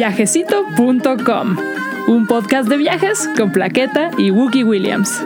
[0.00, 1.56] miviajecito.com,
[2.08, 5.22] un podcast de viajes con Plaqueta y Wookie Williams.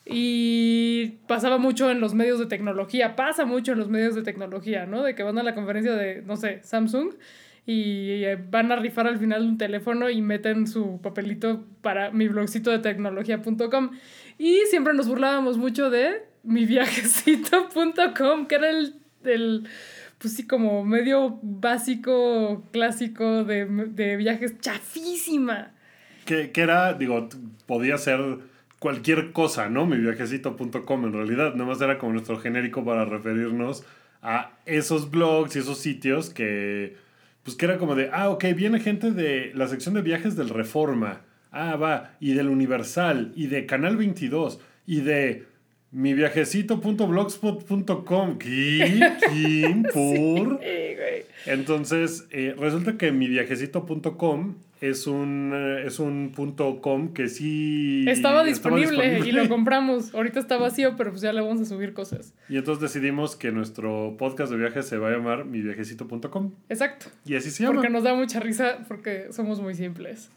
[0.05, 4.85] Y pasaba mucho en los medios de tecnología, pasa mucho en los medios de tecnología,
[4.85, 5.03] ¿no?
[5.05, 7.15] De que van a la conferencia de, no sé, Samsung
[7.65, 12.27] y eh, van a rifar al final un teléfono y meten su papelito para mi
[12.29, 13.91] blogcito de tecnología.com.
[14.39, 19.69] Y siempre nos burlábamos mucho de mi viajecito.com, que era el, el,
[20.23, 25.73] pues sí, como medio básico, clásico de, de viajes chafísima.
[26.25, 27.29] Que, que era, digo,
[27.67, 28.21] podía ser
[28.79, 29.85] cualquier cosa, ¿no?
[29.85, 31.55] Miviajecito.com, en realidad.
[31.55, 33.85] Nada más era como nuestro genérico para referirnos
[34.23, 36.97] a esos blogs y esos sitios que,
[37.43, 40.51] pues que era como de, ah, ok, viene gente de la sección de viajes del
[40.51, 41.23] Reforma.
[41.51, 45.47] Ah, va, y del Universal, y de Canal 22, y de
[45.93, 48.39] miviajecito.blogspot.com.
[48.39, 49.13] ¿Qué?
[49.31, 49.83] ¿Quién?
[49.93, 50.57] ¿Por?
[50.57, 51.27] Güey.
[51.47, 58.05] Entonces, eh, resulta que miviajecito.com es un, eh, es un punto com que sí...
[58.09, 60.13] Estaba disponible, y lo compramos.
[60.13, 62.35] Ahorita está vacío, pero pues ya le vamos a subir cosas.
[62.49, 66.51] Y entonces decidimos que nuestro podcast de viajes se va a llamar miviajecito.com.
[66.69, 67.07] Exacto.
[67.25, 67.77] Y así se llama.
[67.77, 70.31] Porque nos da mucha risa porque somos muy simples.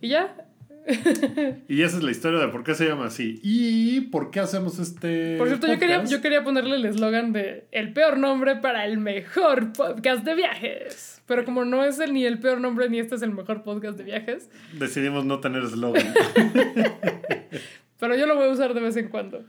[0.00, 0.43] Y ya.
[1.68, 3.40] Y esa es la historia de por qué se llama así.
[3.42, 6.12] Y por qué hacemos este Por cierto, yo quería, podcast.
[6.12, 11.22] yo quería ponerle el eslogan de el peor nombre para el mejor podcast de viajes.
[11.26, 13.96] Pero como no es el, ni el peor nombre ni este es el mejor podcast
[13.96, 16.04] de viajes, Decidimos no tener eslogan.
[17.98, 19.42] pero yo lo voy a usar de vez en cuando.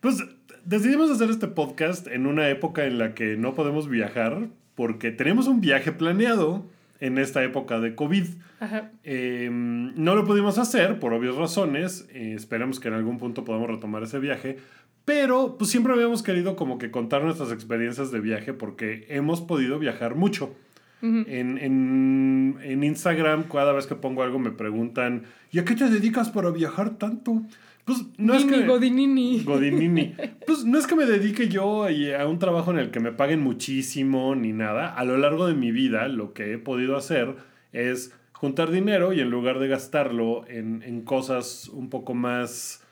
[0.00, 0.24] Pues
[0.64, 5.48] decidimos hacer este podcast en una época en la que no podemos viajar porque tenemos
[5.48, 6.66] un viaje planeado
[7.00, 8.24] en esta época de COVID.
[8.60, 8.90] Ajá.
[9.04, 12.08] Eh, no lo pudimos hacer por obvias razones.
[12.12, 14.58] eh, esperemos que en algún punto podamos retomar ese viaje.
[15.04, 19.78] Pero pues siempre habíamos querido como que contar nuestras experiencias de viaje porque hemos podido
[19.78, 20.54] viajar mucho.
[21.00, 21.24] Ujú.
[21.28, 25.22] En, en, en Instagram, cada vez que pongo algo me preguntan,
[25.52, 27.42] ¿y a qué te dedicas para viajar tanto?
[27.88, 28.66] Pues no es que...
[28.66, 29.42] Godinini.
[29.44, 30.14] Godinini.
[30.46, 33.40] Pues no es que me dedique yo a un trabajo en el que me paguen
[33.40, 34.94] muchísimo ni nada.
[34.94, 37.34] A lo largo de mi vida lo que he podido hacer
[37.72, 42.82] es juntar dinero y en lugar de gastarlo en, en cosas un poco más...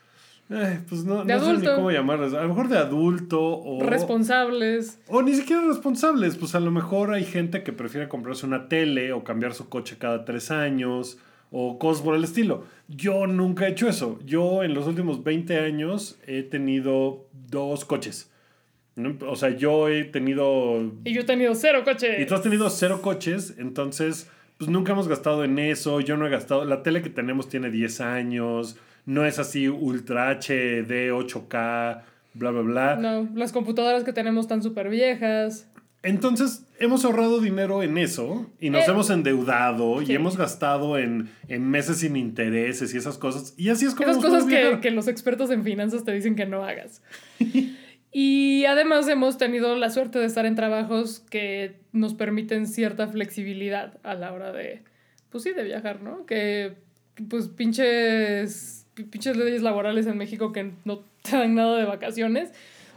[0.51, 2.33] eh, pues no, De no sé ni cómo llamarlas.
[2.33, 3.83] A lo mejor de adulto o...
[3.83, 4.99] Responsables.
[5.09, 9.13] O ni siquiera responsables, pues a lo mejor hay gente que prefiere comprarse una tele
[9.13, 11.19] o cambiar su coche cada tres años
[11.51, 12.65] o cosas por el estilo.
[12.89, 14.19] Yo nunca he hecho eso.
[14.25, 18.31] Yo en los últimos 20 años he tenido dos coches.
[19.27, 20.93] O sea, yo he tenido...
[21.05, 22.19] Y yo he tenido cero coches.
[22.21, 26.01] Y tú has tenido cero coches, entonces pues nunca hemos gastado en eso.
[26.01, 26.65] Yo no he gastado...
[26.65, 28.79] La tele que tenemos tiene 10 años.
[29.05, 32.03] No es así ultra HD, 8K,
[32.35, 32.97] bla, bla, bla.
[32.97, 35.69] No, las computadoras que tenemos están súper viejas.
[36.03, 40.13] Entonces, hemos ahorrado dinero en eso y nos Eh, hemos endeudado sí.
[40.13, 43.55] y hemos gastado en, en meses sin intereses y esas cosas.
[43.57, 46.47] Y así es como Esas cosas que, que los expertos en finanzas te dicen que
[46.47, 47.03] no hagas.
[48.13, 53.99] y además hemos tenido la suerte de estar en trabajos que nos permiten cierta flexibilidad
[54.05, 54.83] a la hora de,
[55.31, 56.25] pues sí, de viajar, ¿no?
[56.25, 56.75] Que,
[57.29, 62.51] pues, pinches, pinches leyes laborales en México que no te dan nada de vacaciones,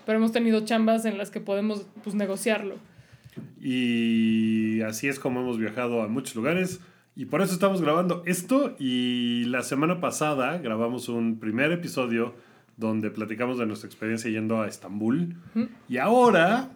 [0.05, 2.75] pero hemos tenido chambas en las que podemos, pues, negociarlo.
[3.61, 6.79] Y así es como hemos viajado a muchos lugares.
[7.15, 8.75] Y por eso estamos grabando esto.
[8.79, 12.33] Y la semana pasada grabamos un primer episodio
[12.77, 15.35] donde platicamos de nuestra experiencia yendo a Estambul.
[15.89, 16.69] Y ahora,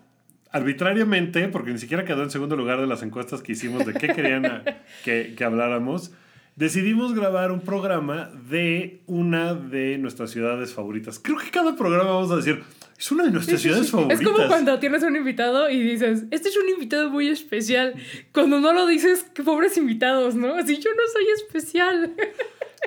[0.51, 4.07] arbitrariamente, porque ni siquiera quedó en segundo lugar de las encuestas que hicimos de qué
[4.09, 4.63] querían a-
[5.06, 6.11] que, que habláramos,
[6.57, 11.19] decidimos grabar un programa de una de nuestras ciudades favoritas.
[11.19, 12.63] Creo que cada programa vamos a decir,
[12.98, 14.24] es una de nuestras ciudades Es favoritas.
[14.25, 17.95] como cuando tienes un invitado y dices, este es un invitado muy especial.
[18.31, 20.56] Cuando no lo dices, qué pobres invitados, ¿no?
[20.56, 22.13] Así yo no soy especial.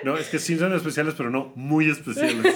[0.05, 2.55] No, es que sí son especiales, pero no muy especiales.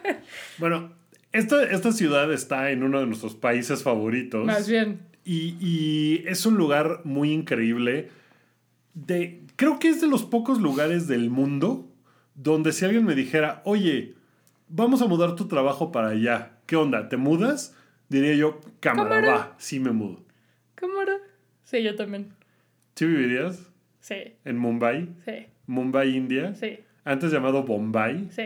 [0.58, 0.92] bueno,
[1.32, 4.44] esta, esta ciudad está en uno de nuestros países favoritos.
[4.44, 5.00] Más bien.
[5.24, 8.10] Y, y es un lugar muy increíble.
[8.92, 11.88] De, creo que es de los pocos lugares del mundo
[12.34, 14.14] donde si alguien me dijera, oye,
[14.68, 17.08] vamos a mudar tu trabajo para allá, ¿qué onda?
[17.08, 17.76] ¿Te mudas?
[18.08, 19.32] Diría yo, cámara, Cámara.
[19.32, 20.22] va, sí me mudo.
[20.74, 21.16] ¿Cámara?
[21.62, 22.28] Sí, yo también.
[22.94, 23.70] ¿Sí vivirías
[24.00, 25.08] Sí, en Mumbai?
[25.24, 26.54] sí, Mumbai, India.
[26.54, 28.28] sí, Antes llamado Bombay.
[28.30, 28.42] sí.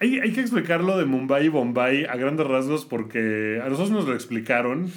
[0.00, 4.06] Hay, hay que explicarlo de Mumbai y Bombay a grandes rasgos porque a nosotros nos
[4.06, 4.90] lo explicaron.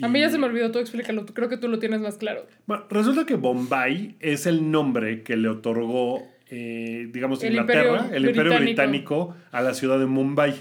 [0.00, 1.26] A mí ya se me olvidó, tú explícalo.
[1.26, 2.46] Creo que tú lo tienes más claro.
[2.66, 8.16] Bueno, resulta que Bombay es el nombre que le otorgó, eh, digamos, El Inglaterra, Imperio
[8.16, 9.26] el Imperio Británico.
[9.26, 10.54] Británico, a la ciudad de Mumbai.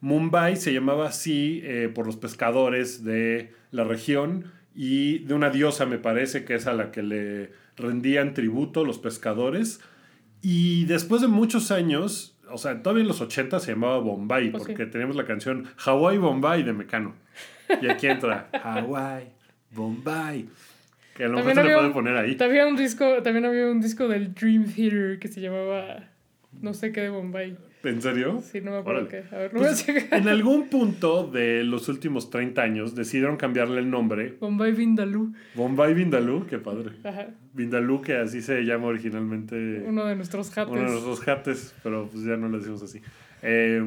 [0.00, 5.86] Mumbai se llamaba así eh, por los pescadores de la región y de una diosa,
[5.86, 9.80] me parece, que es a la que le rendían tributo los pescadores.
[10.40, 14.62] Y después de muchos años, o sea, todavía en los 80 se llamaba Bombay, Pues
[14.62, 14.68] sí.
[14.68, 17.14] porque teníamos la canción Hawaii Bombay de Mecano.
[17.82, 19.26] Y aquí entra Hawaii
[19.72, 20.48] Bombay.
[21.16, 22.36] Que a lo mejor se le había puede un- poner ahí.
[22.36, 26.04] También, un disco, también había un disco del Dream Theater que se llamaba
[26.62, 27.56] no sé qué de Bombay.
[27.84, 28.42] ¿En serio?
[28.42, 29.24] Sí, no me acuerdo Órale.
[29.28, 29.34] qué.
[29.36, 30.18] A ver, lo voy a Pues, checar.
[30.20, 34.36] en algún punto de los últimos 30 años decidieron cambiarle el nombre.
[34.40, 35.32] Bombay Vindaloo.
[35.54, 36.90] Bombay Vindaloo, qué padre.
[37.04, 37.28] Ajá.
[37.54, 40.72] Vindaloo, que así se llama originalmente Uno de nuestros jates.
[40.72, 43.00] uno de nuestros jates, pero pues ya no le decimos así.
[43.42, 43.80] Eh,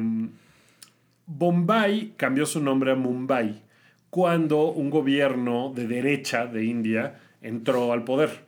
[1.26, 3.62] Bombay cambió su nombre a Mumbai
[4.10, 8.44] cuando un gobierno de derecha de India entró al poder.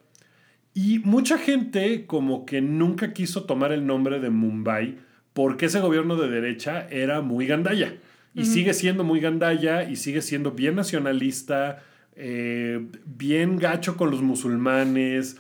[0.74, 4.98] Y mucha gente como que nunca quiso tomar el nombre de Mumbai
[5.34, 7.94] porque ese gobierno de derecha era muy gandalla.
[8.36, 11.84] Y sigue siendo muy gandalla y sigue siendo bien nacionalista,
[12.16, 15.36] eh, bien gacho con los musulmanes.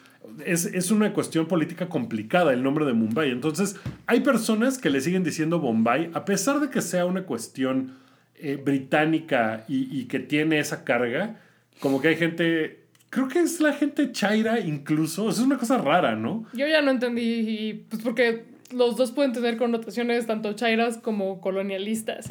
[0.46, 3.32] Es, es una cuestión política complicada el nombre de Mumbai.
[3.32, 3.74] Entonces,
[4.06, 7.94] hay personas que le siguen diciendo Bombay, a pesar de que sea una cuestión
[8.36, 11.40] eh, británica y, y que tiene esa carga,
[11.80, 16.14] como que hay gente, creo que es la gente chaira incluso, es una cosa rara,
[16.14, 16.46] ¿no?
[16.52, 21.40] Yo ya no entendí, y, pues porque los dos pueden tener connotaciones tanto chairas como
[21.40, 22.30] colonialistas.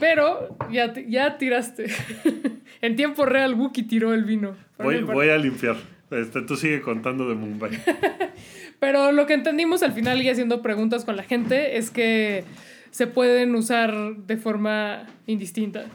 [0.00, 1.86] Pero ya, ya tiraste.
[2.82, 4.56] en tiempo real, Wookie tiró el vino.
[4.78, 5.76] Voy, voy a limpiar.
[6.10, 7.70] Este, tú sigue contando de Mumbai.
[8.80, 12.44] Pero lo que entendimos al final y haciendo preguntas con la gente es que
[12.90, 15.86] se pueden usar de forma indistinta.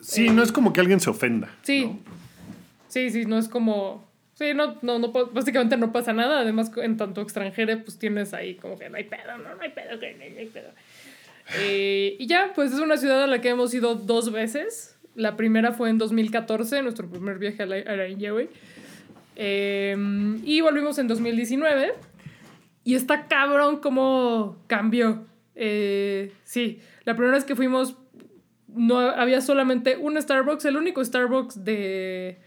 [0.00, 1.50] Sí, no es como que alguien se ofenda.
[1.62, 1.86] Sí.
[1.86, 1.98] ¿no?
[2.88, 4.07] Sí, sí, no es como.
[4.38, 6.38] Sí, no, no, no, básicamente no pasa nada.
[6.38, 9.70] Además, en tanto extranjero, pues tienes ahí como que no hay pedo, no, no hay
[9.70, 10.68] pedo, que no hay pedo.
[11.58, 14.96] Eh, y ya, pues es una ciudad a la que hemos ido dos veces.
[15.16, 18.48] La primera fue en 2014, nuestro primer viaje a la, a.
[19.34, 19.96] Eh,
[20.44, 21.94] y volvimos en 2019.
[22.84, 25.26] Y está cabrón cómo cambió.
[25.56, 27.96] Eh, sí, la primera vez que fuimos
[28.68, 30.64] no había solamente un Starbucks.
[30.66, 32.38] El único Starbucks de,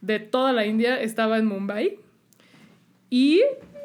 [0.00, 1.96] de toda la India estaba en Mumbai.
[3.10, 3.42] Y,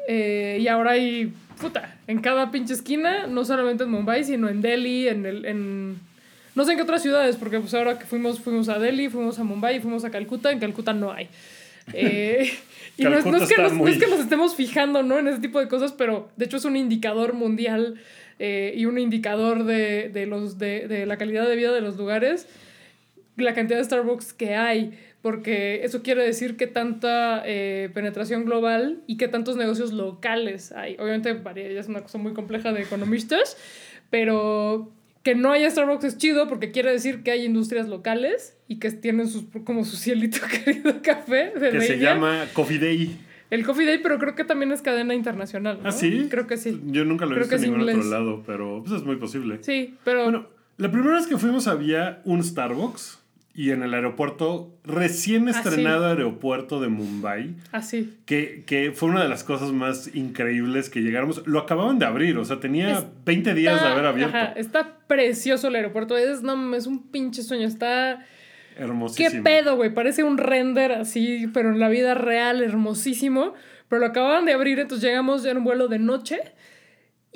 [0.08, 4.62] eh, y ahora hay, puta, en cada pinche esquina, no solamente en Mumbai, sino en
[4.62, 5.44] Delhi, en el...
[5.46, 5.98] En,
[6.54, 9.38] no sé en qué otras ciudades, porque pues ahora que fuimos, fuimos a Delhi, fuimos
[9.38, 11.28] a Mumbai, fuimos a Calcuta, en Calcuta no hay.
[11.92, 12.50] Eh,
[12.96, 15.18] y no es, no que nos, no muy- es que nos estemos fijando ¿no?
[15.18, 18.00] en ese tipo de cosas, pero de hecho es un indicador mundial
[18.38, 21.96] eh, y un indicador de, de los, de, de la calidad de vida de los
[21.98, 22.46] lugares,
[23.36, 29.02] la cantidad de Starbucks que hay, porque eso quiere decir que tanta eh, penetración global
[29.08, 30.94] y que tantos negocios locales hay.
[31.00, 33.56] Obviamente varía, es una cosa muy compleja de economistas,
[34.08, 34.92] pero
[35.24, 38.92] que no haya Starbucks es chido porque quiere decir que hay industrias locales y que
[38.92, 43.18] tienen sus, como su cielito querido café de Que la se llama Coffee Day.
[43.50, 45.80] El Coffee Day, pero creo que también es cadena internacional.
[45.82, 45.88] ¿no?
[45.88, 46.28] ¿Ah, sí?
[46.30, 46.80] Creo que sí.
[46.86, 48.10] Yo nunca lo he Creo visto en ningún otro inglés.
[48.12, 49.58] lado, pero pues, es muy posible.
[49.62, 53.25] Sí, pero Bueno, la primera vez que fuimos había un Starbucks
[53.56, 58.12] y en el aeropuerto, recién Ah, estrenado aeropuerto de Mumbai, así.
[58.26, 61.42] que, que fue una de las cosas más increíbles que llegáramos.
[61.46, 64.36] Lo acababan de abrir, o sea, tenía Es- 20 días de Está- haber abierto.
[64.36, 66.16] ajá, está precioso el aeropuerto.
[66.18, 67.66] Es, no, es un pinche sueño.
[67.66, 68.24] Está.
[68.76, 69.42] ¿Qué Hermosísimo.
[69.42, 69.94] pedo, güey?
[69.94, 73.54] Parece un render así, pero en la vida real, hermosísimo.
[73.88, 76.40] Pero lo acababan de abrir, entonces llegamos ya en un vuelo de noche.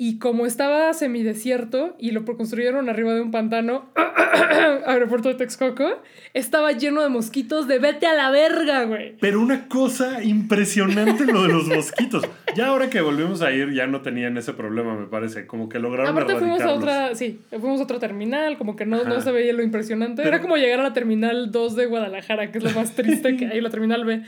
[0.03, 3.91] Y como estaba semidesierto y lo construyeron arriba de un pantano,
[4.87, 6.01] aeropuerto de Texcoco,
[6.33, 9.15] estaba lleno de mosquitos de vete a la verga, güey.
[9.19, 12.27] Pero una cosa impresionante lo de los mosquitos.
[12.55, 15.45] Ya ahora que volvimos a ir, ya no tenían ese problema, me parece.
[15.45, 19.03] Como que lograron Aparte fuimos a otra, sí, fuimos a otra terminal, como que no,
[19.03, 20.27] no se veía lo impresionante.
[20.27, 23.45] Era como llegar a la terminal 2 de Guadalajara, que es lo más triste que
[23.51, 24.23] hay, la terminal B.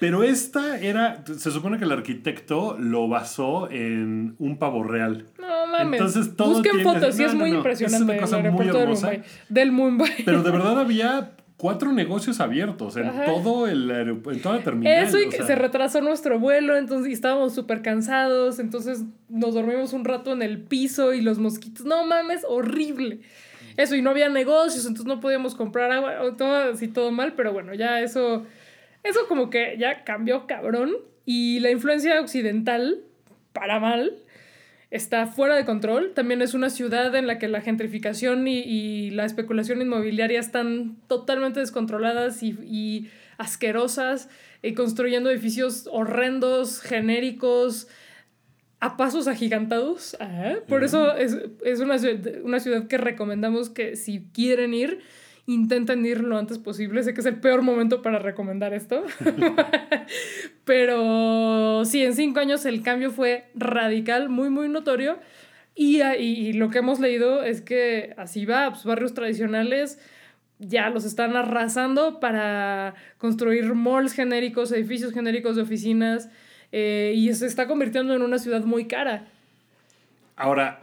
[0.00, 5.26] Pero esta era, se supone que el arquitecto lo basó en un pavo real.
[5.38, 6.00] No mames.
[6.00, 8.16] Entonces todo Busquen fotos, sí es muy impresionante.
[8.16, 9.12] Es una cosa muy hermosa.
[9.50, 10.24] Del Mumbai.
[10.24, 15.06] Pero de verdad había cuatro negocios abiertos en todo el en toda la terminal.
[15.06, 19.92] Eso y que se retrasó nuestro vuelo, entonces y estábamos súper cansados, entonces nos dormimos
[19.92, 23.20] un rato en el piso y los mosquitos, no mames, horrible.
[23.76, 27.52] Eso, y no había negocios, entonces no podíamos comprar agua, todo así todo mal, pero
[27.52, 28.46] bueno, ya eso
[29.02, 30.92] eso como que ya cambió cabrón
[31.24, 33.02] y la influencia occidental,
[33.52, 34.16] para mal,
[34.90, 36.12] está fuera de control.
[36.14, 41.60] También es una ciudad en la que la gentrificación y, la especulación inmobiliaria están totalmente
[41.60, 44.28] descontroladas y, asquerosas,
[44.62, 47.88] y construyendo edificios horrendos, genéricos,
[48.80, 50.16] a pasos agigantados.
[50.68, 51.34] Por eso es,
[51.80, 51.96] una,
[52.42, 55.00] una ciudad que recomendamos que si quieren ir,
[55.54, 57.02] intenten ir lo antes posible.
[57.02, 59.04] Sé que es el peor momento para recomendar esto.
[60.64, 65.18] Pero sí, en cinco años el cambio fue radical, muy, muy notorio.
[65.74, 69.98] Y, y, lo que hemos leído es que así va, pues, barrios tradicionales
[70.58, 76.28] ya los están arrasando para construir malls genéricos, edificios genéricos de oficinas,
[76.70, 79.26] eh, y se está convirtiendo en una ciudad muy cara.
[80.36, 80.80] Ahora,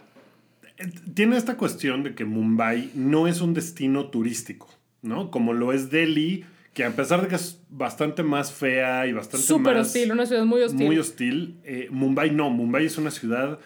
[1.14, 4.70] tiene esta cuestión de que Mumbai no es un destino turístico,
[5.02, 5.32] ¿no?
[5.32, 9.46] Como lo es Delhi, que a pesar de que es bastante más fea y bastante
[9.46, 10.86] Súper hostil, una ciudad muy hostil.
[10.86, 11.60] Muy hostil.
[11.64, 13.60] Eh, Mumbai no, Mumbai es una ciudad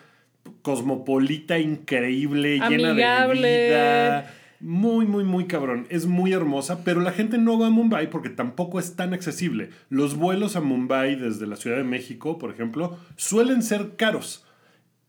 [0.62, 4.34] cosmopolita, increíble, llena de vida.
[4.62, 5.88] Muy, muy, muy cabrón.
[5.90, 9.72] Es muy hermosa, pero la gente no va a Mumbai porque tampoco es tan accesible.
[9.90, 14.46] Los vuelos a Mumbai desde la Ciudad de México, por ejemplo, suelen ser caros.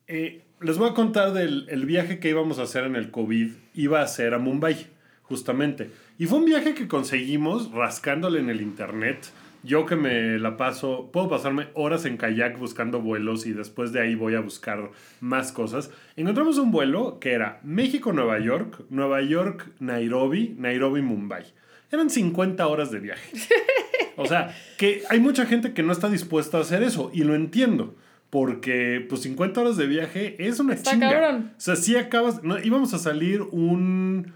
[0.09, 3.51] Eh, les voy a contar del el viaje que íbamos a hacer en el COVID.
[3.75, 4.87] Iba a ser a Mumbai,
[5.23, 5.91] justamente.
[6.19, 9.31] Y fue un viaje que conseguimos rascándole en el internet.
[9.65, 14.01] Yo que me la paso, puedo pasarme horas en kayak buscando vuelos y después de
[14.01, 14.91] ahí voy a buscar
[15.21, 15.91] más cosas.
[16.17, 21.45] Encontramos un vuelo que era México-Nueva York, Nueva York-Nairobi, Nairobi-Mumbai.
[21.93, 23.31] Eran 50 horas de viaje.
[24.15, 27.35] O sea, que hay mucha gente que no está dispuesta a hacer eso y lo
[27.35, 27.97] entiendo.
[28.33, 31.11] Porque, pues, 50 horas de viaje es una Está chinga.
[31.11, 31.53] Cabrón.
[31.55, 32.43] O sea, sí acabas.
[32.43, 34.33] No, íbamos a salir un.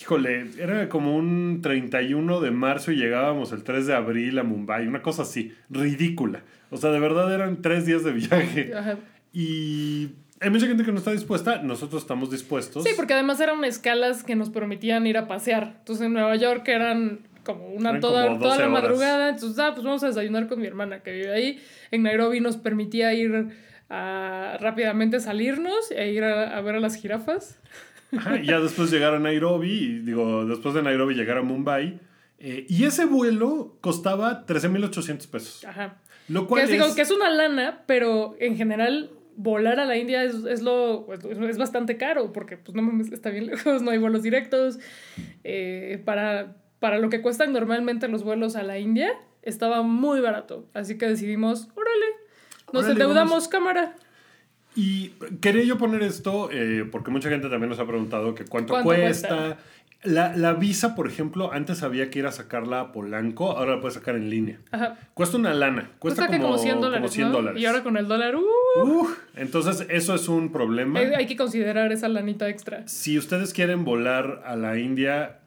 [0.00, 4.88] Híjole, era como un 31 de marzo y llegábamos el 3 de abril a Mumbai,
[4.88, 6.42] una cosa así, ridícula.
[6.70, 8.72] O sea, de verdad eran tres días de viaje.
[9.32, 10.08] Y
[10.40, 12.82] hay mucha gente que no está dispuesta, nosotros estamos dispuestos.
[12.82, 15.76] Sí, porque además eran escalas que nos permitían ir a pasear.
[15.78, 19.30] Entonces en Nueva York eran como una toda, toda la madrugada.
[19.30, 21.58] Entonces, ah, pues vamos a desayunar con mi hermana que vive ahí.
[21.90, 23.46] En Nairobi nos permitía ir
[23.88, 27.58] a rápidamente salirnos e ir a, ver a las jirafas.
[28.12, 32.00] y ya después llegar a Nairobi, y digo, después de Nairobi llegar a Mumbai.
[32.38, 35.64] Eh, y ese vuelo costaba 13.800 pesos.
[35.64, 35.96] Ajá.
[36.28, 39.96] Lo cual que es, Digo, que es una lana, pero en general volar a la
[39.96, 43.98] India es, es lo, es, bastante caro porque pues no está bien lejos, no hay
[43.98, 44.78] vuelos directos.
[45.44, 50.66] Eh, para para lo que cuestan normalmente los vuelos a la India, estaba muy barato.
[50.74, 52.06] Así que decidimos, órale,
[52.72, 53.96] nos endeudamos cámara.
[54.74, 55.08] Y
[55.40, 59.58] quería yo poner esto, eh, porque mucha gente también nos ha preguntado que cuánto, cuesta.
[60.04, 63.94] La, visa, por ejemplo, antes había que ir a sacarla a Polanco, ahora la puedes
[63.94, 64.60] sacar en línea.
[64.70, 64.96] Ajá.
[65.14, 67.60] Cuesta una lana, cuesta, como, como, 100 dólares.
[67.60, 71.00] Y ahora con el dólar, uh, entonces eso es un problema.
[71.00, 72.86] Hay, hay que considerar esa lanita extra.
[72.86, 75.40] Si ustedes quieren volar a la India,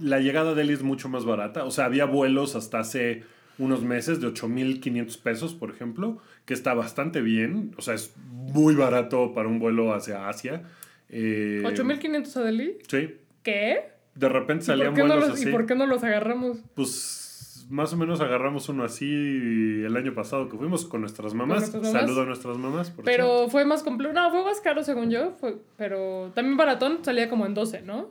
[0.00, 1.64] la llegada de él es mucho más barata.
[1.64, 3.24] O sea, había vuelos hasta hace
[3.58, 7.74] unos meses de 8.500 pesos, por ejemplo, que está bastante bien.
[7.76, 10.62] O sea, es muy barato para un vuelo hacia Asia.
[11.08, 12.78] Eh, ¿8.500 a Delhi?
[12.88, 13.16] Sí.
[13.42, 13.90] ¿Qué?
[14.14, 15.48] De repente salían vuelos así.
[15.48, 16.58] ¿Y por qué no los agarramos?
[16.74, 21.70] Pues más o menos agarramos uno así el año pasado que fuimos con nuestras mamás.
[21.70, 22.92] Saludo a nuestras mamás.
[23.04, 24.14] pero fue más complejo.
[24.14, 25.36] No, fue más caro según yo.
[25.76, 28.10] pero también baratón salía como en 12, ¿no?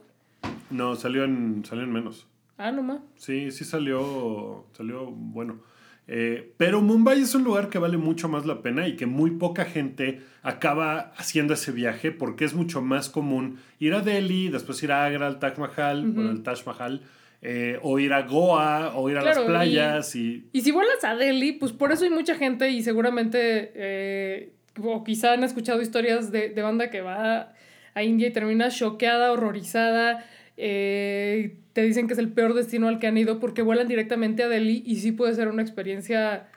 [0.69, 2.27] No, salió en, salió en menos.
[2.57, 3.01] Ah, nomás.
[3.15, 5.61] Sí, sí salió, salió bueno.
[6.09, 9.31] Eh, pero Mumbai es un lugar que vale mucho más la pena y que muy
[9.31, 14.81] poca gente acaba haciendo ese viaje porque es mucho más común ir a Delhi, después
[14.83, 17.01] ir a Agra, al Taj Mahal, el Taj Mahal,
[17.41, 20.15] eh, o ir a Goa, o ir a las playas.
[20.15, 20.61] Y, y...
[20.61, 25.33] si vuelas a Delhi, pues por eso hay mucha gente y seguramente eh, o quizá
[25.33, 27.53] han escuchado historias de, de banda que va
[27.93, 30.25] a India y termina choqueada, horrorizada.
[30.57, 34.43] Eh, te dicen que es el peor destino al que han ido porque vuelan directamente
[34.43, 36.47] a Delhi y sí puede ser una experiencia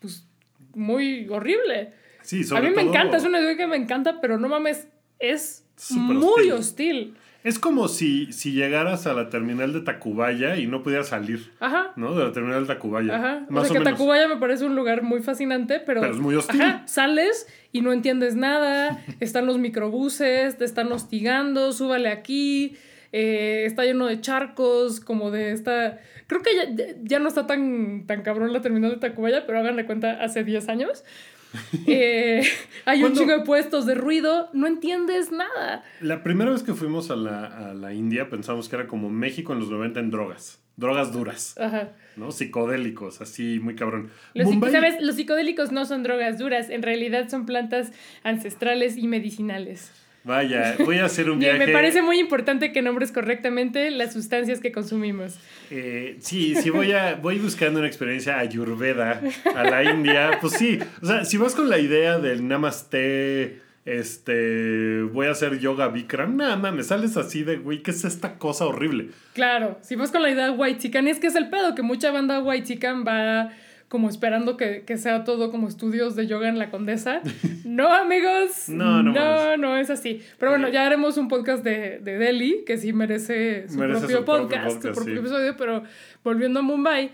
[0.00, 0.26] pues
[0.74, 1.92] muy horrible.
[2.22, 4.88] Sí, A mí me encanta, es una ciudad que me encanta, pero no mames,
[5.20, 6.52] es muy hostil.
[6.52, 7.14] hostil.
[7.44, 11.92] Es como si, si llegaras a la terminal de Tacubaya y no pudieras salir, Ajá.
[11.94, 12.16] ¿no?
[12.16, 13.14] De la terminal de Tacubaya.
[13.14, 13.46] Ajá.
[13.48, 13.92] Más o o, sea, que menos.
[13.96, 16.00] Tacubaya me parece un lugar muy fascinante, pero.
[16.00, 16.60] Pero es muy hostil.
[16.60, 19.00] Ajá, sales y no entiendes nada.
[19.20, 22.76] están los microbuses, te están hostigando, súbale aquí.
[23.12, 26.00] Eh, está lleno de charcos, como de esta.
[26.26, 29.58] Creo que ya, ya- ya no está tan, tan cabrón la terminal de Tacubaya, pero
[29.60, 31.04] háganle cuenta, hace 10 años.
[31.86, 32.42] Eh,
[32.84, 35.84] hay un chingo de puestos de ruido, no entiendes nada.
[36.00, 39.52] La primera vez que fuimos a la, a la India pensamos que era como México
[39.54, 40.60] en los 90 en drogas.
[40.76, 41.92] Drogas duras, Ajá.
[42.16, 42.30] ¿no?
[42.32, 44.10] Psicodélicos, así muy cabrón.
[44.34, 44.96] Los, Mumbai- ¿Sabes?
[45.00, 47.90] Los psicodélicos no son drogas duras, en realidad son plantas
[48.24, 49.90] ancestrales y medicinales.
[50.26, 51.66] Vaya, voy a hacer un viaje.
[51.66, 55.38] me parece muy importante que nombres correctamente las sustancias que consumimos.
[55.70, 59.22] Eh, sí, si voy, a, voy buscando una experiencia ayurveda
[59.54, 60.80] a la India, pues sí.
[61.00, 66.36] O sea, si vas con la idea del namaste, este, voy a hacer yoga Bikram,
[66.36, 69.10] nada mames, sales así de, güey, ¿qué es esta cosa horrible?
[69.32, 72.10] Claro, si vas con la idea white chican, es que es el pedo, que mucha
[72.10, 73.52] banda white chican va
[73.88, 77.20] como esperando que, que sea todo como estudios de yoga en la condesa.
[77.64, 78.68] No, amigos.
[78.68, 80.22] No, no No, no es así.
[80.38, 84.18] Pero bueno, ya haremos un podcast de, de Delhi, que sí merece su Merece propio
[84.18, 85.20] su propio podcast, su podcast, propio sí.
[85.20, 85.82] episodio, pero
[86.24, 87.10] volviendo a Mumbai.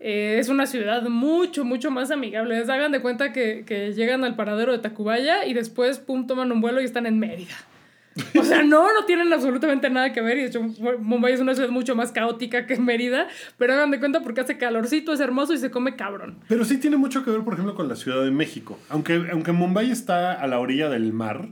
[0.00, 2.56] eh, es una ciudad mucho, mucho más amigable.
[2.58, 6.52] Les hagan de cuenta que, que llegan al paradero de Tacubaya y después, pum, toman
[6.52, 7.56] un vuelo y están en Mérida.
[8.38, 10.38] O sea, no, no tienen absolutamente nada que ver.
[10.38, 10.62] Y de hecho,
[10.98, 13.28] Mumbai es una ciudad mucho más caótica que Mérida.
[13.56, 16.38] Pero hagan de cuenta porque hace calorcito, es hermoso y se come cabrón.
[16.48, 18.78] Pero sí tiene mucho que ver, por ejemplo, con la Ciudad de México.
[18.88, 21.48] Aunque, aunque Mumbai está a la orilla del mar,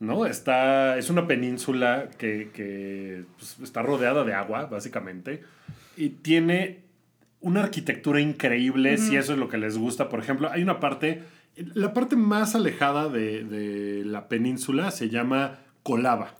[0.00, 0.26] ¿no?
[0.26, 5.42] Está, es una península que, que, pues, está rodeada de agua, básicamente.
[5.96, 6.84] Y tiene
[7.40, 10.08] una arquitectura increíble, si eso es lo que les gusta.
[10.08, 11.22] Por ejemplo, hay una parte,
[11.56, 16.34] la parte más alejada de, de la península se llama Colaba.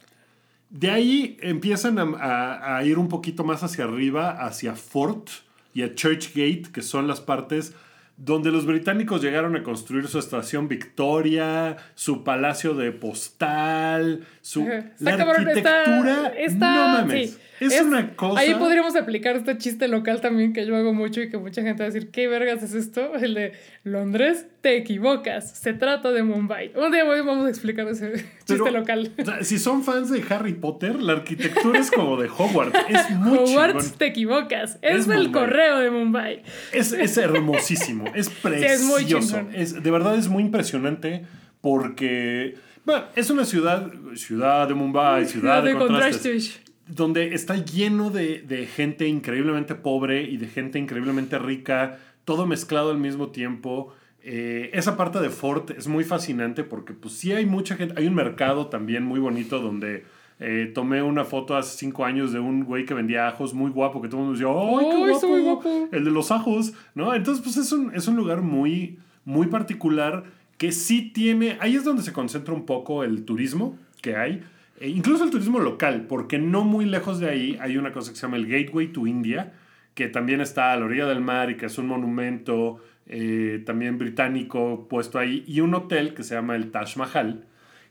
[0.68, 5.28] De ahí empiezan a, a- a ir un poquito más hacia arriba, hacia Fort
[5.72, 7.72] y a Churchgate, que son las partes
[8.18, 14.90] donde los británicos llegaron a construir su estación Victoria, su palacio de postal, su Ajá.
[14.98, 16.32] la arquitectura.
[16.76, 17.30] no mames.
[17.30, 17.38] sí.
[17.61, 18.40] Es, Es- una cosa.
[18.40, 21.83] Ahí podríamos aplicar este chiste local también que yo hago mucho y que mucha gente
[21.83, 23.14] va a decir, ¿qué vergas es esto?
[23.21, 23.53] El de
[23.85, 25.59] Londres, te equivocas.
[25.59, 26.73] Se trata de Mumbai.
[26.77, 28.12] Un día voy- vamos a explicar ese
[28.47, 29.12] chiste local.
[29.18, 32.79] o sea, si son fans de Harry Potter, la arquitectura es como de Hogwarts.
[32.88, 33.99] Es muy Hogwarts, chingón.
[33.99, 34.79] te equivocas.
[34.83, 36.42] Es, Es el correo de Mumbai.
[36.73, 39.40] Es, es hermosísimo, es es muy precioso.
[39.53, 41.25] es, de verdad es muy impresionante
[41.61, 46.67] porque bueno, es una ciudad, ciudad de Mumbai, ciudad de, de contrastes, contrastes.
[46.88, 52.90] Donde está lleno de, de gente increíblemente pobre y de gente increíblemente rica, todo mezclado
[52.90, 53.92] al mismo tiempo.
[54.22, 58.07] Eh, esa parte de Fort es muy fascinante porque pues sí hay mucha gente, hay
[58.07, 60.05] un mercado también muy bonito donde...
[60.40, 64.01] eh, tomé una foto hace cinco años de un güey que vendía ajos muy guapo,
[64.01, 65.29] que todo el mundo decía, ¡ay, qué ¡Ay, guapo!
[65.29, 65.88] muy guapo!
[65.90, 67.12] El de los ajos, ¿no?
[67.12, 70.24] Entonces, pues es un, es un lugar muy, muy particular
[70.57, 74.42] que sí tiene, ahí es donde se concentra un poco el turismo que hay,
[74.81, 78.17] e incluso el turismo local, porque no muy lejos de ahí hay una cosa que
[78.17, 79.53] se llama el Gateway to India,
[79.95, 83.99] que también está a la orilla del mar y que es un monumento eh, también
[83.99, 87.45] británico puesto ahí, y un hotel que se llama el Taj Mahal,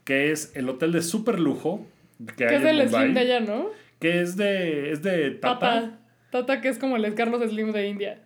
[0.03, 1.85] que es el hotel de super lujo
[2.35, 3.69] que hay es el Slim de allá, ¿no?
[3.99, 5.59] que es de, es de Tata.
[5.59, 5.99] Tata.
[6.31, 8.19] Tata, que es como el Carlos Slim de India.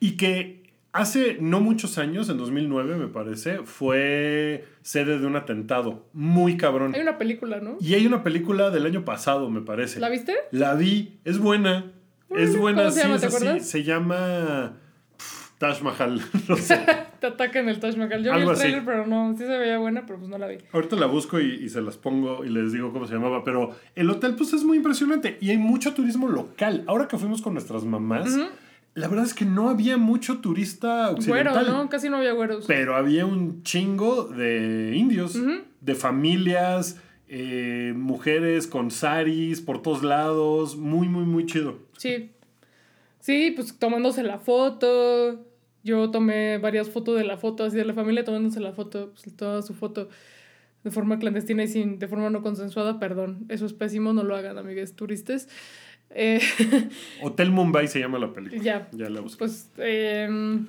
[0.00, 0.61] Y que
[0.92, 6.94] hace no muchos años, en 2009 me parece, fue sede de un atentado muy cabrón.
[6.94, 7.76] Hay una película, ¿no?
[7.80, 10.00] Y hay una película del año pasado, me parece.
[10.00, 10.34] ¿La viste?
[10.50, 11.92] La vi, es buena.
[12.30, 13.60] Es buena, ¿cómo se sí, llama?
[13.60, 14.72] Se llama
[15.18, 16.22] pff, Taj Mahal.
[16.48, 16.80] no sé.
[17.20, 18.24] Te atacan el Taj Mahal.
[18.24, 18.62] Yo vi Algo el así.
[18.62, 20.58] trailer, pero no, sí se veía buena, pero pues no la vi.
[20.72, 23.44] Ahorita la busco y, y se las pongo y les digo cómo se llamaba.
[23.44, 25.36] Pero el hotel, pues es muy impresionante.
[25.40, 26.84] Y hay mucho turismo local.
[26.86, 28.34] Ahora que fuimos con nuestras mamás,
[28.94, 31.54] la verdad es que no había mucho turista occidental.
[31.54, 31.88] Güero, ¿no?
[31.88, 32.66] Casi no había güeros.
[32.66, 35.38] Pero había un chingo de indios,
[35.80, 40.76] de familias, eh, mujeres con saris por todos lados.
[40.76, 41.78] Muy, muy, muy chido.
[41.96, 42.30] Sí.
[43.20, 45.42] Sí, pues tomándose la foto.
[45.84, 49.34] Yo tomé varias fotos de la foto, así de la familia tomándose la foto, pues,
[49.34, 50.08] toda su foto
[50.84, 53.46] de forma clandestina y sin, de forma no consensuada, perdón.
[53.48, 55.48] Eso es pésimo, no lo hagan, amigues turistas.
[56.14, 56.40] Eh,
[57.22, 58.62] Hotel Mumbai se llama la película.
[58.62, 59.38] ya, Ya la busqué.
[59.38, 60.66] pues, em,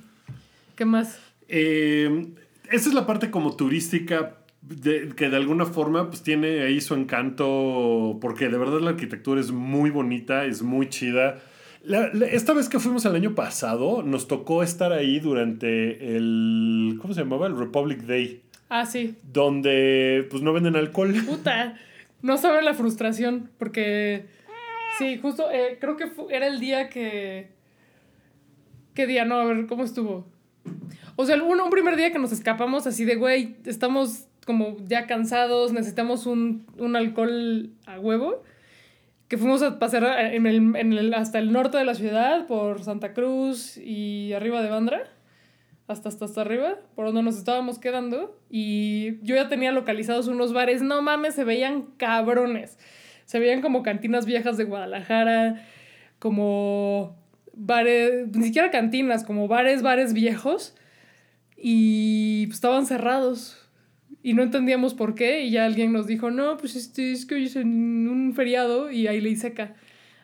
[0.75, 1.19] ¿qué más?
[1.49, 2.27] Eh,
[2.71, 6.93] esa es la parte como turística de- que de alguna forma pues tiene ahí su
[6.95, 11.39] encanto porque de verdad la arquitectura es muy bonita, es muy chida.
[11.83, 16.97] La- la- esta vez que fuimos el año pasado nos tocó estar ahí durante el
[17.01, 17.47] ¿cómo se llamaba?
[17.47, 19.15] el Republic Day Ah, sí.
[19.33, 21.13] donde pues no venden alcohol.
[21.27, 21.77] Puta.
[22.21, 23.49] No saben la frustración.
[23.57, 24.25] Porque.
[24.97, 25.49] Sí, justo.
[25.51, 27.49] eh, creo que fu- era el día que.
[28.93, 29.25] ¿Qué día?
[29.25, 30.25] No, a ver, ¿cómo estuvo?
[31.15, 35.07] O sea, un, un primer día que nos escapamos así de, güey, estamos como ya
[35.07, 38.43] cansados, necesitamos un, un alcohol a huevo.
[39.29, 42.45] Que fuimos a pasear a- en el, en el- hasta el norte de la ciudad,
[42.45, 45.03] por Santa Cruz y arriba de Bandra.
[45.87, 48.39] Hasta, hasta, hasta arriba, por donde nos estábamos quedando.
[48.49, 50.81] Y yo ya tenía localizados unos bares.
[50.81, 52.77] No mames, se veían cabrones.
[53.25, 55.65] Se veían como cantinas viejas de Guadalajara,
[56.19, 57.15] como
[57.53, 60.75] bares, ni siquiera cantinas, como bares, bares viejos.
[61.57, 63.59] Y pues, estaban cerrados.
[64.21, 65.43] Y no entendíamos por qué.
[65.43, 68.91] Y ya alguien nos dijo, no, pues este, es que hoy es en un feriado
[68.91, 69.73] y ahí le seca.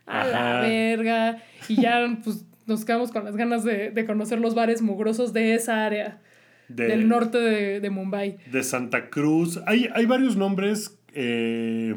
[0.05, 1.37] A la verga.
[1.67, 5.53] Y ya pues nos quedamos con las ganas de, de conocer los bares mugrosos de
[5.53, 6.19] esa área.
[6.67, 8.37] De, Del norte de, de Mumbai.
[8.51, 9.59] de Santa Cruz.
[9.65, 11.95] Hay, hay varios nombres eh,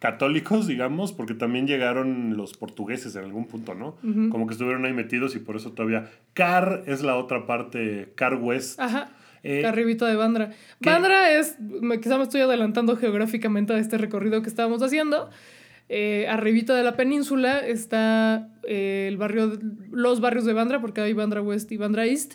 [0.00, 3.96] católicos, digamos, porque también llegaron los portugueses en algún punto, ¿no?
[4.30, 6.10] Como que estuvieron ahí metidos y por eso todavía.
[6.34, 8.80] Car es la otra parte, Car West.
[8.80, 9.10] Ajá.
[9.42, 10.50] Eh, Arribita de Bandra.
[10.82, 10.90] ¿qué?
[10.90, 15.30] Bandra es, me- quizá me estoy adelantando geográficamente a este recorrido que estábamos haciendo.
[15.88, 19.58] Eh, arribita de la península está eh, el barrio,
[19.90, 22.34] los barrios de Bandra, porque hay Bandra West y Bandra East.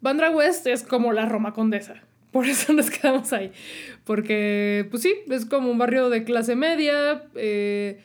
[0.00, 2.02] Bandra West es como la Roma Condesa.
[2.30, 3.52] Por eso nos quedamos ahí.
[4.04, 8.00] Porque, pues sí, es como un barrio de clase media, eh,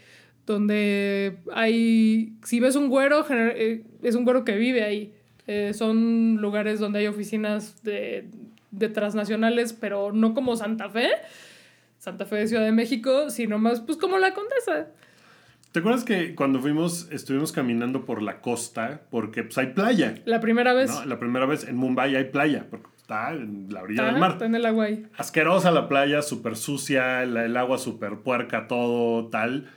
[0.45, 5.13] donde hay, si ves un güero, eh, es un güero que vive ahí.
[5.47, 8.27] Eh, son lugares donde hay oficinas de,
[8.71, 11.09] de transnacionales, pero no como Santa Fe,
[11.99, 14.87] Santa Fe de Ciudad de México, sino más pues como la Condesa.
[15.71, 19.01] ¿Te acuerdas que cuando fuimos, estuvimos caminando por la costa?
[19.11, 20.15] Porque pues hay playa.
[20.23, 20.89] La primera vez.
[20.89, 21.05] ¿no?
[21.05, 24.31] La primera vez en Mumbai hay playa, porque está en la orilla del mar.
[24.31, 25.05] está en el agua ahí.
[25.15, 29.69] Asquerosa la playa, súper sucia, el, el agua súper puerca, todo tal.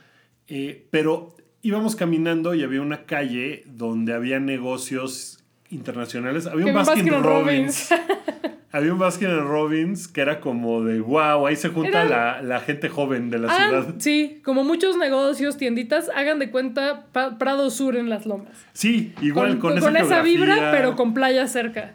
[0.47, 6.47] Eh, pero íbamos caminando y había una calle donde había negocios internacionales.
[6.47, 7.89] Había un Baskin, Baskin Robbins.
[7.91, 8.01] Robbins.
[8.71, 12.59] había un Baskin Robbins que era como de wow, ahí se junta Era- la, la
[12.61, 13.95] gente joven de la Hagan- ciudad.
[13.99, 17.05] sí, como muchos negocios, tienditas, hagan de cuenta
[17.37, 18.65] Prado Sur en las lomas.
[18.73, 21.93] Sí, igual con, con, esa, esa vibra, pero con playa cerca.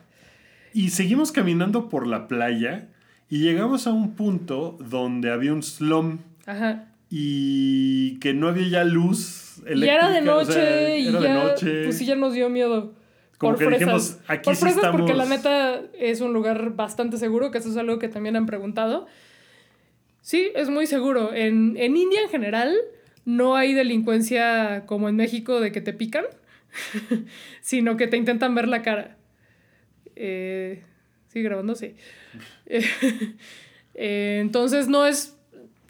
[0.74, 2.88] Y seguimos caminando por la playa
[3.30, 6.88] y llegamos a un punto donde había un slum Ajá.
[7.10, 11.20] y que no había ya luz Y era de eléctrica, o noche sea, y era
[11.20, 11.84] ya, de noche.
[11.84, 12.92] pues sí ya nos dio miedo.
[13.38, 13.80] Como por que fresas.
[13.80, 17.58] dijimos, aquí por sí fresas porque estamos- la neta es un lugar bastante seguro, que
[17.58, 19.06] eso es algo que también han preguntado.
[20.22, 21.32] Sí, es muy seguro.
[21.34, 22.74] En, en India en general
[23.24, 26.24] no hay delincuencia como en México de que te pican,
[27.60, 29.16] sino que te intentan ver la cara.
[30.16, 30.82] Eh,
[31.28, 31.74] ¿Sí grabando?
[31.74, 31.94] Sí.
[33.96, 35.38] Eh, entonces no es,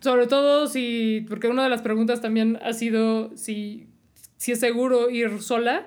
[0.00, 3.86] sobre todo si, porque una de las preguntas también ha sido si,
[4.36, 5.86] si es seguro ir sola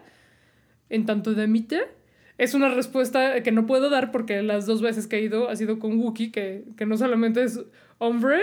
[0.89, 1.82] en tanto de mite.
[2.39, 5.56] Es una respuesta que no puedo dar porque las dos veces que he ido ha
[5.56, 7.60] sido con Wookie, que, que no solamente es
[8.00, 8.41] hombre,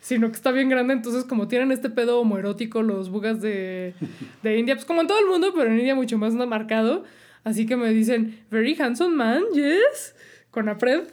[0.00, 0.94] sino que está bien grande.
[0.94, 3.94] Entonces, como tienen este pedo homoerótico los bugas de,
[4.44, 7.04] de India, pues como en todo el mundo, pero en India mucho más marcado.
[7.46, 10.16] Así que me dicen, very handsome man, yes.
[10.50, 11.04] Con Apred,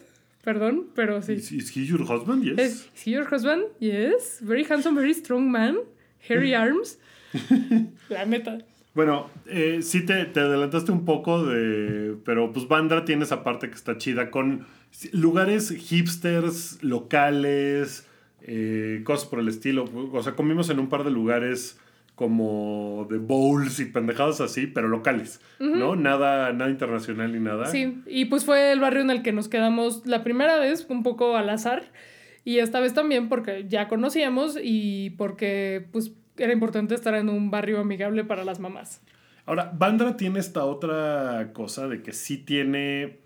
[0.42, 1.34] perdón, pero sí.
[1.34, 2.42] Is, is he your husband?
[2.42, 2.58] Yes.
[2.92, 3.66] Is he your husband?
[3.78, 4.40] Yes.
[4.40, 5.76] Very handsome, very strong man.
[6.28, 6.98] Hairy arms.
[8.08, 8.58] La neta.
[8.96, 12.16] Bueno, eh, sí te, te adelantaste un poco de...
[12.24, 14.66] Pero pues Bandra tiene esa parte que está chida con
[15.12, 18.08] lugares hipsters, locales,
[18.40, 19.84] eh, cosas por el estilo.
[20.12, 21.78] O sea, comimos en un par de lugares
[22.14, 25.96] como de bowls y pendejadas así, pero locales, ¿no?
[25.96, 27.66] Nada, nada internacional ni nada.
[27.66, 31.02] Sí, y pues fue el barrio en el que nos quedamos la primera vez, un
[31.02, 31.90] poco al azar,
[32.44, 37.50] y esta vez también porque ya conocíamos y porque pues era importante estar en un
[37.50, 39.00] barrio amigable para las mamás.
[39.46, 43.18] Ahora, Bandra tiene esta otra cosa de que sí tiene...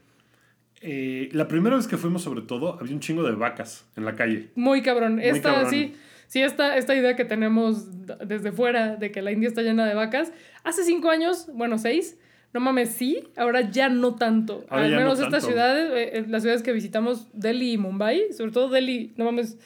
[0.81, 4.15] eh, la primera vez que fuimos, sobre todo, había un chingo de vacas en la
[4.17, 4.49] calle.
[4.55, 5.21] Muy cabrón.
[5.21, 5.71] Esta, cabrón.
[5.71, 5.95] sí,
[6.29, 9.95] sí, esta, esta idea que tenemos desde fuera de que la India está llena de
[9.95, 12.17] vacas, hace cinco años, bueno, seis,
[12.55, 14.65] no mames, sí, ahora ya no tanto.
[14.69, 18.33] Ahora Al no menos estas ciudades, eh, eh, las ciudades que visitamos, Delhi y Mumbai,
[18.33, 19.59] sobre todo Delhi, no mames,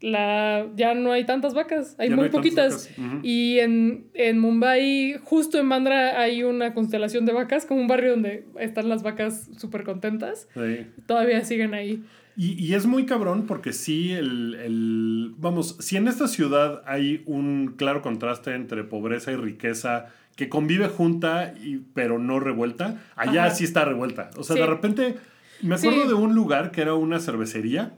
[0.00, 2.90] la, ya no hay tantas vacas, hay Ya no muy hay tantas poquitas.
[3.22, 8.12] Y en, en Mumbai, justo en Bandra, hay una constelación de vacas, como un barrio
[8.12, 10.48] donde están las vacas súper contentas.
[10.54, 10.86] Sí.
[11.06, 12.02] Todavía siguen ahí.
[12.38, 17.22] Y, y es muy cabrón porque sí, el, el- Vamos, si en esta ciudad hay
[17.26, 23.46] un claro contraste entre pobreza y riqueza que convive junta, y, pero no revuelta, allá
[23.46, 23.54] Ajá.
[23.56, 24.30] sí está revuelta.
[24.36, 24.60] O sea, Sí.
[24.62, 25.16] de repente,
[25.62, 26.08] me acuerdo Sí.
[26.08, 27.94] de un lugar que era una cervecería,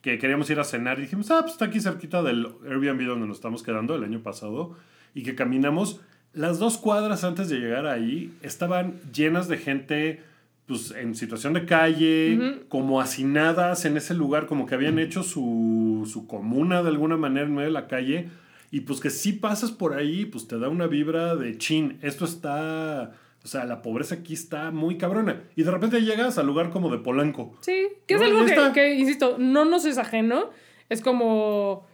[0.00, 3.26] que queríamos ir a cenar y dijimos, ah, pues está aquí cerquita del Airbnb donde
[3.26, 4.74] nos estamos quedando el año pasado,
[5.14, 6.00] y que caminamos.
[6.32, 10.22] Las dos cuadras antes de llegar ahí estaban llenas de gente
[10.66, 12.68] pues en situación de calle, Ujú.
[12.68, 17.46] como hacinadas en ese lugar, como que habían hecho su, su comuna de alguna manera
[17.46, 18.28] en medio de la calle,
[18.70, 22.24] y pues que si pasas por ahí, pues te da una vibra de chin, esto
[22.24, 23.12] está,
[23.44, 26.90] o sea, la pobreza aquí está muy cabrona, y de repente llegas al lugar como
[26.90, 27.54] de Polanco.
[27.60, 30.50] Sí, que es No, algo que, que, insisto, no nos es ajeno.
[30.88, 31.86] Es como,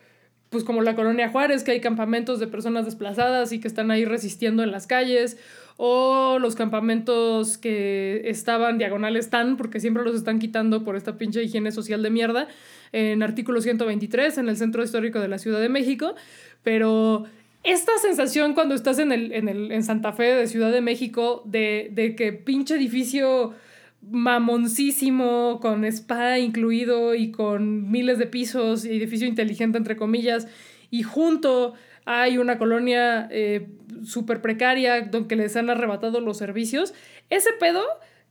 [0.51, 4.05] pues como la colonia Juárez, que hay campamentos de personas desplazadas y que están ahí
[4.05, 5.39] resistiendo en las calles.
[5.81, 11.41] O los campamentos que estaban diagonales están, porque siempre los están quitando por esta pinche
[11.43, 12.49] higiene social de mierda,
[12.91, 16.17] en artículo 123, en el Centro Histórico de la Ciudad de México.
[16.65, 17.27] Pero
[17.63, 21.43] esta sensación cuando estás en, el, en, el, en Santa Fe de Ciudad de México,
[21.45, 23.55] de, de que pinche edificio
[24.03, 30.49] mamoncísimo, con spa incluido y con miles de pisos y edificio inteligente, entre comillas,
[30.91, 31.75] y junto
[32.09, 33.69] hay una colonia eh,
[34.03, 36.95] súper precaria donde les han arrebatado los servicios.
[37.29, 37.83] Ese pedo,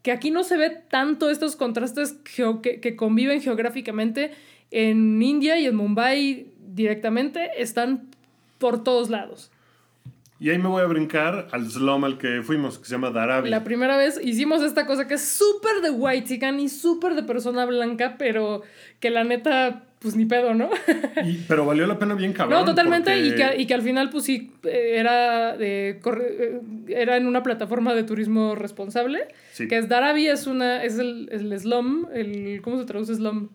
[0.02, 4.32] que aquí no se ve tanto estos contrastes que, que conviven geográficamente,
[4.72, 8.08] en India y en Mumbai directamente, están
[8.58, 9.52] por todos lados.
[10.40, 13.50] Y ahí me voy a brincar al slum al que fuimos, que se llama Darabi.
[13.50, 17.24] La primera vez hicimos esta cosa que es súper de white chican y súper de
[17.24, 18.62] persona blanca, pero
[19.00, 20.70] que la neta, pues ni pedo, ¿no?
[21.26, 22.60] Y- pero valió la pena bien cabrón.
[22.60, 26.36] no, totalmente, porque- y, que, y que al final, pues sí, eh, era, de, corre-
[26.40, 29.68] eh, era en una plataforma de turismo responsable, Sí.
[29.68, 33.50] que es Darabi, es, una, es el, el slum, el, ¿cómo se traduce slum?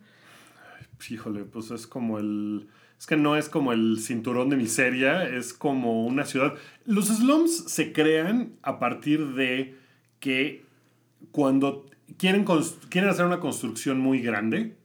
[1.09, 2.67] Híjole, pues es como el...
[2.99, 6.53] Es que no es como el cinturón de miseria, es como una ciudad.
[6.85, 9.75] Los slums se crean a partir de
[10.21, 10.63] que
[11.31, 11.85] cuando
[12.17, 12.45] quieren,
[12.89, 14.75] quieren hacer una construcción muy grande,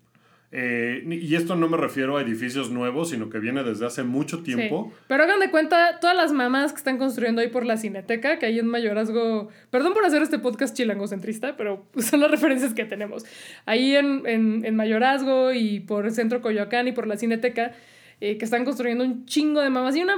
[0.51, 4.43] eh, y esto no me refiero a edificios nuevos, sino que viene desde hace mucho
[4.43, 4.91] tiempo.
[4.91, 5.01] Sí.
[5.07, 8.47] Pero hagan de cuenta, todas las mamás que están construyendo ahí por la Cineteca, que
[8.47, 9.49] hay en Mayorazgo.
[9.71, 13.27] Perdón por hacer este podcast chilangocentrista, pero son las referencias que tenemos.
[13.67, 17.73] Ahí en, en, en Mayorazgo y por el centro Coyoacán y por la Cineteca,
[18.21, 20.17] eh, que están construyendo un chingo de mamás y una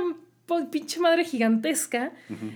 [0.71, 2.13] pinche madre gigantesca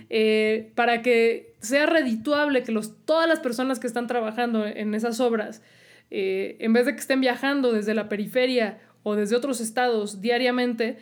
[0.09, 5.19] eh, para que sea redituable que los, todas las personas que están trabajando en esas
[5.19, 5.61] obras,
[6.11, 10.97] eh, en vez de que estén viajando desde la periferia o desde otros estados diariamente,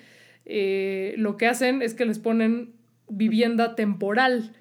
[0.46, 2.74] eh, lo que hacen es que les ponen
[3.08, 4.54] vivienda temporal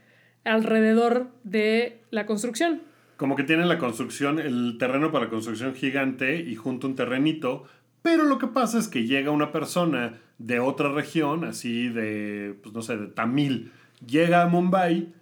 [0.45, 2.83] alrededor de la construcción.
[3.17, 7.65] Como que tienen la construcción, el terreno para construcción gigante y junto un terrenito.
[8.03, 12.75] Pero lo que pasa es que llega una persona de otra región, así de, pues
[12.75, 13.71] no sé, de Tamil,
[14.05, 15.13] llega a Mumbai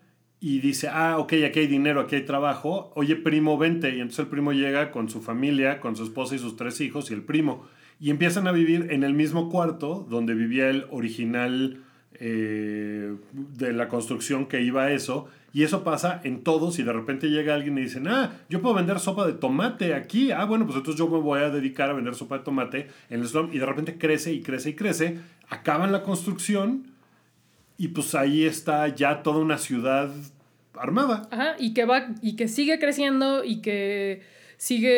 [0.41, 3.91] y dice, ah, ok, aquí hay dinero, aquí hay trabajo, oye primo, vente.
[3.91, 7.11] Y entonces el primo llega con su familia, con su esposa y sus tres hijos
[7.11, 7.67] y el primo.
[8.01, 11.83] Y empiezan a vivir en el mismo cuarto donde vivía el original
[12.15, 15.29] eh, de la construcción que iba a eso.
[15.53, 18.75] Y eso pasa en todos y de repente llega alguien y dicen, ah, yo puedo
[18.77, 20.31] vender sopa de tomate aquí.
[20.31, 23.21] Ah, bueno, pues entonces yo me voy a dedicar a vender sopa de tomate en
[23.21, 23.51] el slum.
[23.53, 25.19] Y de repente crece y crece y crece.
[25.51, 26.90] Acaban la construcción
[27.81, 30.11] y pues ahí está ya toda una ciudad
[30.75, 31.27] armada.
[31.31, 34.21] Ajá, y que va, y que sigue creciendo y que
[34.59, 34.91] sigue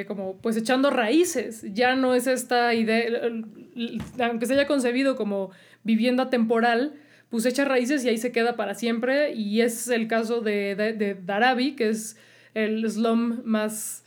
[0.00, 1.64] eh, como pues echando raíces.
[1.74, 3.08] Ya no es esta idea,
[4.20, 5.50] aunque se haya concebido como
[5.82, 6.94] vivienda temporal,
[7.30, 9.32] pues echa raíces y ahí se queda para siempre.
[9.32, 12.16] Y es el caso de, de, de Darabi, que es
[12.54, 14.04] el slum más,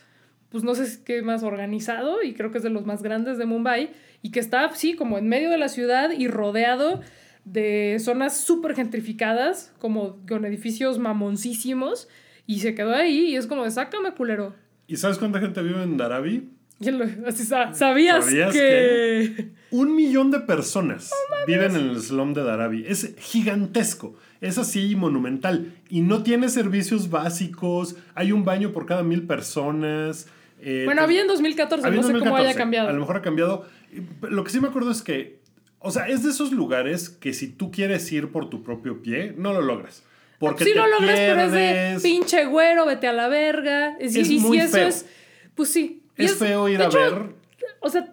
[0.49, 3.45] pues no sé qué más organizado y creo que es de los más grandes de
[3.45, 3.89] Mumbai
[4.21, 7.01] y que está, sí, como en medio de la ciudad y rodeado
[7.45, 12.07] de zonas súper gentrificadas, como con edificios mamoncísimos,
[12.47, 14.55] y se quedó ahí y es como de sácame culero.
[14.87, 16.49] ¿Y sabes cuánta gente vive en Darabi?
[17.27, 19.51] Así, sa- ¿Sabías, ¿Sabías que...
[19.69, 21.11] Un millón de personas
[21.47, 22.83] viven en el slum de Darabi.
[22.87, 24.15] Es gigantesco.
[24.41, 25.73] Es así monumental.
[25.89, 27.95] Y no tiene servicios básicos.
[28.15, 30.27] Hay un baño por cada mil personas.
[30.59, 32.57] eh, Bueno, te- había en 2014, había no sé cómo haya 2014.
[32.57, 32.89] cambiado.
[32.89, 33.65] A lo mejor ha cambiado.
[34.29, 35.39] Lo que sí me acuerdo es que,
[35.81, 39.33] o sea, es de esos lugares que si tú quieres ir por tu propio pie,
[39.37, 40.03] no lo logras.
[40.39, 43.95] Porque sí te lo logras, pero es de pinche güero, vete a la verga.
[43.99, 44.87] Es, Es y muy si eso feo.
[44.87, 45.05] es,
[45.55, 46.03] pues sí.
[46.17, 47.13] Es feo ir a hecho, ver.
[47.79, 48.11] O sea,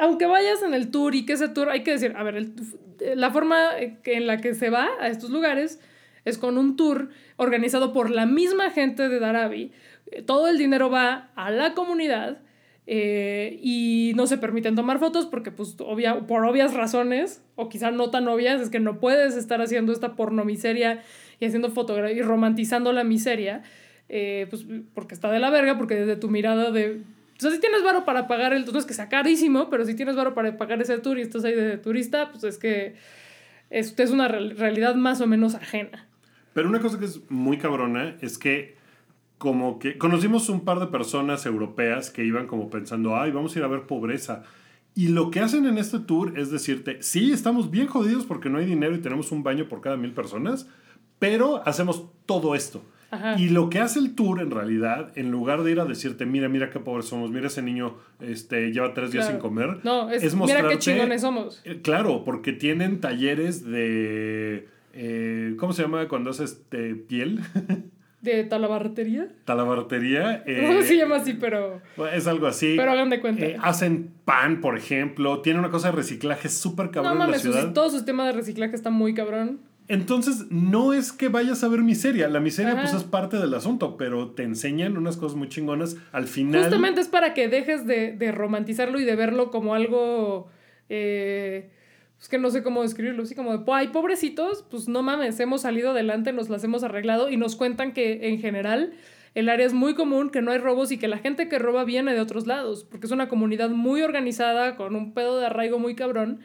[0.00, 2.52] aunque vayas en el tour y que ese tour, hay que decir, a ver, el-
[3.14, 5.80] la forma en la que se va a estos lugares
[6.24, 9.70] es con un tour organizado por la misma gente de Darabi.
[10.10, 12.38] Eh, Todo el dinero va a la comunidad
[12.86, 17.90] eh, y no se permiten tomar fotos porque, pues, obvia, por obvias razones, o quizá
[17.90, 21.02] no tan obvias, es que no puedes estar haciendo esta pornomiseria
[21.40, 23.62] y haciendo fotografía y romantizando la miseria,
[24.08, 27.02] eh, pues, porque está de la verga, porque desde tu mirada de...
[27.36, 28.64] O sea, si tienes varo para pagar el...
[28.64, 31.44] No es que sea carísimo, pero si tienes varo para pagar ese tour y estás
[31.44, 32.94] ahí de turista, pues es que
[33.68, 36.06] es, es una real- realidad más o menos ajena.
[36.54, 38.75] Pero una cosa que es muy cabrona es que
[39.38, 43.58] como que conocimos un par de personas europeas que iban como pensando, ay, vamos a
[43.58, 44.42] ir a ver pobreza.
[44.94, 48.58] Y lo que hacen en este tour es decirte, sí, estamos bien jodidos porque no
[48.58, 50.68] hay dinero y tenemos un baño por cada mil personas,
[51.18, 52.82] pero hacemos todo esto.
[53.10, 53.38] Ajá.
[53.38, 56.48] Y lo que hace el tour en realidad, en lugar de ir a decirte, mira,
[56.48, 59.38] mira qué pobres somos, mira ese niño este, lleva tres días Claro.
[59.38, 61.60] sin comer, No, es, mira qué mostrarte- chingones somos.
[61.64, 64.66] eh, Claro, porque tienen talleres de...
[64.94, 67.40] eh, ¿Cómo se llama cuando haces este, piel?
[68.22, 69.28] ¿De talabartería?
[69.44, 70.42] Talabartería.
[70.46, 71.80] eh, no se llama así, pero,
[72.12, 72.74] Es algo así.
[72.76, 73.44] pero hagan de cuenta.
[73.44, 75.42] Eh, hacen pan, por ejemplo.
[75.42, 77.72] Tiene una cosa de reciclaje súper no cabrón en la ciudad.
[77.72, 79.60] todo su sistema de reciclaje está muy cabrón.
[79.88, 82.28] Entonces, no es que vayas a ver miseria.
[82.28, 82.82] La miseria, Ajá.
[82.82, 85.96] pues, es parte del asunto, pero te enseñan unas cosas muy chingonas.
[86.10, 86.62] Al final.
[86.62, 90.48] Justamente es para que dejes de, de romantizarlo y de verlo como algo.
[90.88, 91.70] eh,
[92.20, 93.22] es que no sé cómo describirlo.
[93.24, 96.82] Así como de, "Po- ay, pobrecitos, pues no mames, hemos salido adelante, nos las hemos
[96.82, 98.92] arreglado y nos cuentan que en general
[99.34, 101.84] el área es muy común, que no hay robos y que la gente que roba
[101.84, 105.78] viene de otros lados, porque es una comunidad muy organizada, con un pedo de arraigo
[105.78, 106.40] muy cabrón.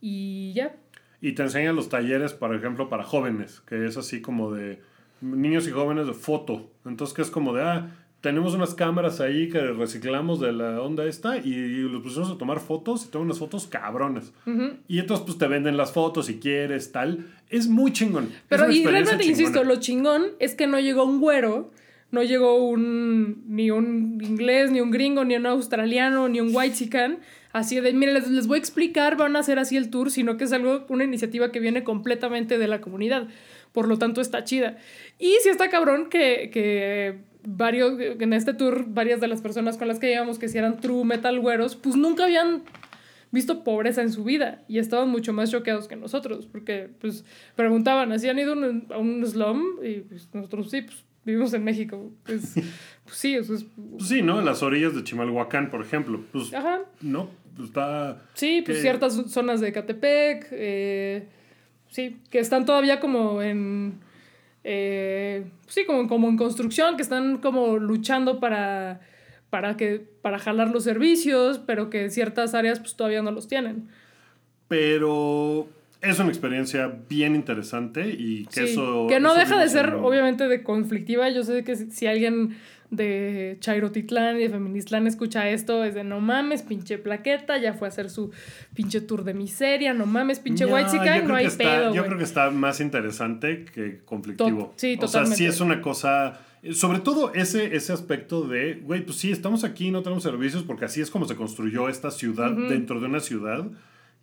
[0.00, 0.76] Y ya.
[1.20, 4.80] Y te enseñan los talleres, por ejemplo, para jóvenes, que es así como de
[5.20, 6.70] niños y jóvenes de foto.
[6.86, 7.90] Entonces, que es como de, ah,
[8.20, 12.60] tenemos unas cámaras ahí que reciclamos de la onda esta y, los pusimos a tomar
[12.60, 14.32] fotos y toman unas fotos cabrones.
[14.46, 14.74] Ujú.
[14.88, 17.26] Y entonces, pues te venden las fotos si quieres, tal.
[17.48, 18.30] Es muy chingón.
[18.48, 19.74] Pero y realmente, insisto, chingona.
[19.74, 21.70] lo chingón es que no llegó un güero,
[22.10, 27.18] no llegó un ni un inglés, ni un gringo, ni un australiano, ni un white
[27.52, 30.36] así de, miren, les, les voy a explicar, van a hacer así el tour, sino
[30.36, 33.28] que es algo, una iniciativa que viene completamente de la comunidad.
[33.72, 34.76] Por lo tanto, está chida.
[35.18, 39.88] Y sí está cabrón que, que varios, en este tour, varias de las personas con
[39.88, 42.62] las que llegamos, que si eran true metal güeros, pues nunca habían
[43.32, 47.24] visto pobreza en su vida y estaban mucho más choqueados que nosotros, porque pues
[47.56, 49.62] preguntaban, ¿así han ido a un- a un slum?
[49.84, 52.10] Y pues nosotros sí, pues vivimos en México.
[52.24, 52.54] Pues,
[53.04, 53.64] pues sí, eso es...
[53.98, 54.40] Pues sí, ¿no?
[54.40, 56.20] En las orillas de Chimalhuacán, por ejemplo.
[56.32, 58.20] Pues, Ajá, no, pues está...
[58.34, 61.28] sí, pues Que- ciertas zonas de Catepec, eh,
[61.88, 64.00] sí, que están todavía como en...
[64.64, 69.00] eh, sí, como, como en construcción, que están como luchando para,
[69.48, 73.88] para, que, para jalar los servicios, pero que ciertas áreas pues todavía no los tienen.
[74.68, 75.68] Pero
[76.02, 79.06] es una experiencia bien interesante y que Sí, eso...
[79.08, 81.28] que no eso deja de ser, en- obviamente, de conflictiva.
[81.30, 82.56] Yo sé que si, si alguien
[82.90, 87.86] de Chairotitlán y de Feministlán escucha esto, es de no mames, pinche plaqueta, ya fue
[87.86, 88.32] a hacer su
[88.74, 91.94] pinche tour de miseria, no mames, pinche No, creo no hay está- pedo.
[91.94, 94.58] Yo creo que está más interesante que conflictivo.
[94.66, 96.40] To- sí, O sea, sí es una cosa...
[96.72, 100.84] Sobre todo ese, ese aspecto de, güey, pues sí, estamos aquí, no tenemos servicios, porque
[100.84, 103.64] así es como se construyó esta ciudad dentro de una ciudad.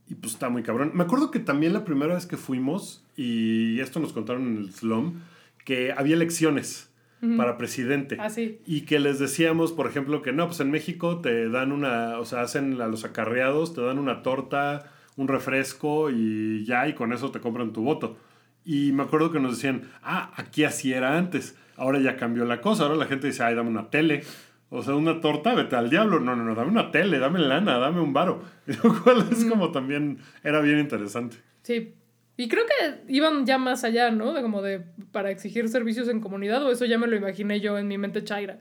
[0.09, 0.91] Y pues está muy cabrón.
[0.93, 4.71] Me acuerdo que también la primera vez que fuimos, y esto nos contaron en el
[4.71, 5.21] slum,
[5.65, 6.89] que había elecciones
[7.35, 8.17] para presidente.
[8.19, 8.59] Ah, sí.
[8.65, 12.25] Y que les decíamos, por ejemplo, que no, pues en México te dan una, o
[12.25, 17.11] sea, hacen a los acarreados, te dan una torta, un refresco y ya, y con
[17.11, 18.17] eso te compran tu voto.
[18.63, 22.61] Y me acuerdo que nos decían, ah, aquí así era antes, ahora ya cambió la
[22.61, 24.23] cosa, ahora la gente dice, ay, dame una tele.
[24.69, 26.19] O sea, una torta, vete al diablo.
[26.19, 28.41] No, no, no, dame una tele, dame lana, dame un varo.
[28.83, 31.37] Lo cual es como también, era bien interesante.
[31.63, 31.93] Sí.
[32.35, 34.33] Y creo que iban ya más allá, ¿no?
[34.33, 37.77] De como de para exigir servicios en comunidad, o eso ya me lo imaginé yo
[37.79, 38.59] en mi mente chaira.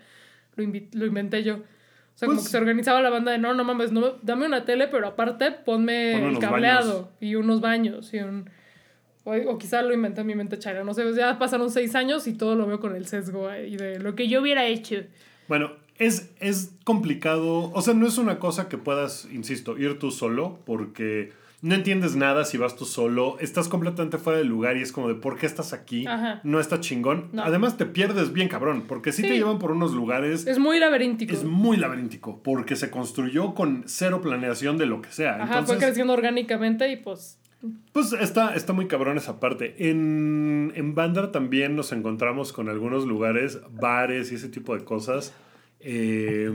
[0.55, 1.57] Lo, lo inventé yo.
[1.57, 4.47] O sea, como Pues- que se organizaba la banda de no, no mames, no, dame
[4.47, 8.49] una tele, pero aparte ponme, el cableado y unos baños y un.
[9.25, 10.83] O, o quizá lo inventé en mi mente chaira.
[10.85, 13.99] No sé, ya pasaron seis años y todo lo veo con el sesgo ahí de
[13.99, 15.03] lo que yo hubiera hecho.
[15.49, 20.10] Bueno, es, es complicado, o sea, no es una cosa que puedas, insisto, ir tú
[20.10, 24.83] solo, porque no entiendes nada si vas tú solo, estás completamente fuera del lugar y
[24.83, 26.06] es como de, ¿por qué estás aquí?
[26.06, 26.40] Ajá.
[26.44, 27.31] No está chingón.
[27.33, 27.42] No.
[27.42, 29.35] Además te pierdes bien cabrón, porque si te Sí.
[29.35, 31.33] llevan por unos lugares, Es muy laberíntico.
[31.33, 35.42] es muy laberíntico, porque se construyó con cero planeación de lo que sea.
[35.42, 37.38] Ajá, fue creciendo orgánicamente y pues.
[37.92, 39.88] pues está, está muy cabrón esa parte.
[39.90, 45.33] En, en Bandar también nos encontramos con algunos lugares, bares y ese tipo de cosas.
[45.87, 46.50] Eh,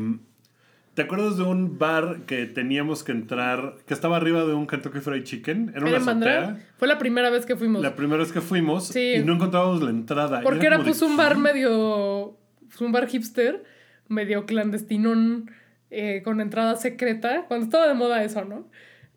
[0.93, 4.99] ¿Te acuerdas de un bar que teníamos que entrar, que estaba arriba de un Kentucky
[4.99, 5.71] Fried Chicken?
[5.73, 6.59] Era una azotea.
[6.77, 7.81] Fue la primera vez que fuimos.
[7.81, 9.13] La primera vez que fuimos Sí.
[9.15, 10.41] y no encontrábamos la entrada.
[10.41, 12.37] Porque era de, pues un bar medio.
[12.81, 13.63] un bar hipster,
[14.09, 15.49] medio clandestinón,
[15.91, 17.45] eh, con entrada secreta.
[17.47, 18.67] Cuando estaba de moda eso, ¿no?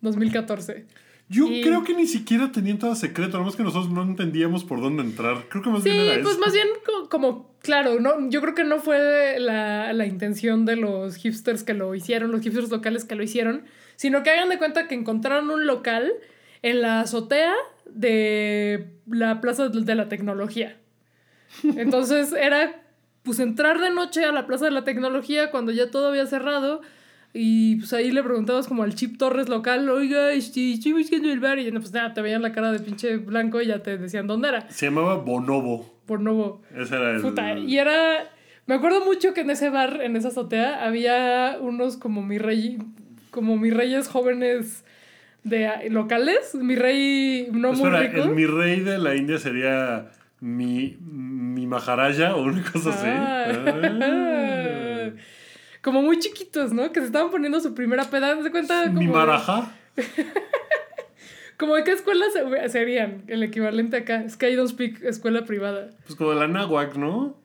[0.01, 0.87] 2014.
[1.29, 4.81] Yo y- creo que ni siquiera tenía entrada secreta, nomás que nosotros no entendíamos por
[4.81, 5.45] dónde entrar.
[5.49, 6.41] Creo que más Sí, bien era pues eso.
[6.45, 10.77] más bien co- como, claro, no, yo creo que no fue la, la intención de
[10.77, 13.65] los hipsters que lo hicieron, los hipsters locales que lo hicieron,
[13.97, 16.13] sino que hagan de cuenta que encontraron un local
[16.63, 17.55] en la azotea
[17.87, 20.77] de la Plaza de la Tecnología.
[21.77, 22.83] Entonces era
[23.23, 26.83] pues entrar de noche a la Plaza de la Tecnología cuando ya todo había cerrado
[27.37, 31.41] y pues ahí le preguntabas como al Chip Torres local, oiga, este, estoy buscando el
[31.41, 33.99] bar y no, pues nada, te veían la cara de pinche blanco y ya te
[33.99, 36.01] decían dónde era, Se llamaba Bonobo.
[36.21, 36.63] nuevo.
[36.77, 37.23] Ese era el.
[37.23, 38.31] Puta, y era.
[38.67, 42.79] Me acuerdo mucho que en ese bar, en esa azotea, había unos como mi rey.
[43.31, 44.85] Como mis reyes jóvenes
[45.43, 46.55] de ah, locales.
[46.55, 48.23] Mi rey no Espera, muy rico.
[48.23, 53.07] el mi rey de la India sería mi, mi Maharaja o una cosa así.
[53.09, 54.84] Ah.
[55.85, 56.91] Como muy chiquitos, ¿no?
[56.91, 58.43] Que se estaban poniendo su primera peda.
[58.43, 58.85] ¿Se cuenta?
[58.87, 59.71] Como Mi de- Maraja.
[61.59, 64.23] Como de qué escuela se- serían el equivalente acá.
[64.25, 65.91] Es que I don't speak escuela privada.
[66.05, 67.37] Pues como de la Náhuac, ¿no?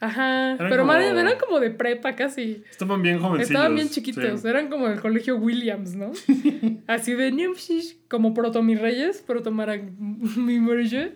[0.00, 0.52] Ajá.
[0.54, 2.62] Eran pero como- eran como de prepa casi.
[2.70, 3.50] Estaban bien jovencillos.
[3.50, 4.48] Estaban bien chiquitos, sí.
[4.48, 6.12] eran como del colegio Williams, ¿no?
[6.86, 11.10] Así de "No, pues, sí", como proto mis reyes, proto mi morilla.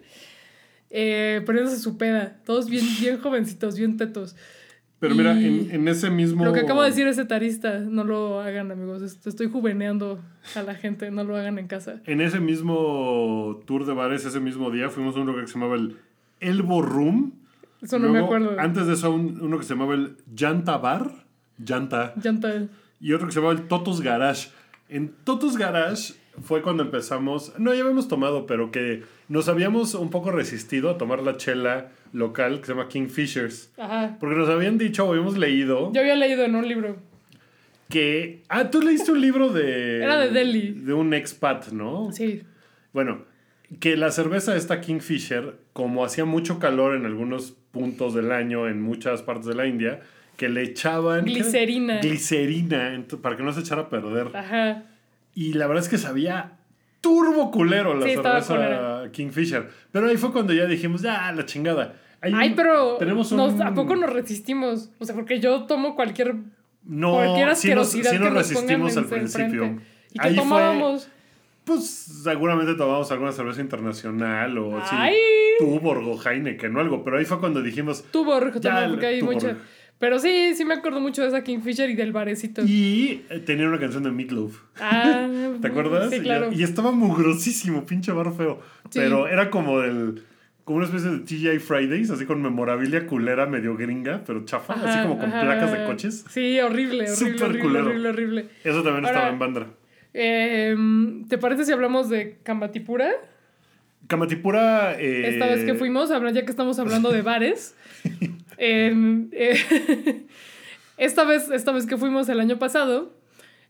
[0.90, 4.36] Eh, poniéndose su peda, todos bien, bien jovencitos, bien tetos.
[5.08, 6.44] Pero mira, en, en ese mismo.
[6.44, 10.20] Lo que acabo de decir es etarista, no lo hagan amigos, est- estoy juveneando
[10.54, 12.00] a la gente, no lo hagan en casa.
[12.06, 15.54] En ese mismo tour de bares, ese mismo día, fuimos a un lugar que se
[15.58, 15.96] llamaba el
[16.40, 17.32] Elbow Room.
[17.82, 18.60] Eso no me Luego, acuerdo.
[18.60, 21.10] Antes de eso, un- uno que se llamaba el Llanta Bar.
[21.58, 22.14] Llanta.
[22.22, 22.66] Llanta.
[23.00, 24.48] Y otro que se llamaba el Totos Garage.
[24.88, 27.52] En Totos Garage fue cuando empezamos.
[27.58, 31.88] No, ya habíamos tomado, pero que nos habíamos un poco resistido a tomar la chela
[32.12, 33.72] local que se llama Kingfishers.
[33.76, 34.16] Ajá.
[34.20, 36.96] Porque nos habían dicho o habíamos leído Yo había leído en un libro.
[37.88, 38.42] que.
[38.48, 39.98] Ah, tú leíste un libro de.
[40.02, 40.72] Era de Delhi.
[40.72, 42.10] De un expat, ¿no?
[42.12, 42.42] Sí.
[42.92, 43.24] Bueno,
[43.80, 48.80] que la cerveza esta Kingfisher, como hacía mucho calor en algunos puntos del año, en
[48.80, 50.00] muchas partes de la India,
[50.36, 51.24] que le echaban...
[51.24, 51.98] Glicerina.
[52.00, 54.28] Glicerina, para que no se echara a perder.
[54.34, 54.84] Ajá.
[55.34, 56.52] Y la verdad es que sabía
[57.04, 59.68] turbo culero la Sí, cerveza Kingfisher.
[59.92, 61.94] Pero ahí fue cuando ya dijimos, ya, la chingada.
[62.20, 63.36] Ay, pero tenemos un...
[63.38, 64.90] nos- ¿a poco nos resistimos?
[64.98, 66.34] O sea, porque yo tomo cualquier
[66.84, 69.62] No, cualquier sí nos, asquerosidad sí nos que resistimos al principio.
[69.64, 69.84] enfrente.
[70.12, 71.08] ¿Y qué Ahí fue- tomábamos?
[71.64, 71.86] Pues
[72.22, 74.80] seguramente tomamos alguna cerveza internacional o.
[74.90, 75.14] ¡Ay!
[75.58, 77.02] Tuborg o Heineken o algo.
[77.04, 79.34] Pero ahí fue cuando dijimos, Tuborg, Ya, porque hay Tuborg.
[79.36, 79.56] mucha.
[80.04, 82.60] Pero sí, sí me acuerdo mucho de esa Kingfisher y del barecito.
[82.62, 84.54] Y eh, tenía una canción de Meatloaf.
[84.78, 85.26] Ah,
[85.62, 86.10] ¿Te acuerdas?
[86.10, 86.50] Sí, claro.
[86.52, 88.60] Y, estaba mugrosísimo, pinche bar feo.
[88.90, 88.98] Sí.
[88.98, 90.22] Pero era como del.
[90.64, 95.02] Como una especie de TGI Fridays, así con memorabilia culera medio gringa, pero chafa, así
[95.04, 95.40] como con ajá.
[95.40, 96.24] placas de coches.
[96.28, 97.86] Sí, horrible, horrible, Súper horrible, culero.
[97.86, 98.48] horrible, horrible.
[98.62, 99.66] Eso también Ahora- estaba en Bandra.
[100.12, 100.76] Eh,
[101.30, 103.10] ¿Te parece si hablamos de Kambatipura?
[104.06, 105.00] Kamatipura.
[105.00, 107.74] eh, Esta vez que fuimos, ya que estamos hablando de bares.
[108.56, 110.26] en, eh,
[110.96, 113.12] esta, vez, esta vez que fuimos el año pasado,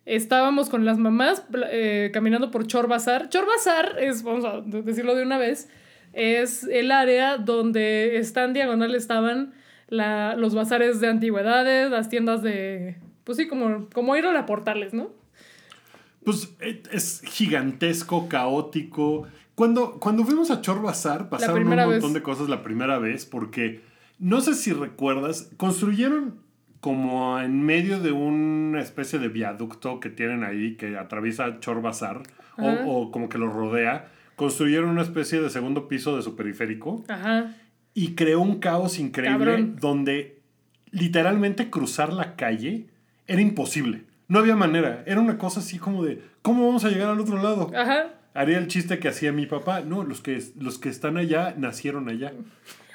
[0.07, 3.28] estábamos con las mamás eh, caminando por Chor Bazar.
[3.28, 5.68] Chor Bazar es, vamos a decirlo de una vez,
[6.12, 9.55] es el área donde están diagonal estaban
[9.89, 12.97] la, los bazares de antigüedades, las tiendas de...
[13.24, 15.11] Pues sí, como, como ir a la Portales, ¿no?
[16.24, 19.26] Pues eh, es gigantesco, caótico.
[19.55, 22.14] Cuando, cuando fuimos a Chor Bazar, pasaron un montón vez.
[22.14, 23.82] de cosas la primera vez, porque
[24.19, 26.43] no sé si recuerdas, construyeron
[26.81, 32.23] como en medio de una especie de viaducto que tienen ahí que atraviesa Chor Bazar,
[32.59, 34.11] o, como que lo rodea.
[34.37, 37.55] Construyeron una especie de segundo piso de su periférico Ajá.
[37.95, 39.77] y creó un caos increíble Cabrón.
[39.81, 40.43] donde
[40.91, 42.89] literalmente cruzar la calle
[43.27, 44.05] era imposible.
[44.29, 45.03] No había manera.
[45.07, 47.71] Era una cosa así como de, ¿cómo vamos a llegar al otro lado?
[47.75, 48.15] Ajá.
[48.35, 49.81] Haría el chiste que hacía mi papá.
[49.81, 52.33] No, los que, los que están allá nacieron allá.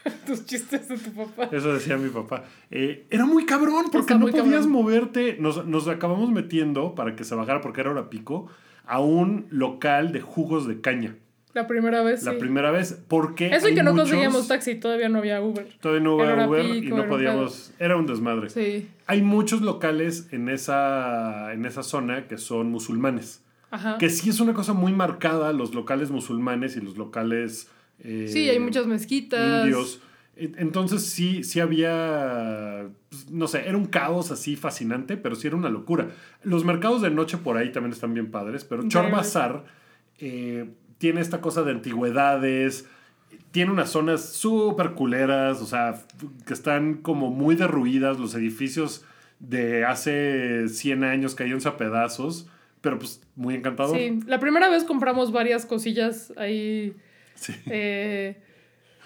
[0.25, 1.49] Tus chistes de tu papá.
[1.55, 2.43] Eso decía mi papá.
[2.71, 4.69] Eh, era muy cabrón porque no podías cabrón.
[4.71, 5.37] moverte.
[5.39, 8.47] Nos, nos acabamos metiendo para que se bajara porque era hora pico
[8.85, 11.15] a un local de jugos de caña.
[11.53, 12.37] La primera vez, La sí.
[12.37, 13.47] primera vez porque...
[13.47, 15.67] Eso y que no muchos- conseguíamos taxi, todavía no había Uber.
[15.81, 17.73] Todavía no hora Uber y no podíamos...
[17.79, 18.49] Era un desmadre.
[18.51, 18.87] Sí.
[19.07, 23.43] Hay muchos locales en esa, en esa zona que son musulmanes.
[23.71, 23.97] Ajá.
[23.97, 27.69] Que sí es una cosa muy marcada, los locales musulmanes y los locales...
[28.03, 29.63] eh, Sí, hay muchas mezquitas.
[29.65, 30.01] indios.
[30.35, 35.47] E- Entonces sí, sí había, pues, no sé, era un caos así fascinante, pero sí
[35.47, 36.09] era una locura.
[36.43, 39.11] Los mercados de noche por ahí también están bien padres, pero Chor Increíble.
[39.17, 39.65] Bazar
[40.19, 42.87] eh, tiene esta cosa de antigüedades,
[43.51, 45.95] tiene unas zonas súper culeras, o sea,
[46.45, 49.03] que están como muy derruidas, los edificios
[49.39, 52.47] de hace 100 años cayéndose a pedazos,
[52.81, 53.97] pero pues muy encantador.
[53.97, 56.93] Sí, la primera vez compramos varias cosillas ahí.
[57.39, 57.53] Sí.
[57.67, 58.37] eh,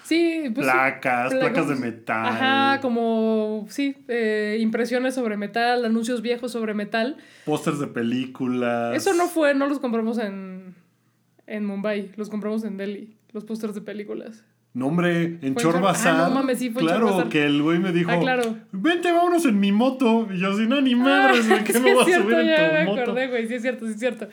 [0.04, 0.66] sí, pues.
[0.66, 2.26] placas, pla- placas de metal.
[2.28, 7.18] Ajá, como, sí, eh, impresiones sobre metal, anuncios viejos sobre metal.
[7.46, 8.96] Pósters de películas.
[8.96, 10.76] Eso no fue, no los compramos en,
[11.48, 14.44] en Mumbai, los compramos en Delhi, los pósters de películas.
[14.76, 16.16] No, hombre, en Fue en Chor Chor- Bazar.
[16.20, 17.30] Ah, no mames, sí, fue Claro, Bazar.
[17.30, 18.10] que el güey me dijo.
[18.10, 18.56] Ah, claro.
[18.72, 20.28] Vente, vámonos en mi moto.
[20.34, 22.74] Y yo, así, no, ni madres, güey, que sí me voy a subir ya en
[22.74, 23.02] me tu moto.
[23.04, 24.28] acordé, güey, sí es cierto, sí es cierto.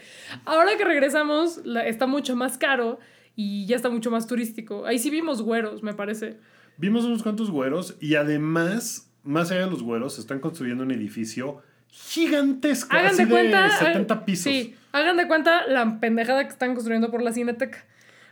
[0.46, 2.98] Ahora que regresamos, la- está mucho más caro
[3.36, 4.86] y ya está mucho más turístico.
[4.86, 6.38] Ahí sí vimos güeros, me parece.
[6.76, 11.62] Vimos unos cuantos güeros y además, más allá de los güeros, están construyendo un edificio
[11.88, 12.96] gigantesco.
[12.96, 13.64] Hagan así de cuenta.
[13.64, 14.52] de 70 ah, pisos.
[14.52, 17.84] Sí, hagan de cuenta la pendejada que están construyendo por la Cineteca.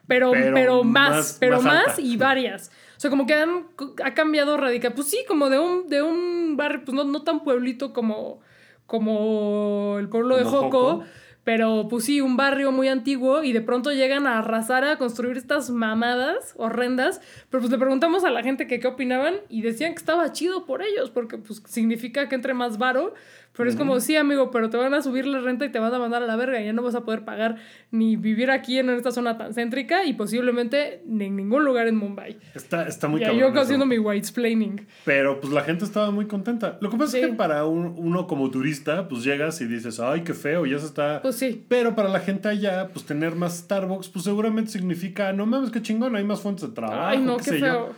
[0.07, 2.71] Pero, Pero pero, más, más- pero más y varias.
[2.97, 3.67] O sea, como que han,
[4.03, 4.95] ha cambiado radical.
[4.95, 8.41] Pues sí, como de un, de un barrio, pues no, no tan pueblito como,
[8.87, 10.45] como el pueblo de.
[10.45, 11.05] Joco.
[11.49, 15.39] Pero pues sí, un barrio muy antiguo y de pronto llegan a arrasar a construir
[15.39, 17.23] estas mamadas horrendas.
[17.49, 20.67] Pero pues le preguntamos a la gente que qué opinaban y decían que estaba chido
[20.67, 23.15] por ellos, porque pues significa que entre más varo.
[23.57, 25.93] Pero es como, sí, amigo, pero te van a subir la renta y te van
[25.93, 26.61] a mandar a la verga.
[26.61, 27.57] Y ya no vas a poder pagar
[27.91, 31.97] ni vivir aquí en esta zona tan céntrica y posiblemente ni en ningún lugar en
[31.97, 32.39] Mumbai.
[32.55, 33.53] Está, está muy y cabrón.
[33.55, 34.87] yo haciendo mi white explaining.
[35.05, 36.79] Pero pues la gente estaba muy contenta.
[36.81, 37.19] Lo que pasa Sí.
[37.19, 40.79] es que para un- uno como turista, pues llegas y dices, ay, qué feo, ya
[40.79, 41.21] se está.
[41.21, 41.65] Pues sí.
[41.69, 45.83] Pero para la gente allá, pues tener más Starbucks, pues seguramente significa, no mames, qué
[45.83, 47.03] chingón, hay más fuentes de trabajo.
[47.07, 47.91] Ay, no, qué qué sé yo".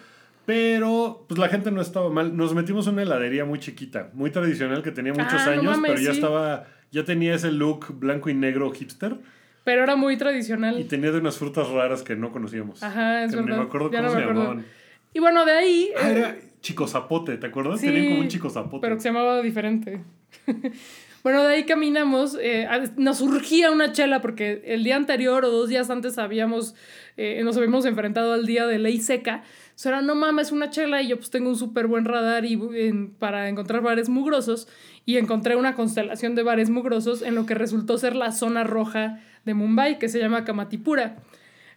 [0.54, 2.36] Pero, pues la gente no estaba mal.
[2.36, 5.76] Nos metimos en una heladería muy chiquita, muy tradicional, que tenía muchos Ah, no años,
[5.76, 6.16] mames, pero ya sí.
[6.18, 9.16] estaba, ya tenía ese look blanco y negro hipster
[9.62, 10.84] Pero era muy y tradicional.
[10.88, 12.82] tenía de unas frutas raras que no conocíamos.
[12.82, 13.50] Ajá, es que verdad.
[13.52, 14.42] Ni me acuerdo Ya cómo no se me acuerdo.
[14.42, 14.66] llamaban.
[15.14, 15.90] Y bueno, de ahí.
[15.96, 17.80] Ah, eh, era chico zapote, ¿te acuerdas?
[17.80, 18.80] Sí, Tenían como un chico zapote.
[18.82, 20.00] Pero que se llamaba diferente.
[21.22, 22.36] bueno, de ahí caminamos.
[22.40, 26.74] eh, nos surgía una chela porque el día anterior o dos días antes habíamos,
[27.16, 29.42] eh, nos habíamos enfrentado al día de ley seca.
[29.80, 32.44] O sea, era, no mames, una chela y yo pues tengo un súper buen radar
[32.44, 34.68] y, en- para encontrar bares mugrosos.
[35.06, 39.20] Y encontré una constelación de bares mugrosos en lo que resultó ser la zona roja
[39.46, 41.16] de Mumbai, que se llama Kamatipura.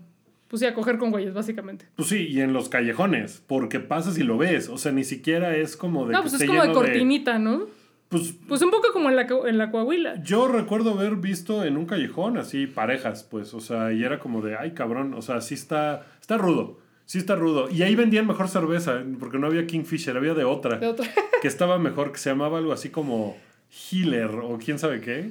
[0.48, 1.86] pues sí, a coger con güeyes, básicamente.
[1.96, 4.70] pues sí, y en los callejones, porque pasas y lo ves.
[4.70, 6.14] O sea, ni siquiera es como de.
[6.14, 7.68] No, que pues es como de cortinita, ¿no?
[8.10, 10.22] Pues Pues un poco como en la, en la Coahuila.
[10.24, 14.42] yo recuerdo haber visto en un callejón así parejas, pues, o sea, y era como
[14.42, 16.80] de, ay, cabrón, o sea, sí está, está rudo,
[17.12, 17.70] sí está rudo.
[17.70, 21.06] Y ahí vendían mejor cerveza, porque no había Kingfisher, había de otra, De otra.
[21.42, 23.36] que estaba mejor, que se llamaba algo así como
[23.70, 25.30] Healer o quién sabe qué.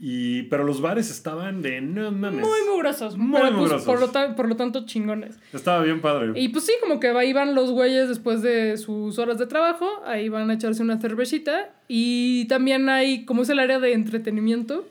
[0.00, 2.40] Y, pero los bares estaban de no mames.
[2.40, 3.16] Muy mugrosos.
[3.16, 3.86] Muy pero, pues, mugrosos.
[3.86, 5.38] por, lo por lo tanto, chingones.
[5.52, 6.32] Estaba bien padre.
[6.34, 9.88] Y pues sí, como que ahí van los güeyes después de sus horas de trabajo,
[10.04, 11.70] ahí van a echarse una cervecita.
[11.86, 14.84] Y también hay, como es el área de entretenimiento,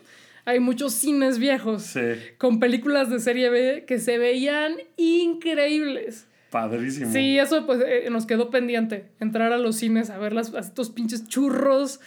[0.46, 2.00] hay muchos cines viejos Sí,
[2.38, 6.28] con películas de serie B que se veían increíbles.
[6.50, 7.12] Padrísimo.
[7.12, 10.60] Sí, eso pues eh, nos quedó pendiente, entrar a los cines a ver las, a
[10.60, 12.00] estos pinches churros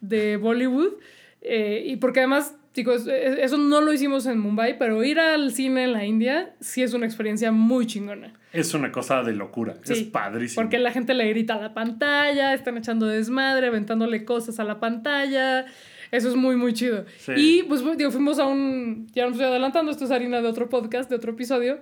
[0.00, 0.94] de Bollywood.
[1.42, 5.52] Eh, y porque además, chicos, eh, eso no lo hicimos en Mumbai, pero ir al
[5.52, 8.32] cine en la India sí es una experiencia muy chingona.
[8.52, 9.76] Es una cosa de locura.
[9.88, 10.62] Es padrísimo.
[10.62, 14.80] Porque la gente le grita a la pantalla, están echando desmadre, aventándole cosas a la
[14.80, 15.66] pantalla.
[16.10, 17.04] Eso es muy, muy chido.
[17.18, 17.32] Sí.
[17.36, 19.06] Y pues digo, fuimos a un.
[19.14, 21.78] Ya nos estoy adelantando, esto es harina de otro podcast, de otro episodio.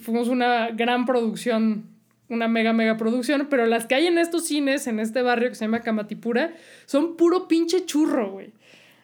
[0.00, 1.84] Fuimos una gran producción,
[2.28, 5.54] una mega, mega producción, pero las que hay en estos cines, en este barrio que
[5.54, 6.54] se llama Kamatipura,
[6.86, 8.52] son puro pinche churro, güey.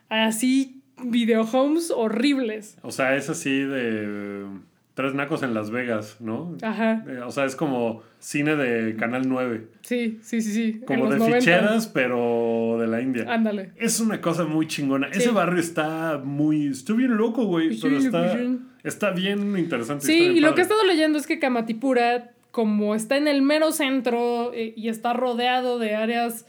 [0.09, 2.78] Así, videohomes horribles.
[2.82, 4.47] O sea, es así de
[4.95, 6.57] tres nacos en Las Vegas, ¿no?
[6.61, 7.05] Ajá.
[7.07, 9.68] Eh, O sea, es como cine de Canal 9.
[9.82, 10.80] Sí, sí, sí, sí.
[10.84, 11.39] Como de 90.
[11.39, 13.24] ficheras, pero de la India.
[13.32, 13.70] Ándale.
[13.76, 15.07] Es una cosa muy chingona.
[15.12, 15.20] Sí.
[15.20, 16.66] Ese barrio está muy...
[16.66, 17.78] Está bien loco, güey.
[17.80, 18.36] Pero está.
[18.89, 20.07] Está bien interesante.
[20.07, 23.43] Sí, bien y lo que he estado leyendo es que Kamatipura, como está en el
[23.43, 26.47] mero centro eh, y está rodeado de áreas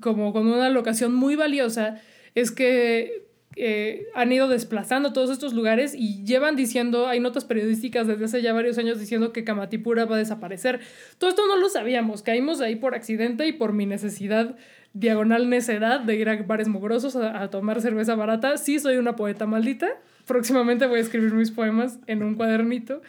[0.00, 2.00] como con una locación muy valiosa,
[2.34, 3.24] es que
[3.56, 8.42] eh, han ido desplazando todos estos lugares y llevan diciendo, hay notas periodísticas desde hace
[8.42, 10.80] ya varios años diciendo que Kamatipura va a desaparecer.
[11.18, 14.56] Todo esto no lo sabíamos, caímos ahí por accidente y por mi necesidad
[14.92, 18.56] diagonal necedad de ir a bares mugrosos a, a tomar cerveza barata.
[18.56, 19.88] Sí, soy una poeta maldita.
[20.30, 23.02] Próximamente voy a escribir mis poemas en un cuadernito.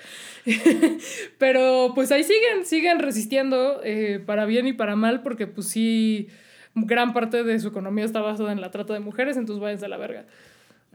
[1.38, 6.30] Pero pues ahí siguen, siguen resistiendo eh, para bien y para mal, porque pues sí,
[6.74, 9.90] gran parte de su economía está basada en la trata de mujeres, entonces váyanse a
[9.90, 10.26] la verga.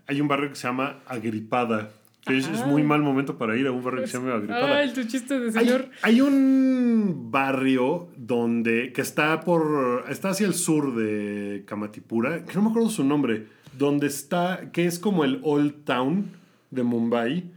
[0.09, 1.91] Hay un barrio que se llama Agripada.
[2.23, 4.79] Que es, es muy mal momento para ir a un barrio que se llama Agripada.
[4.79, 5.91] Ay, tu chiste de Hay, señor.
[6.03, 12.63] hay un barrio donde que está por está hacia el sur de Kamatipura, que no
[12.63, 13.47] me acuerdo su nombre,
[13.77, 16.31] donde está que es como el Old Town
[16.71, 17.51] de Mumbai,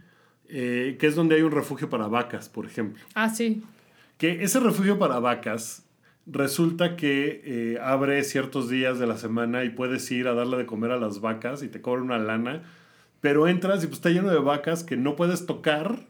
[0.48, 3.02] eh, que es donde hay un refugio para vacas, por ejemplo.
[3.14, 3.62] Ah, sí.
[4.18, 5.84] Que ese refugio para vacas
[6.26, 10.66] resulta que eh, abre ciertos días de la semana y puedes ir a darle de
[10.66, 12.62] comer a las vacas y te cobran una lana,
[13.20, 16.06] pero entras y pues está lleno de vacas que no puedes tocar,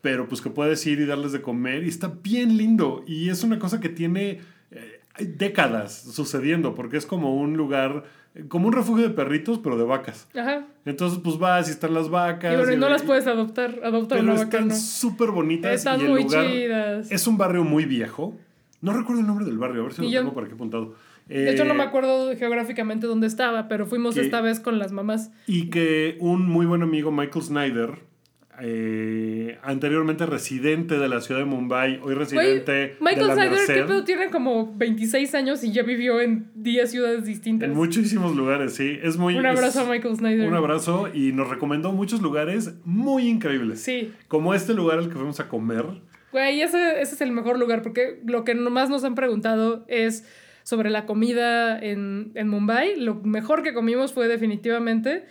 [0.00, 3.42] pero pues que puedes ir y darles de comer y está bien lindo y es
[3.42, 4.40] una cosa que tiene
[4.70, 8.04] eh, décadas sucediendo porque es como un lugar,
[8.48, 10.28] como un refugio de perritos, pero de vacas.
[10.36, 10.66] Ajá.
[10.84, 12.52] Entonces pues vas y están las vacas.
[12.52, 13.80] Y bueno, y no las puedes adoptar.
[13.82, 14.74] Adoptar pero una vaca, están no.
[14.76, 15.72] súper bonitas.
[15.74, 17.10] Están y muy lugar chidas.
[17.10, 18.36] Es un barrio muy viejo.
[18.80, 20.94] No recuerdo el nombre del barrio, a ver si lo yo- tengo por aquí apuntado.
[21.26, 24.78] De hecho, no Eh, me acuerdo geográficamente dónde estaba, pero fuimos que- esta vez con
[24.78, 25.30] las mamás.
[25.46, 27.98] Y que un muy buen amigo, Michael Snyder,
[28.60, 33.56] eh, anteriormente residente de la ciudad de Mumbai, hoy residente de Michael la Snyder, ¿qué
[33.56, 34.04] Merced, pedo?
[34.04, 37.68] Tiene como 26 años y ya vivió en 10 ciudades distintas.
[37.68, 38.98] en muchísimos lugares, sí.
[39.02, 40.48] Es muy, Un abrazo es a Michael Snyder.
[40.48, 43.80] Un abrazo y nos recomendó muchos lugares muy increíbles.
[43.80, 44.12] Sí.
[44.28, 45.84] Como este lugar al que fuimos a comer.
[46.32, 50.26] Güey, ese, ese es el mejor lugar porque lo que más nos han preguntado es
[50.62, 53.00] sobre la comida en, en Mumbai.
[53.00, 55.24] Lo mejor que comimos fue definitivamente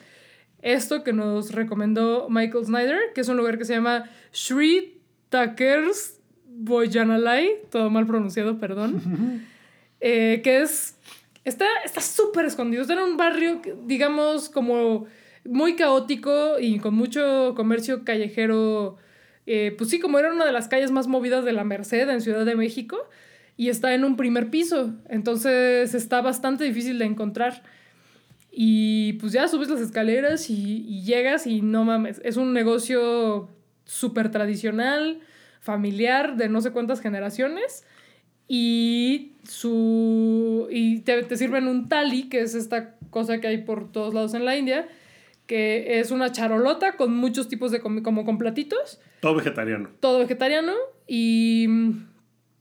[0.62, 5.00] esto que nos recomendó Michael Snyder, que es un lugar que se llama Sri
[5.30, 9.46] Takers Bojanalai, todo mal pronunciado, perdón,
[10.02, 10.98] eh, que es,
[11.44, 15.06] está está súper escondido, está en un barrio, digamos, como
[15.46, 18.98] muy caótico y con mucho comercio callejero,
[19.46, 22.22] eh, pues sí, como era una de las calles más movidas de la Merced en
[22.22, 23.08] Ciudad de México,
[23.56, 27.64] y está en un primer piso, entonces está bastante difícil de encontrar.
[28.60, 33.50] Y pues ya subes las escaleras y, y llegas y no mames, es un negocio
[33.86, 35.20] súper tradicional,
[35.60, 37.86] familiar, de no sé cuántas generaciones.
[38.48, 40.68] Y su.
[40.72, 44.34] Y te, te sirven un tali, que es esta cosa que hay por todos lados
[44.34, 44.88] en la India,
[45.46, 49.90] que es una charolota con muchos tipos de como con platitos, Todo vegetariano.
[50.00, 50.74] todo vegetariano
[51.08, 51.68] y.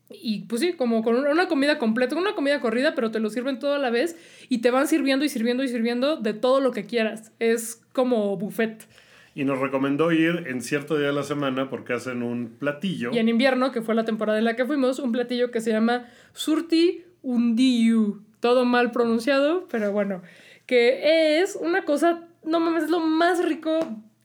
[0.08, 3.58] Y pues sí, como con una- comida completa, una comida corrida, pero te lo sirven
[3.58, 4.16] todo a la vez
[4.48, 7.32] y te van sirviendo y sirviendo y sirviendo de todo lo que quieras.
[7.40, 8.86] Es como buffet.
[9.34, 13.10] Y nos recomendó ir en cierto día de la semana porque hacen un platillo.
[13.12, 15.72] Y en invierno, que fue la temporada en la que fuimos, un platillo que se
[15.72, 18.22] llama Surti Undiyu.
[18.40, 20.22] Todo mal pronunciado, pero bueno.
[20.66, 23.78] Que es una cosa, no mames, es lo más rico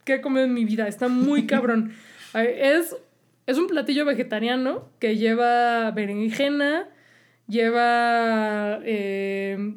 [0.06, 0.88] que he comido en mi vida.
[0.88, 1.92] Está muy cabrón.
[2.34, 2.96] Es,
[3.48, 6.90] es un platillo vegetariano que lleva berenjena,
[7.48, 9.76] lleva eh,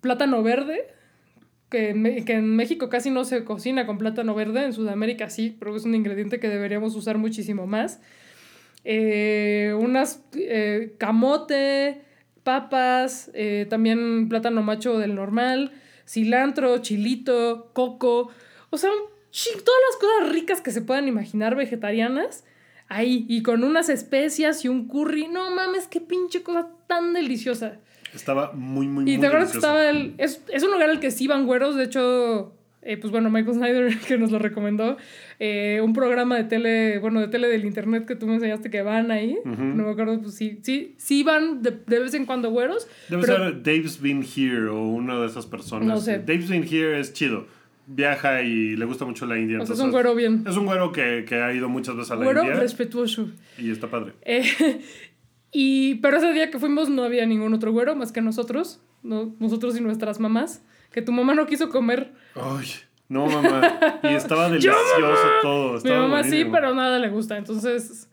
[0.00, 0.86] plátano verde,
[1.68, 5.76] que que en México casi no se cocina con plátano verde, en Sudamérica sí, pero
[5.76, 8.00] es un ingrediente que deberíamos usar muchísimo más.
[8.84, 12.02] Eh, unas eh, camote,
[12.44, 13.32] papas,
[13.68, 15.72] también plátano macho del normal,
[16.06, 18.30] cilantro, chilito, coco,
[18.70, 18.90] o sea,
[19.64, 22.44] todas las cosas ricas que se puedan imaginar vegetarianas.
[22.88, 25.28] Ahí, y con unas especias y un curry.
[25.28, 27.78] No mames, qué pinche cosa tan deliciosa.
[28.14, 30.14] Estaba muy, muy, Y muy te acuerdas que estaba el.
[30.18, 31.74] Es, es un lugar al que sí van güeros.
[31.76, 34.96] De hecho, eh, pues bueno, Michael Snyder, que nos lo recomendó.
[35.40, 38.82] eh, un programa de tele, bueno, de tele del internet que tú me enseñaste que
[38.82, 39.36] van ahí.
[39.44, 42.86] No me acuerdo, pues sí, sí, sí van de, de vez en cuando güeros.
[43.08, 45.88] Debe pero- ser Dave's Been Here o una de esas personas.
[45.88, 46.18] No sé.
[46.20, 47.48] Dave's Been Here es chido.
[47.86, 49.60] Viaja y le gusta mucho la India.
[49.60, 50.44] O sea, es un güero bien.
[50.46, 53.28] Es un güero que, que ha ido muchas veces a la Güero India respetuoso.
[53.58, 54.12] y está padre.
[54.22, 54.42] Eh,
[55.52, 58.80] y, pero ese día que fuimos no había ningún otro güero más que nosotros.
[59.02, 60.62] No, nosotros y nuestras mamás.
[60.92, 62.12] Que tu mamá no quiso comer.
[62.34, 62.66] Ay,
[63.08, 64.00] no, mamá.
[64.02, 64.78] Y estaba delicioso
[65.42, 65.80] todo.
[65.84, 67.36] Mi mamá sí, pero nada le gusta.
[67.38, 68.08] Entonces,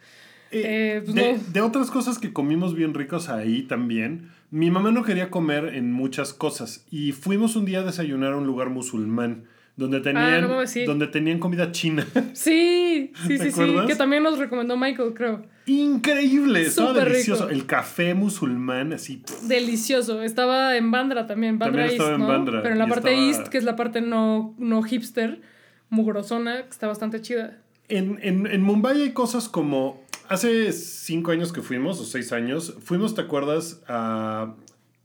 [0.52, 0.62] Eh,
[0.98, 1.40] Eh, pues de, no.
[1.52, 5.92] de otras cosas que comimos bien ricos ahí también, mi mamá no quería comer en
[5.92, 9.46] muchas cosas y fuimos un día a desayunar a un lugar musulmán
[9.76, 10.86] donde tenían, Ah, no sí.
[10.86, 12.06] donde tenían comida china.
[12.34, 13.76] Sí, sí, ¿Te sí, sí.
[13.88, 15.46] Que también nos recomendó Michael, creo.
[15.66, 17.48] Increíble, estaba Súper delicioso.
[17.48, 17.54] rico.
[17.60, 19.18] El café musulmán, así.
[19.18, 20.22] pff, Delicioso.
[20.22, 22.28] Estaba en Bandra también, Bandra También East, estaba en ¿no?
[22.28, 25.42] Bandra, Pero en la parte estaba- East, que es la parte no, no hipster,
[25.90, 27.60] mugrosona, que está bastante chida.
[27.90, 30.02] En, en, en Mumbai hay cosas como.
[30.30, 33.82] Hace cinco años que fuimos, o seis años, fuimos, ¿te acuerdas?
[33.88, 34.56] A,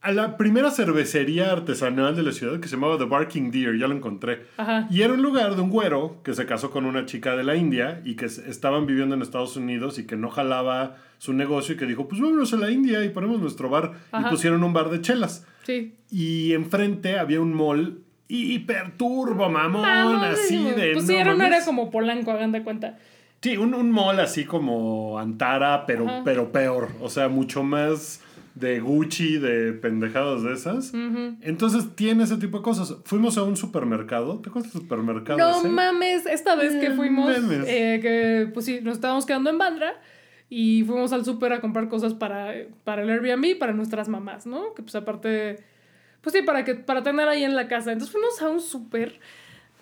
[0.08, 3.86] a la primera cervecería artesanal de la ciudad que se llamaba The Barking Deer, ya
[3.88, 4.46] lo encontré.
[4.56, 4.88] Ajá.
[4.90, 7.56] Y era un lugar de un güero que se casó con una chica de la
[7.56, 11.76] India y que estaban viviendo en Estados Unidos y que no jalaba su negocio y
[11.76, 13.92] que dijo, pues vámonos a la India y ponemos nuestro bar.
[14.10, 14.26] Ajá.
[14.26, 15.46] Y pusieron un bar de chelas.
[15.64, 15.94] Sí.
[16.10, 17.98] Y enfrente había un mall
[18.28, 20.92] hiper turbo, mamón, Ah, así de...
[20.94, 22.96] Pues sí, no era como Polanco, hagan de cuenta.
[23.42, 26.22] Sí, un, un mall así como Antara, pero, Ajá.
[26.24, 26.88] pero peor.
[27.02, 28.22] O sea, mucho más
[28.58, 30.92] de Gucci, de pendejadas de esas.
[31.42, 32.96] Entonces tiene ese tipo de cosas.
[33.04, 34.40] Fuimos a un supermercado.
[34.40, 35.68] ¿Te acuerdas del supermercado No ese?
[35.68, 37.34] mames, esta vez que fuimos,
[37.66, 39.94] eh, que pues sí, nos estábamos quedando en Bandra
[40.50, 42.54] y fuimos al súper a comprar cosas para,
[42.84, 44.74] para el Airbnb y para nuestras mamás, ¿no?
[44.74, 45.56] Que pues aparte,
[46.20, 47.92] pues sí, para, que, para tener ahí en la casa.
[47.92, 49.20] Entonces fuimos a un súper,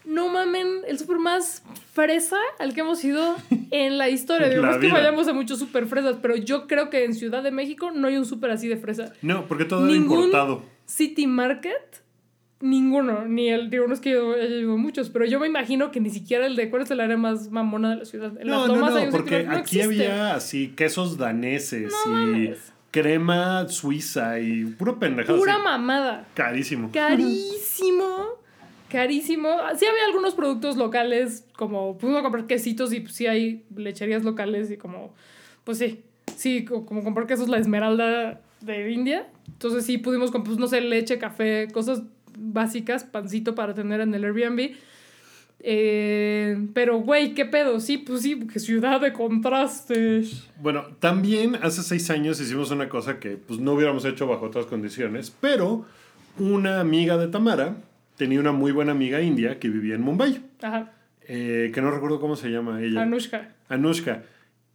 [0.06, 3.36] no mamen, el súper más fresa al que hemos ido
[3.70, 4.48] en la historia.
[4.48, 7.42] Digo, no es que vayamos a muchos súper fresas, pero yo creo que en Ciudad
[7.42, 9.12] de México no hay un súper así de fresa.
[9.22, 10.62] No, porque todo era Ningún importado.
[10.86, 12.02] City Market,
[12.60, 15.90] ninguno, ni el, digo, no es que yo haya ido muchos, pero yo me imagino
[15.90, 18.32] que ni siquiera el de, ¿cuál es el área más mamona de la ciudad?
[18.40, 21.92] En No, las no, tomas no, hay un porque no aquí había así quesos daneses
[22.06, 22.54] No y
[22.92, 25.38] crema suiza y puro pendejado.
[25.38, 26.26] Pura así, mamada.
[26.34, 26.90] Carísimo.
[26.92, 28.45] Carísimo.
[28.90, 29.48] Carísimo.
[29.78, 34.70] Sí había algunos productos locales, como pudimos comprar quesitos y pues, sí hay lecherías locales
[34.70, 35.12] y como,
[35.64, 36.02] pues sí,
[36.36, 39.26] sí, co- como comprar quesos La Esmeralda de India.
[39.48, 42.02] Entonces sí pudimos comprar, pues, no sé, leche, café, cosas
[42.38, 44.72] básicas, pancito para tener en el Airbnb.
[45.60, 47.80] Eh, pero, güey, ¿qué pedo?
[47.80, 50.44] Sí, pues sí, que ciudad de contrastes.
[50.60, 54.66] Bueno, también hace seis años hicimos una cosa que pues no hubiéramos hecho bajo otras
[54.66, 55.84] condiciones, pero
[56.38, 57.76] una amiga de Tamara
[58.16, 60.92] tenía una muy buena amiga india que vivía en Mumbai, Ajá.
[61.22, 63.02] eh, que no recuerdo cómo se llama ella.
[63.02, 63.54] Anushka.
[63.68, 64.22] Anushka.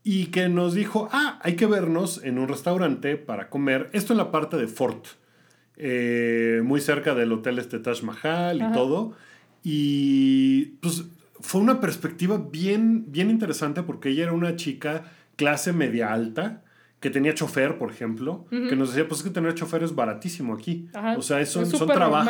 [0.03, 3.89] Y que nos dijo, ah, hay que vernos en un restaurante para comer.
[3.93, 5.05] Esto en la parte de Fort,
[5.77, 8.71] eh, muy cerca del hotel este Taj Mahal y Ajá.
[8.73, 9.13] todo.
[9.63, 11.05] Y pues
[11.39, 15.03] fue una perspectiva bien, bien interesante porque ella era una chica
[15.35, 16.63] clase media alta
[16.99, 20.53] que tenía chofer, por ejemplo, que nos decía, pues es que tener chofer es baratísimo
[20.53, 20.87] aquí.
[20.93, 21.15] Ajá.
[21.17, 22.25] O sea, son, Es son súper normal.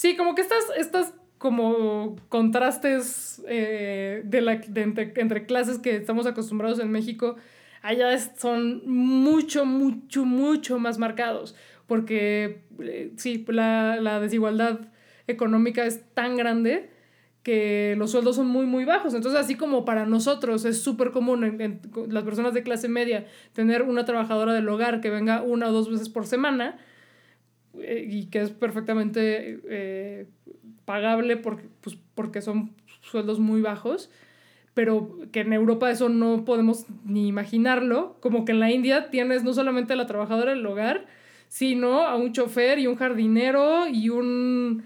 [0.00, 6.24] Sí, como que estas, estas como contrastes eh, de la, entre, entre clases que estamos
[6.24, 7.36] acostumbrados en México,
[7.82, 11.54] allá son mucho, mucho, mucho más marcados.
[11.86, 14.80] Porque eh, sí, la, la desigualdad
[15.26, 16.88] económica es tan grande
[17.42, 19.12] que los sueldos son muy, muy bajos.
[19.12, 23.82] Entonces, así como para nosotros es súper común en las personas de clase media tener
[23.82, 26.78] una trabajadora del hogar que venga una o dos veces por semana,
[27.78, 30.26] eh, y que es perfectamente eh,
[30.84, 34.10] pagable porque, pues, porque son sueldos muy bajos,
[34.74, 39.44] pero que en Europa eso no podemos ni imaginarlo, como que en la India tienes
[39.44, 41.06] no solamente a la trabajadora del hogar,
[41.48, 44.84] sino a un chofer y un jardinero y un...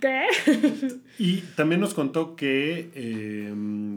[0.00, 0.26] ¿Qué?
[1.18, 3.52] Y también nos contó que eh,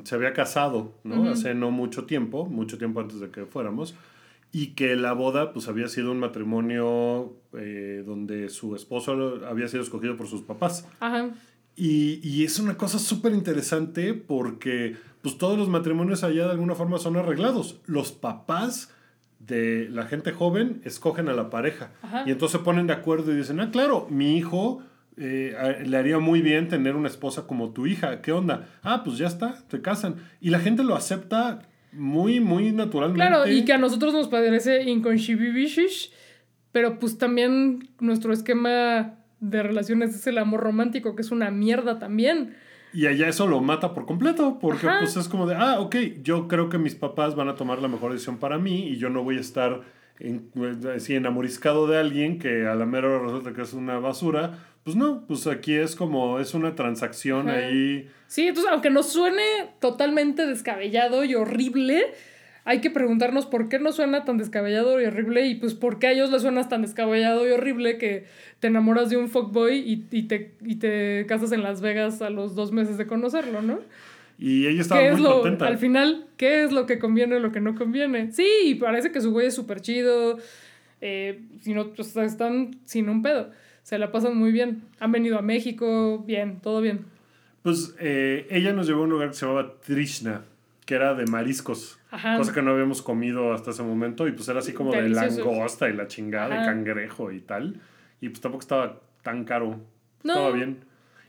[0.06, 1.22] se había casado, ¿no?
[1.22, 1.32] Ujú.
[1.32, 3.94] Hace no mucho tiempo, mucho tiempo antes de que fuéramos,
[4.52, 9.84] y que la boda pues había sido un matrimonio eh, donde su esposo había sido
[9.84, 10.88] escogido por sus papás.
[11.00, 11.30] Ajá.
[11.76, 16.76] Y, y es una cosa súper interesante porque pues todos los matrimonios allá de alguna
[16.76, 17.80] forma son arreglados.
[17.86, 18.92] Los papás
[19.40, 21.92] de la gente joven escogen a la pareja.
[22.02, 22.24] Ajá.
[22.26, 24.82] Y entonces se ponen de acuerdo y dicen, ah, claro, mi hijo
[25.18, 28.22] eh, le haría muy bien tener una esposa como tu hija.
[28.22, 28.70] ¿Qué onda?
[28.84, 30.16] Ah, pues ya está, se casan.
[30.40, 33.26] Y la gente lo acepta muy, muy naturalmente.
[33.26, 35.68] Claro, y que a nosotros nos parece inconcebible,
[36.72, 42.00] pero pues también nuestro esquema de relaciones es el amor romántico, que es una mierda
[42.00, 42.56] también.
[42.94, 45.00] Y allá eso lo mata por completo, porque Ajá.
[45.00, 47.88] pues es como de, ah, ok, yo creo que mis papás van a tomar la
[47.88, 49.82] mejor decisión para mí y yo no voy a estar
[50.20, 50.50] en,
[50.96, 54.60] así enamoriscado de alguien que a la mera hora resulta que es una basura.
[54.90, 57.60] Pues no, pues aquí es como, es una transacción Ajá.
[57.60, 58.10] ahí.
[58.26, 59.44] Sí, entonces aunque nos suene
[59.80, 62.08] totalmente descabellado y horrible,
[62.66, 66.08] hay que preguntarnos por qué nos suena tan descabellado y horrible y pues por qué
[66.08, 68.26] a ellos les suena tan descabellado y horrible que
[68.60, 72.32] te enamoras de un fuckboy y, y, te, y te casas en Las Vegas a
[72.32, 73.82] los dos meses de conocerlo, ¿no?
[74.40, 75.68] Y ella estaba ¿Qué es muy lo, contenta.
[75.68, 78.32] al final, qué es lo que conviene y lo que no conviene?
[78.32, 80.40] Sí, y parece que su güey es súper chido,
[81.00, 83.52] eh, si no, pues, están sin un pedo,
[83.84, 87.06] se la pasan muy bien, han venido a México, bien, todo bien.
[87.64, 90.44] Pues eh, ella nos llevó a un lugar que se llamaba Trishna,
[90.86, 92.00] que era de mariscos.
[92.12, 92.38] Ajá.
[92.38, 94.28] Cosa que no habíamos comido hasta ese momento.
[94.28, 95.36] Y pues era así como Delicioso.
[95.36, 96.66] de langosta y la chingada, de Ajá.
[96.66, 97.80] cangrejo y tal.
[98.22, 99.80] Y pues tampoco estaba tan caro.
[100.24, 100.34] No.
[100.34, 100.78] Estaba bien.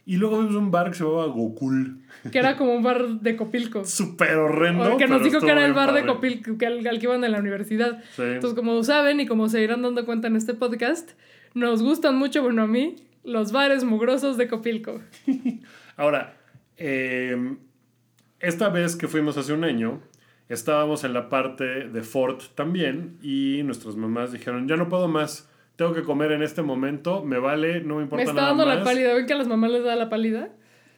[0.07, 1.99] Y luego vimos un bar que se llamaba Gokul.
[2.33, 3.85] que era como un bar de Copilco.
[3.85, 4.89] Súper horrendo.
[4.89, 6.07] Porque nos dijo que era el bar de.
[6.07, 8.03] Copilco, que al, al que iban en la universidad.
[8.17, 8.23] Sí.
[8.23, 11.11] Entonces, como saben y como se irán dando cuenta en este podcast,
[11.55, 15.01] nos gustan mucho, bueno, a mí, los bares mugrosos de Copilco.
[15.97, 16.37] Ahora,
[16.77, 17.57] eh,
[18.41, 20.01] esta vez que fuimos hace un año,
[20.49, 25.49] estábamos en la parte de Fort también y nuestras mamás dijeron, ya no puedo más,
[25.77, 28.65] tengo que comer en este momento, me vale, no me Me importa está nada dando
[28.67, 28.85] la más".
[28.85, 29.15] pálida.
[29.15, 30.49] ¿Ven que a las mamás les da la pálida?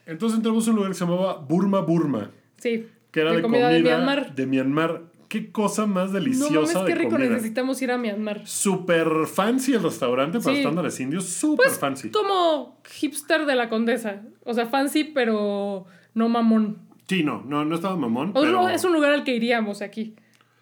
[0.07, 2.87] Entonces entramos a un lugar que se llamaba Burma Burma, Sí.
[3.11, 4.35] que era de, comida, de Myanmar.
[4.35, 5.03] de Myanmar.
[5.33, 7.31] Qué cosa más No deliciosa mames, qué de rico comida.
[7.31, 8.47] necesitamos ir a Myanmar.
[8.47, 10.61] Súper fancy el restaurante para Sí.
[10.61, 12.11] estándares indios, súper Pues fancy.
[12.11, 14.21] como hipster de la condesa.
[14.45, 16.77] O sea, fancy, pero no mamón.
[17.09, 20.17] Sí, no, no, no estaba mamón, O pero, es un lugar al que iríamos aquí.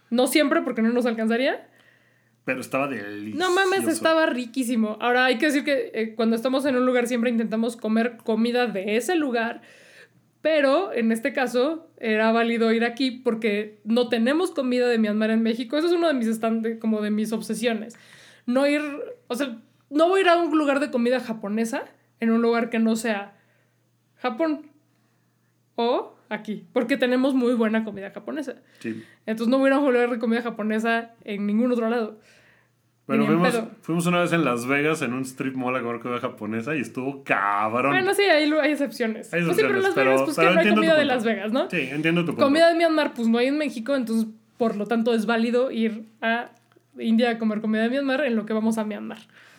[0.09, 1.67] No siempre porque no nos alcanzaría.
[2.45, 3.39] pero estaba delicioso.
[3.49, 4.99] No mames, estaba riquísimo.
[5.01, 8.67] Ahora hay que decir que eh, cuando estamos en un lugar siempre intentamos comer comida
[8.67, 9.63] de ese lugar,
[10.43, 15.43] pero en este caso era válido ir aquí porque no tenemos comida de Myanmar en
[15.43, 15.77] México.
[15.77, 17.97] Eso es uno de mis stand- como de mis obsesiones.
[18.47, 18.81] No ir,
[19.29, 19.59] o sea,
[19.91, 21.85] no voy a ir a un lugar de comida japonesa
[22.21, 23.37] en un lugar que no sea
[24.17, 24.67] Japón
[25.75, 28.57] o aquí, porque tenemos muy buena comida japonesa.
[28.79, 29.03] Sí.
[29.27, 32.19] Entonces no voy a ir a un lugar de comida japonesa en ningún otro lado.
[33.17, 33.71] Bueno, fuimos, pedo.
[33.83, 36.81] fuimos una vez en Las Vegas en un strip mall a comer comida japonesa y
[36.81, 37.93] estuvo cabrón.
[37.93, 39.33] Bueno, sí, hay, hay excepciones.
[39.35, 41.05] Hay Pues sí, pero en excepciones, Las pero- Vegas, pues que no hay comida de.
[41.05, 41.69] Las Vegas, ¿no?
[41.71, 42.45] Sí, entiendo tu punto.
[42.45, 46.05] Comida de Myanmar, pues no hay en México, entonces por lo tanto es válido ir
[46.21, 46.51] a
[46.99, 49.19] India a comer comida de Myanmar en lo que vamos a Myanmar.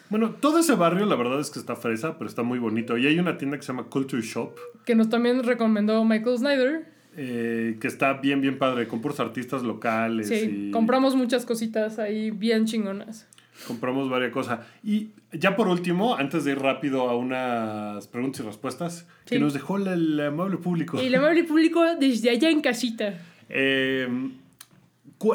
[0.09, 2.97] Bueno, todo ese barrio la verdad es que está fresa, pero está muy bonito.
[2.97, 6.85] Y hay una tienda que se llama Culture Shop, Que nos también recomendó Michael Snyder.
[7.17, 10.27] eh, que está bien, bien padre, con puros artistas locales.
[10.29, 13.27] Sí, y compramos muchas cositas ahí bien chingonas.
[13.67, 14.59] Compramos varias cosas.
[14.83, 19.41] Y ya por último, antes de ir rápido a unas preguntas y respuestas, que Sí.
[19.41, 20.99] nos dejó el, el amable público.
[20.99, 23.19] El amable público desde allá en casita.
[23.49, 24.07] Eh,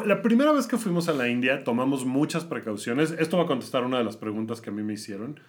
[0.05, 3.11] la primera vez que fuimos a la India tomamos muchas precauciones.
[3.19, 5.39] Esto va a contestar una de las preguntas que a mí me hicieron.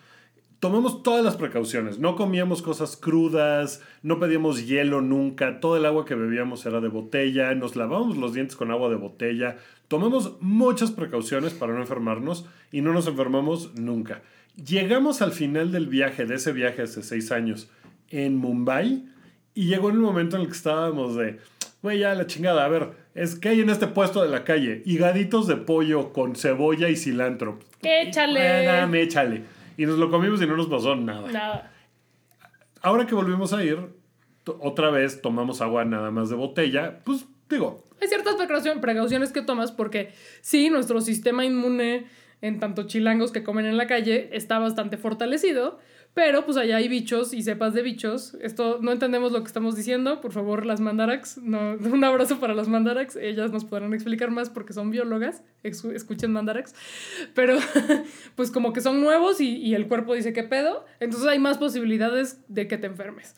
[0.61, 1.99] Tomamos todas las precauciones.
[2.01, 5.61] No comíamos cosas crudas, no pedíamos hielo nunca.
[5.61, 7.55] Todo el agua que bebíamos era de botella.
[7.55, 9.57] Nos lavábamos los dientes con agua de botella.
[9.89, 14.23] Tomamos muchas precauciones para no enfermarnos y no nos enfermamos nunca.
[14.55, 17.71] Llegamos al final del viaje, de ese viaje hace seis años,
[18.11, 19.07] en Mumbai
[19.55, 21.39] y llegó el momento en el que estábamos de,
[21.83, 24.83] güey, ya la chingada, a ver, es que hay en este puesto de la calle,
[24.85, 27.59] higaditos de pollo con cebolla y cilantro.
[27.83, 28.63] ¡Échale!
[28.63, 29.43] Eh, dame, échale.
[29.77, 31.33] Y nos lo comimos y no nos pasó nada.
[31.33, 31.73] Nada.
[32.83, 33.79] Ahora que volvimos a ir,
[34.45, 38.37] otra vez tomamos agua nada más de botella, pues digo, Hay ciertas
[38.81, 42.07] precauciones que tomas porque sí, nuestro sistema inmune
[42.41, 45.79] en tanto chilangos que comen en la calle está bastante fortalecido,
[46.15, 48.37] pero pues allá hay bichos y cepas de bichos.
[48.41, 52.55] Esto no entendemos lo que estamos diciendo, por favor, las mandarax, no, un abrazo para
[52.55, 56.75] las mandarax, ellas nos podrán explicar más porque son biólogas, escuchen mandarax,
[57.35, 57.59] pero
[58.37, 61.59] pues como que son nuevos y, y el cuerpo dice qué pedo, entonces hay más
[61.59, 63.35] posibilidades de que te enfermes.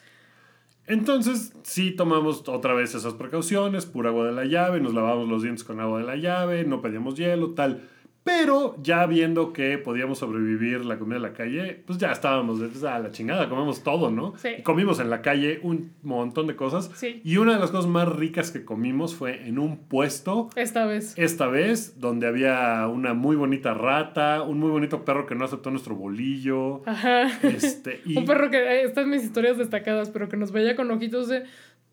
[0.87, 5.43] Entonces, sí tomamos otra vez esas precauciones, pura agua de la llave, nos lavamos los
[5.43, 7.89] dientes con agua de la llave, no pedíamos hielo, tal.
[8.23, 12.99] Pero ya viendo que podíamos sobrevivir la comida de la calle, pues ya estábamos a
[12.99, 14.35] la chingada, comemos todo, ¿no?
[14.37, 14.49] Sí.
[14.59, 16.91] Y comimos en la calle un montón de cosas.
[16.95, 17.23] Sí.
[17.25, 21.14] Y una de las cosas más ricas que comimos fue en un puesto, Esta vez.
[21.16, 25.71] esta vez, donde había una muy bonita rata, un muy bonito perro que no aceptó
[25.71, 26.83] nuestro bolillo.
[26.87, 27.27] Ajja.
[27.43, 30.91] Este, y Un perro que, eh, estas mis historias destacadas, pero que nos veía con
[30.91, 31.45] ojitos de,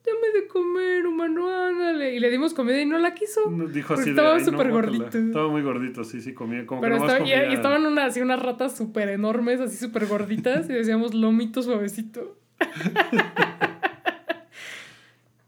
[0.08, 2.16] dame de comer, humano, ándale.
[2.16, 3.42] Y le dimos comida y no la quiso.
[3.74, 4.98] dijo así estaba "Ay, no, súper guácala".
[4.98, 5.18] gordito.
[5.18, 7.50] Estaba muy gordito, sí, sí, comía como Pero que estaba- y, comía...
[7.52, 12.38] y estaban una, así unas ratas súper enormes, así súper gorditas, y decíamos lomito suavecito.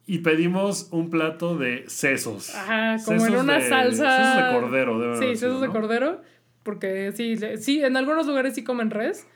[0.06, 2.56] Y pedimos un plato de sesos.
[2.56, 4.18] Ajá, como en una de- salsa.
[4.18, 6.22] Sesos de cordero, debe Sí, haber sesos de cordero.
[6.64, 9.28] Porque sí, sí, en algunos lugares sí comen res.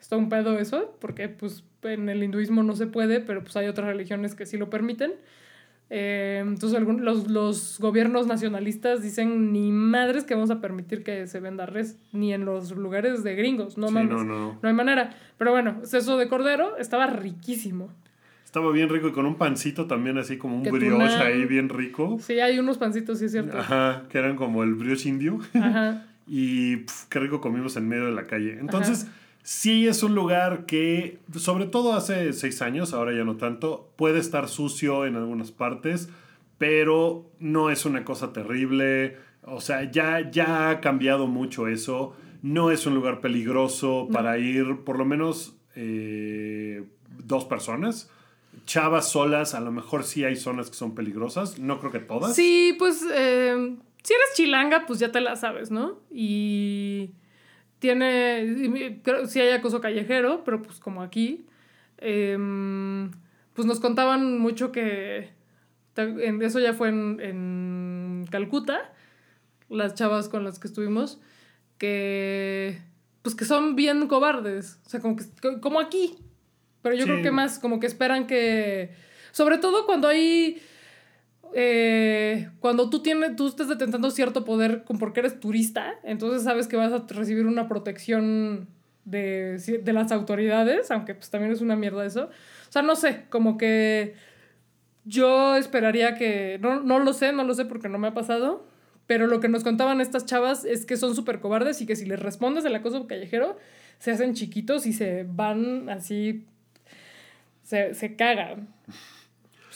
[0.00, 3.66] Está un pedo eso, porque pues en el hinduismo no se puede, pero pues hay
[3.66, 5.12] otras religiones que sí lo permiten.
[5.88, 11.28] Eh, entonces algún- los, los gobiernos nacionalistas dicen ni madres que vamos a permitir que
[11.28, 14.10] se venda res, ni en los lugares de gringos, no Sí, mames.
[14.10, 14.68] no, no, no.
[14.68, 15.14] Hay manera.
[15.38, 17.88] Pero bueno, seso de cordero estaba riquísimo.
[18.44, 21.22] Estaba bien rico y con un pancito también así como un Que brioche tunan.
[21.22, 22.16] ahí bien rico.
[22.20, 23.56] Sí, hay unos pancitos, sí es cierto.
[23.58, 25.38] Ajá, que eran como el brioche indio.
[25.54, 26.04] Ajá.
[26.28, 28.58] Y pf, qué rico comimos en medio de la calle.
[28.58, 29.06] Entonces,
[29.46, 34.18] sí es un lugar que, sobre todo hace seis años, ahora ya no tanto, puede
[34.18, 36.08] estar sucio en algunas partes,
[36.58, 39.16] pero no es una cosa terrible.
[39.42, 42.16] O sea, ya, ya ha cambiado mucho eso.
[42.42, 46.82] No es un lugar peligroso para ir, por lo menos, eh,
[47.24, 48.10] dos personas.
[48.64, 51.60] Chavas solas, a lo mejor sí hay zonas que son peligrosas.
[51.60, 52.34] No creo que todas.
[52.34, 56.00] Sí, pues eh, si eres chilanga, pues ya te la sabes, ¿no?
[56.10, 57.12] Y
[57.86, 61.46] tiene, creo, sí hay acoso callejero, pero pues como aquí,
[61.98, 63.12] em,
[63.54, 65.30] pues nos contaban mucho que,
[65.94, 68.92] eso ya fue en, en Calcuta,
[69.68, 71.20] las chavas con las que estuvimos,
[71.78, 72.80] que
[73.22, 75.24] pues que son bien cobardes, o sea, como, que,
[75.60, 76.16] como aquí,
[76.82, 77.10] pero yo Sí.
[77.10, 78.90] creo que más como que esperan que,
[79.30, 80.60] sobre todo cuando hay
[81.54, 86.66] eh, cuando tú tienes, tú estás detentando cierto poder con porque eres turista, entonces sabes
[86.66, 88.68] que vas a recibir una protección
[89.04, 92.24] de, de las autoridades, aunque pues también es una mierda eso.
[92.68, 94.14] O sea, no sé, como que
[95.04, 98.66] yo esperaría que, no, no lo sé, no lo sé porque no me ha pasado,
[99.06, 102.06] pero lo que nos contaban estas chavas es que son súper cobardes y que si
[102.06, 103.56] les respondes el acoso callejero,
[103.98, 106.44] se hacen chiquitos y se van así,
[107.62, 108.68] se, se cagan.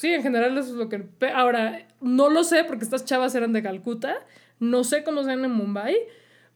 [0.01, 1.05] Sí, en general eso es lo que...
[1.35, 4.15] Ahora, no lo sé porque estas chavas eran de Calcuta,
[4.59, 5.95] no sé cómo sean en Mumbai,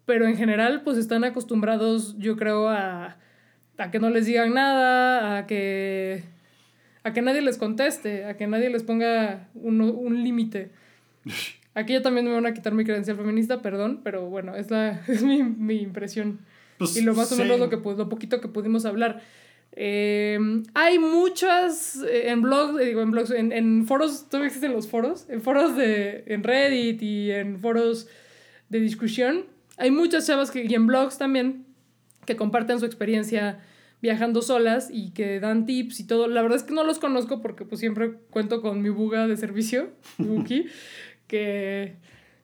[0.06, 3.18] pero en general pues están acostumbrados, yo creo, a,
[3.76, 6.24] a que no les digan nada, a que,
[7.02, 10.70] a que nadie les conteste, a que nadie les ponga un, un límite.
[11.74, 15.02] Aquí ya también me van a quitar mi credencial feminista, perdón, pero bueno, es, la,
[15.08, 16.38] es mi, mi impresión.
[16.78, 17.42] Pues, y lo más o sí.
[17.42, 19.20] menos lo, que, pu- lo poquito que pudimos hablar.
[19.76, 20.38] Eh,
[20.74, 24.86] hay muchas eh, en blogs, eh, digo, en blogs, en, en foros, ¿todavía existen los
[24.86, 25.26] foros?
[25.28, 28.06] En foros de, en Reddit y en foros
[28.68, 29.46] de discusión.
[29.76, 31.66] Hay muchas chavas que, y en blogs también
[32.24, 33.60] que comparten su experiencia
[34.00, 36.28] viajando solas y que dan tips y todo.
[36.28, 39.36] La verdad es que no los conozco porque pues siempre cuento con mi buga de
[39.36, 40.66] servicio, Buki,
[41.26, 41.96] que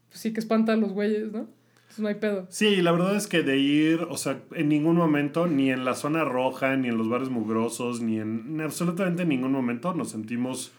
[0.08, 1.48] pues, sí que espanta a los güeyes, ¿no?
[1.90, 2.46] Entonces no hay pedo.
[2.50, 5.94] Sí, la verdad es que de ir, o sea, en ningún momento, ni en la
[5.94, 10.70] zona roja, ni en los bares mugrosos, ni en, en absolutamente ningún momento nos sentimos,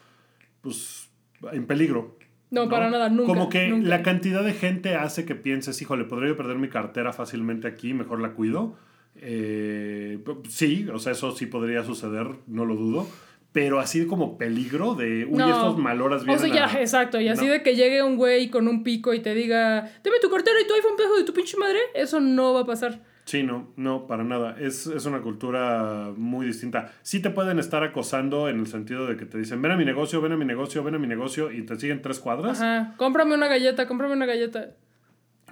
[0.62, 1.10] pues,
[1.52, 2.18] en peligro.
[2.50, 3.28] No, para nada, nunca.
[3.28, 3.90] Como que nunca.
[3.90, 7.94] la cantidad de gente hace que pienses, híjole, podría yo perder mi cartera fácilmente aquí,
[7.94, 8.78] mejor la cuido.
[9.18, 13.06] Eh, sí, o sea, eso sí podría suceder, no lo dudo.
[13.54, 15.50] Pero así como peligro de, uy, No.
[15.50, 17.20] estos maloras O vienen sea, ya, a- exacto.
[17.20, 17.52] Y así No.
[17.52, 20.68] de que llegue un güey con un pico y te diga, deme tu cartera y
[20.68, 23.00] tu iPhone pejo de tu pinche madre, eso no va a pasar.
[23.26, 24.56] Sí, no, no, para nada.
[24.60, 26.92] Es, es una cultura muy distinta.
[27.02, 29.86] Sí te pueden estar acosando en el sentido de que te dicen, ven a mi
[29.86, 32.60] negocio, ven a mi negocio, ven a mi negocio, y te siguen tres cuadras.
[32.62, 32.94] Ajá.
[32.98, 34.72] Cómprame una galleta, cómprame una galleta.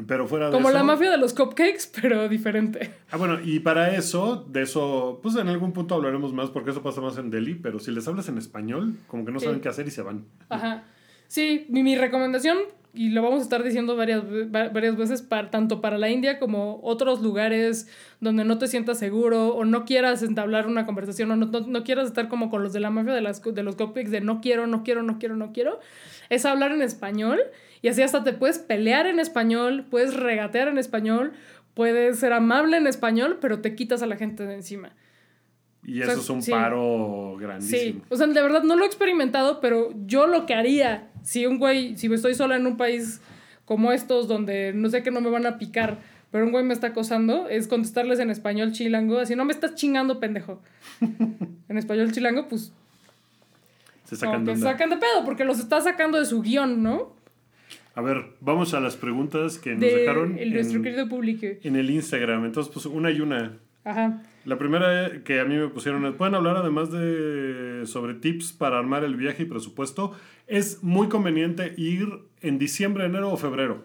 [0.08, 0.78] Pero fuera de Como eso...
[0.78, 2.91] la mafia de los cupcakes, pero diferente.
[3.12, 6.82] Ah, bueno, y para eso, de eso, pues en algún punto hablaremos más, porque eso
[6.82, 9.45] pasa más en Delhi, pero si les hablas en español, como que no Sí.
[9.45, 10.26] saben qué hacer y se van.
[10.50, 10.84] Ajá.
[11.28, 12.58] Sí, mi, mi recomendación,
[12.93, 16.80] y lo vamos a estar diciendo varias, varias veces, para, tanto para la India como
[16.82, 17.88] otros lugares
[18.20, 21.84] donde no te sientas seguro o no quieras entablar una conversación o no, no, no
[21.84, 24.41] quieras estar como con los de la mafia de, las, de los cupcakes de no
[24.41, 25.80] quiero, no quiero, no quiero, no quiero,
[26.30, 27.39] es hablar en español
[27.82, 31.34] y así hasta te puedes pelear en español, puedes regatear en español,
[31.73, 34.91] puedes ser amable en español, pero te quitas a la gente de encima.
[35.84, 36.51] Y O eso es un sí.
[36.51, 38.01] paro Sí, grandísimo.
[38.09, 41.57] o sea, de verdad no lo he experimentado, pero yo lo que haría si un
[41.57, 43.21] güey, si estoy sola en un país
[43.65, 45.99] como estos donde no sé que no me van a picar,
[46.32, 49.75] pero un güey me está acosando, es contestarles en español chilango, así no me estás
[49.75, 50.61] chingando, pendejo.
[51.01, 52.71] en español chilango, pues
[54.05, 57.13] Se sacan de sacan de pedo, porque los está sacando de su guion, ¿no?
[57.96, 61.46] A ver, vamos a las preguntas que nos De dejaron el, nuestro en, querido público.
[61.64, 62.46] en el Instagram.
[62.46, 63.58] Entonces, pues una y una.
[63.84, 64.22] Ajá.
[64.46, 68.78] La primera que a mí me pusieron es, pueden hablar además de sobre tips para
[68.80, 70.14] armar el viaje y presupuesto.
[70.48, 72.08] Es muy conveniente ir
[72.42, 73.84] en diciembre, enero o febrero.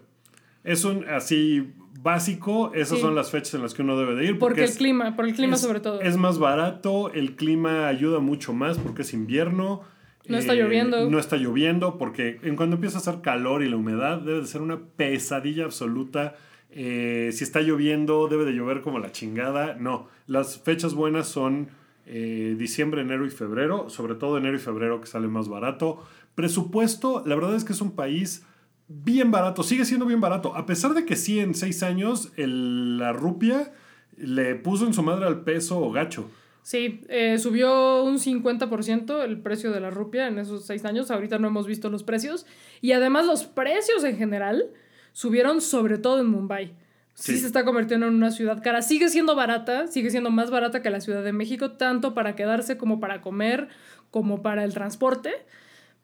[0.62, 3.02] Es un así básico, esas Sí.
[3.02, 4.38] son las fechas en las que uno debe de ir.
[4.38, 6.00] Porque el es- clima, por el clima es- sobre todo.
[6.00, 9.82] Es más barato, el clima ayuda mucho más porque es invierno.
[10.24, 11.10] Eh, No está lloviendo.
[11.10, 14.46] No está lloviendo porque en cuando empieza a hacer calor y la humedad debe de
[14.46, 16.36] ser una pesadilla absoluta.
[16.70, 19.74] Eh, si está lloviendo debe de llover como la chingada.
[19.74, 21.68] No, las fechas buenas son
[22.06, 23.88] eh, diciembre, enero y febrero.
[23.90, 26.02] Sobre todo enero y febrero que sale más barato.
[26.34, 28.44] Presupuesto, la verdad es que es un país
[28.88, 30.54] bien barato, sigue siendo bien barato.
[30.56, 33.72] A pesar de que sí, en seis años la rupia
[34.16, 36.30] le puso en su madre al peso gacho.
[36.64, 41.10] Sí, eh, subió un 50% el precio de la rupia en esos seis años.
[41.10, 42.46] Ahorita no hemos visto los precios.
[42.80, 44.70] Y además los precios en general
[45.12, 46.72] subieron sobre todo en Mumbai.
[47.12, 47.32] Sí.
[47.32, 47.38] Sí.
[47.40, 48.80] se está convirtiendo en una ciudad cara.
[48.80, 52.78] Sigue siendo barata, sigue siendo más barata que la Ciudad de México, tanto para quedarse
[52.78, 53.68] como para comer,
[54.10, 55.34] como para el transporte.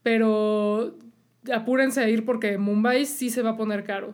[0.02, 0.98] Pero
[1.50, 4.12] apúrense a ir porque Mumbai sí se va a poner caro.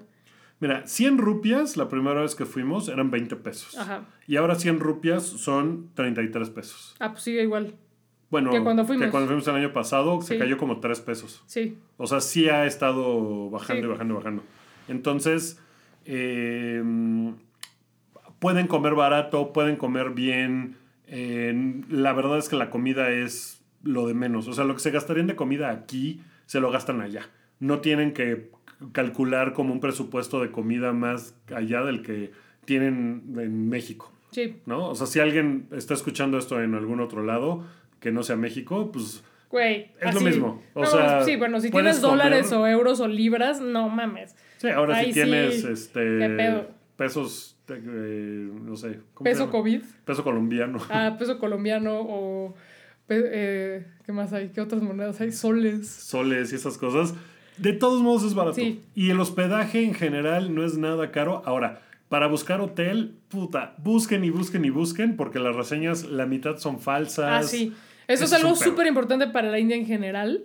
[0.59, 3.77] Mira, 100 rupias la primera vez que fuimos eran 20 pesos.
[3.77, 4.07] Ajá.
[4.27, 6.95] Y ahora 100 rupias son 33 pesos.
[6.99, 7.75] Ah, pues sigue igual.
[8.31, 9.05] Bueno, Que cuando fuimos.
[9.05, 11.43] que cuando fuimos el año pasado se cayó como 3 pesos.
[11.47, 11.79] Sí.
[11.99, 13.87] O sea, sí ha estado bajando Sí.
[13.87, 14.43] y bajando y bajando.
[14.89, 15.61] Entonces,
[16.07, 16.83] eh,
[18.39, 20.77] pueden comer barato, pueden comer bien.
[21.09, 24.49] eh, la verdad es que la comida es lo de menos.
[24.49, 27.31] O sea, lo que se gastarían de comida aquí, se lo gastan allá.
[27.61, 28.51] No tienen que
[28.93, 32.33] calcular como un presupuesto de comida más allá del que
[32.65, 34.13] tienen en México.
[34.33, 34.57] Sí.
[34.67, 34.89] ¿No?
[34.91, 37.65] O sea, si alguien está escuchando esto en algún otro lado
[38.01, 39.93] que no sea México, pues Güey.
[40.01, 40.61] Es lo mismo.
[40.75, 44.35] O No, sea, sí, bueno, si tienes dólares comer- o euros o libras, no mames.
[44.59, 45.69] Sí, ahora Ay, si tienes sí.
[45.71, 46.71] este ¿Qué pedo?
[46.97, 48.99] pesos, eh, no sé.
[49.15, 49.51] ¿cómo se Peso?
[49.51, 49.83] COVID.
[50.05, 50.79] Peso colombiano.
[50.91, 52.55] Ah, peso colombiano o.
[53.09, 54.49] eh, ¿Qué más hay?
[54.49, 55.31] ¿Qué otras monedas hay?
[55.31, 55.89] Soles.
[55.89, 57.15] Soles y esas cosas.
[57.59, 58.57] De todos modos es barato.
[58.57, 58.81] Sí.
[58.95, 61.43] Y el hospedaje en general no es nada caro.
[61.47, 66.59] Ahora, para buscar hotel, puta, busquen y busquen y busquen porque las reseñas, la mitad
[66.59, 67.25] son falsas.
[67.29, 67.73] Ah, sí.
[68.09, 70.43] Eso es Eso es algo súper importante para la India en general.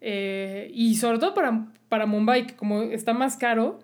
[0.00, 3.80] eh, y sobre todo para, para Mumbai, que como está más caro,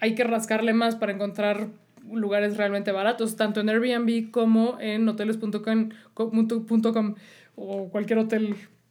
[0.00, 1.68] hay que rascarle más para encontrar
[2.12, 6.64] lugares realmente baratos, tanto en Airbnb como en hoteles.com co- punto-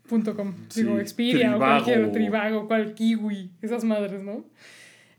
[0.10, 0.54] punto com, o.
[0.70, 1.60] Sí, Digo, Expedia o Trivago.
[1.84, 4.44] cualquier Trivago, cual Kiwi, esas madres, ¿no?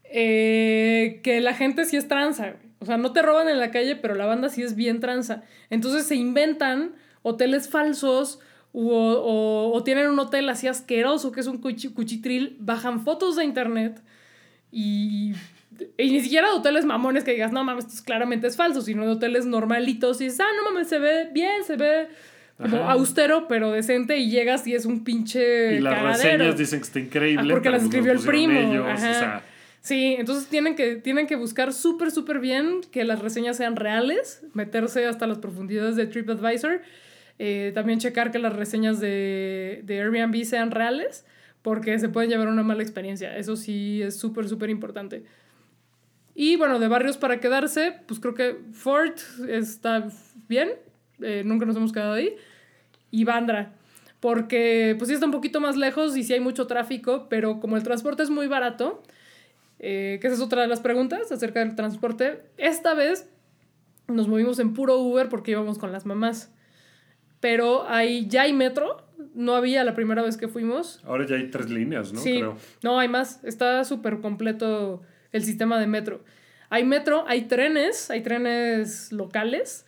[0.05, 2.71] Eh, que la gente sí es tranza, güey.
[2.81, 5.43] O sea, no te roban en la calle, pero la banda sí es bien tranza.
[5.69, 8.41] Entonces se inventan hoteles falsos
[8.73, 13.37] o, o- o tienen un hotel así asqueroso que es un cuchi- cuchitril, bajan fotos
[13.37, 14.01] de internet
[14.73, 15.35] y,
[15.99, 19.05] y ni siquiera de hoteles mamones que digas, no mames, esto claramente es falso, sino
[19.05, 22.09] de hoteles normalitos y dices, ah, no mames, se ve bien, se ve
[22.61, 26.31] como austero, pero decente y llegas y es un pinche Y las cagadero.
[26.33, 27.53] reseñas dicen que está increíble.
[27.53, 28.95] Ah, porque las escribió el primo, ellos, ajá.
[29.11, 29.43] o sea,
[29.83, 34.43] Sí, entonces tienen que, tienen que buscar súper, súper bien que las reseñas sean reales,
[34.53, 36.83] meterse hasta las profundidades de TripAdvisor,
[37.39, 41.25] eh, también checar que las reseñas de, de Airbnb sean reales,
[41.63, 43.35] porque se pueden llevar una mala experiencia.
[43.39, 45.23] Eso sí es súper, súper importante.
[46.35, 50.09] Y bueno, de barrios para quedarse, pues creo que Fort está
[50.47, 50.73] bien,
[51.23, 52.35] eh, nunca nos hemos quedado ahí,
[53.11, 53.73] y Bandra.
[54.21, 57.77] Porque pues sí está un poquito más lejos y sí hay mucho tráfico, pero como
[57.77, 59.03] el transporte es muy barato,
[59.79, 62.43] eh, que esa es otra de las preguntas acerca del transporte.
[62.59, 63.31] Esta vez
[64.09, 66.53] nos movimos en puro Uber porque íbamos con las mamás.
[67.41, 69.03] Pero hay, ya hay metro.
[69.35, 71.01] No había la primera vez que fuimos.
[71.05, 72.21] ahora ya hay tres líneas, ¿no?
[72.21, 72.57] sí, Creo.
[72.83, 73.43] no hay más.
[73.45, 76.23] Está súper completo el sistema de metro.
[76.69, 79.87] Hay metro, hay trenes, hay trenes locales.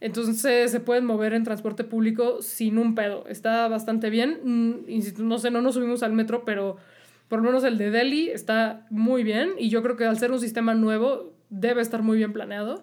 [0.00, 3.24] Entonces se pueden mover en transporte público sin un pedo.
[3.28, 4.38] Está bastante bien.
[4.44, 4.74] Mm,
[5.18, 6.76] No sé, no nos subimos al metro, pero
[7.28, 9.50] por lo menos el de Delhi está muy bien.
[9.58, 12.82] Y yo creo que al ser un sistema nuevo, debe estar muy bien planeado.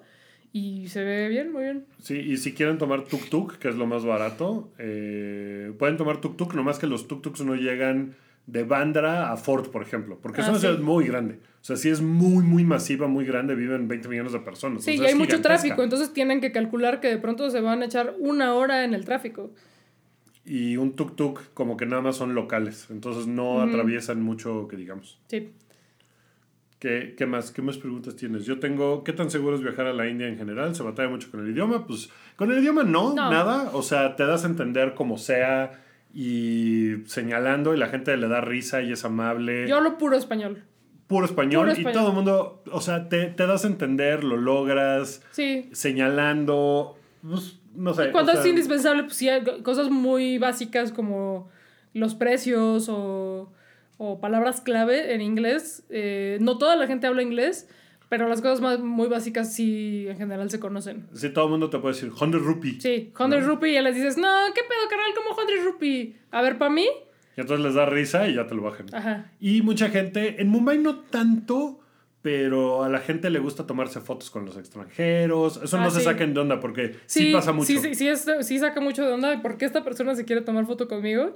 [0.54, 1.86] Y se ve bien, muy bien.
[2.00, 6.54] Sí, y si quieren tomar tuk-tuk, que es lo más barato, eh, pueden tomar tuk-tuk,
[6.54, 8.16] nomás que los tuk-tuks no llegan
[8.48, 10.66] de Bandra a Fort, por ejemplo, porque es Ah, una sí.
[10.68, 11.40] ciudad muy grande.
[11.62, 14.84] O sea, sí es muy, muy masiva, muy grande, viven 20 millones de personas.
[14.84, 17.60] Sí, o sea, y hay mucho tráfico, entonces tienen que calcular que de pronto se
[17.62, 19.52] van a echar una hora en el tráfico.
[20.46, 25.20] Y un tuk-tuk como que nada más son locales, entonces no atraviesan mucho, que digamos.
[25.28, 25.52] Sí.
[26.80, 27.52] ¿Qué, qué más?
[27.52, 28.46] ¿Qué más preguntas tienes?
[28.46, 30.76] Yo tengo, ¿qué tan seguro es viajar a la India en general?
[30.76, 31.88] ¿Se batalla mucho con el idioma?
[31.88, 33.32] Pues con el idioma no, No.
[33.32, 33.72] nada.
[33.74, 38.42] O sea, te das a entender como sea y señalando y la gente le da
[38.42, 39.68] risa y es amable.
[39.68, 40.64] Yo hablo puro español.
[41.08, 41.94] Puro español puro y español.
[41.94, 45.70] todo el mundo, o sea, te, te das a entender, lo logras, Sí.
[45.72, 48.12] señalando, pues, no sé.
[48.12, 51.50] Cuando o sea, es indispensable, pues sí, hay cosas muy básicas como
[51.94, 53.52] los precios o,
[53.98, 55.84] o palabras clave en inglés.
[55.90, 57.70] Eh, no toda la gente habla inglés,
[58.10, 61.08] pero las cosas más, muy básicas sí en general se conocen.
[61.14, 62.80] Sí, todo el mundo te puede decir 100 rupee.
[62.82, 65.12] Sí, 100 rupee y ya les dices, no, ¿qué pedo, carnal?
[65.16, 66.16] ¿Cómo 100 rupee?
[66.32, 66.88] A ver, para mí.
[67.38, 68.88] Y entonces les da risa y ya te lo bajan.
[68.94, 69.32] Ajá.
[69.40, 71.80] Y mucha gente, en Mumbai no tanto,
[72.24, 75.62] pero a la gente le gusta tomarse fotos con los extranjeros.
[75.64, 77.68] Eso Ah, no se saquen de onda porque sí, pasa mucho.
[77.68, 79.42] Sí, sí, sí, es- sí saca mucho de onda.
[79.42, 81.36] ¿Por qué esta persona se quiere tomar foto conmigo?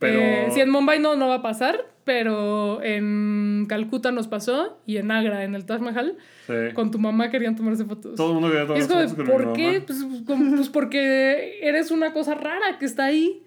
[0.00, 4.80] Pero- Eh, sí, en Mumbai no, no va a pasar, pero en Calcuta nos pasó
[4.86, 6.16] y en Agra, en el Taj Mahal,
[6.46, 6.72] Sí.
[6.74, 8.14] con tu mamá querían tomarse fotos.
[8.16, 9.66] Todo el mundo quería tomarse fotos con mi ¿por qué?
[9.72, 9.84] mamá.
[9.86, 13.42] Pues, como- pues porque eres una cosa rara que está ahí.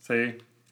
[0.00, 0.14] Sí,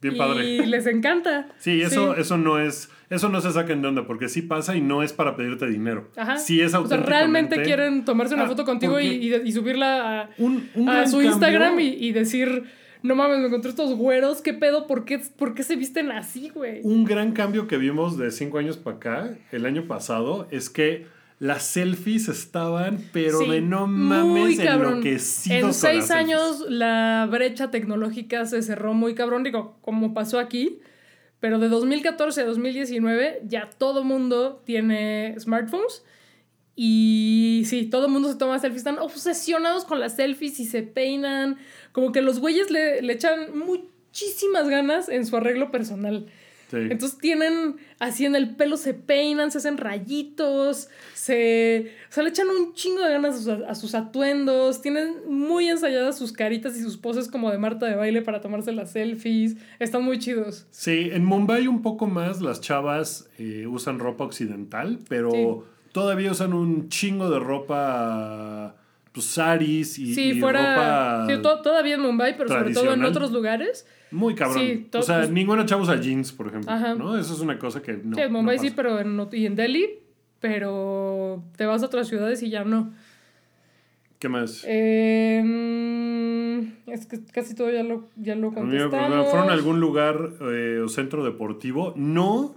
[0.00, 0.66] bien y padre.
[0.66, 1.48] les encanta.
[1.58, 2.20] Sí, eso, Sí.
[2.22, 5.12] eso no es, eso no se saquen de onda, porque sí pasa y no es
[5.12, 6.08] para pedirte dinero.
[6.16, 6.38] Ajá.
[6.38, 7.10] Sí es o sea, auténticamente.
[7.10, 11.06] realmente quieren tomarse una Ah, foto contigo y, y- y subirla a, Un, un a
[11.06, 12.64] su Instagram y, y decir,
[13.02, 14.86] no mames, me encontré estos güeros, ¿qué pedo?
[14.86, 16.80] ¿Por qué, por qué se visten así, güey?
[16.84, 21.06] Un gran cambio que vimos de cinco años para acá, el año pasado, es que
[21.40, 26.10] las selfies estaban, pero Sí, de no mames, enloquecidos En las seis selfies.
[26.10, 30.80] años la brecha tecnológica se cerró muy cabrón, digo, como pasó aquí,
[31.40, 36.04] pero de 2014 a 2019 ya todo mundo tiene smartphones
[36.76, 41.56] y sí, todo mundo se toma selfies, están obsesionados con las selfies y se peinan,
[41.92, 46.26] como que los güeyes le, le echan muchísimas ganas en su arreglo personal.
[46.70, 46.76] Sí.
[46.76, 51.92] Entonces tienen así en el pelo, se peinan, se hacen rayitos, se.
[52.08, 55.68] O sea, le echan un chingo de ganas a sus, a sus atuendos, tienen muy
[55.68, 59.56] ensayadas sus caritas y sus poses como de Marta de baile para tomarse las selfies.
[59.80, 60.66] Están muy chidos.
[60.70, 65.46] Sí, en Mumbai un poco más las chavas eh, usan ropa occidental, pero Sí.
[65.92, 68.76] todavía usan un chingo de ropa,
[69.12, 70.60] pues saris y, Sí, y fuera.
[71.24, 73.86] ropa Sí, to- todavía en Mumbai, pero sobre todo en otros lugares.
[74.12, 74.58] muy cabrón.
[74.62, 76.94] sí, o sea, pues- ninguna chava usa jeans, por ejemplo, Ajá.
[76.94, 77.16] ¿no?
[77.18, 79.56] Eso es una cosa que no sí, en Mumbai no sí, pero en, y en
[79.56, 79.98] Delhi,
[80.40, 82.92] pero te vas a otras ciudades y ya no.
[84.18, 84.64] ¿Qué más?
[84.66, 89.28] Eh, mm, es que casi todo ya lo, ya lo A contestamos.
[89.30, 91.94] ¿Fueron a algún lugar eh, o centro deportivo?
[91.96, 92.54] No.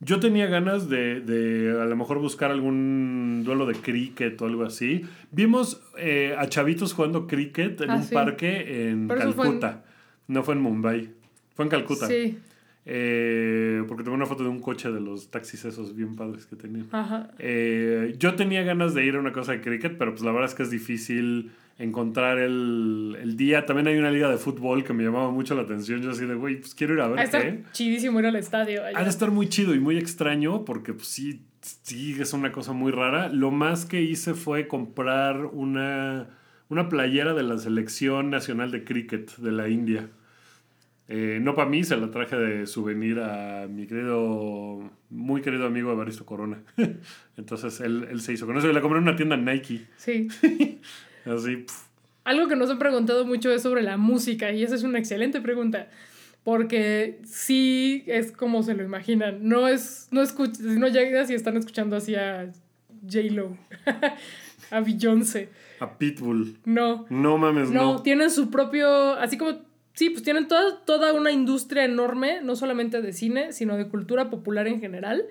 [0.00, 4.64] Yo tenía ganas de, de a lo mejor buscar algún duelo de cricket o algo
[4.64, 5.02] así.
[5.32, 8.14] Vimos eh, a chavitos jugando cricket en Ah, un sí.
[8.14, 9.84] parque en Pero eso fue en- Calcuta.
[10.28, 11.10] No fue en Mumbai.
[11.54, 12.06] Fue en Calcuta.
[12.06, 12.38] Sí,
[12.90, 16.56] Eh, porque tomé una foto de un coche de los taxis esos bien padres que
[16.56, 16.86] tenían.
[16.92, 17.30] ajá.
[17.38, 20.48] Eh, yo tenía ganas de ir a una cosa de cricket, pero pues la verdad
[20.48, 23.64] es que es difícil encontrar el, el día.
[23.64, 26.02] También hay una liga de fútbol que me llamaba mucho la atención.
[26.02, 28.36] Yo así de, güey, pues quiero ir a Ha ver de estar chidísimo ir al
[28.36, 28.84] estadio.
[28.84, 28.98] allá.
[28.98, 32.72] Ha de estar muy chido y muy extraño porque pues sí, sí es una cosa
[32.72, 33.28] muy rara.
[33.28, 36.26] Lo más que hice fue comprar una,
[36.68, 40.08] una playera de la selección nacional de cricket de la India.
[41.10, 45.90] Eh, no para mí, se la traje de souvenir a mi querido, muy querido amigo
[45.90, 46.58] Evaristo Corona.
[47.38, 49.86] Entonces él, él se hizo con eso y la compré en una tienda Nike.
[49.96, 50.28] Sí.
[51.28, 51.64] Así,
[52.24, 55.40] Algo que nos han preguntado mucho es sobre la música y esa es una excelente
[55.40, 55.88] pregunta.
[56.44, 59.40] Porque sí es como se lo imaginan.
[59.46, 62.50] No es, no escuchas, no llegas y están escuchando así a
[63.02, 63.56] J-Lo,
[64.70, 65.50] a Beyoncé.
[65.80, 66.56] a Pitbull.
[66.64, 67.06] No.
[67.10, 68.02] No mames, No, no.
[68.02, 69.58] tienen su propio, así como,
[69.94, 74.30] sí, pues tienen toda, toda una industria enorme, no solamente de cine, sino de cultura
[74.30, 75.24] popular en general.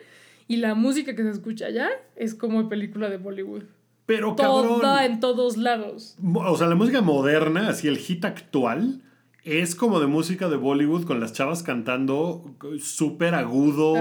[0.47, 3.63] Y la música que se escucha allá es como película de Bollywood.
[4.07, 4.79] Pero cabrón.
[4.81, 6.17] Toda en todos lados.
[6.33, 9.01] O sea, la música moderna, así el hit actual,
[9.43, 13.95] es como de música de Bollywood con las chavas cantando súper agudo.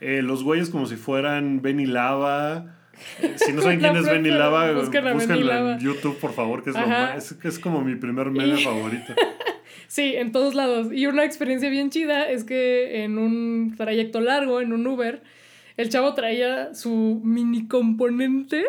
[0.00, 2.76] Eh, los güeyes como si fueran Benny Lava.
[3.20, 4.30] Eh, Si no saben quién es Benny.
[4.30, 5.72] Lava, Busquen a Benny búsquenlo Lava.
[5.74, 9.12] en YouTube, por favor, que es, lo más- es como mi primer meme Y- favorito.
[9.88, 10.88] Sí, en todos lados.
[10.92, 15.22] Y una experiencia bien chida es que en un trayecto largo, en un Uber,
[15.76, 18.64] el chavo traía su mini componente.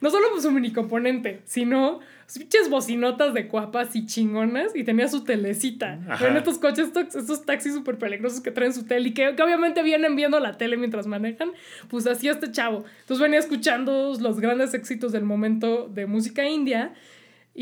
[0.00, 4.76] No solo su mini componente, sino sus pinches bocinotas de cuapas y chingonas.
[4.76, 5.98] Y tenía su telecita.
[6.20, 9.42] Ven estos coches, estos, estos taxis súper peligrosos que traen su tele y que, que
[9.42, 11.50] obviamente vienen viendo la tele mientras manejan.
[11.88, 12.84] Pues así este chavo.
[13.00, 16.92] Entonces venía escuchando los grandes éxitos del momento de música india.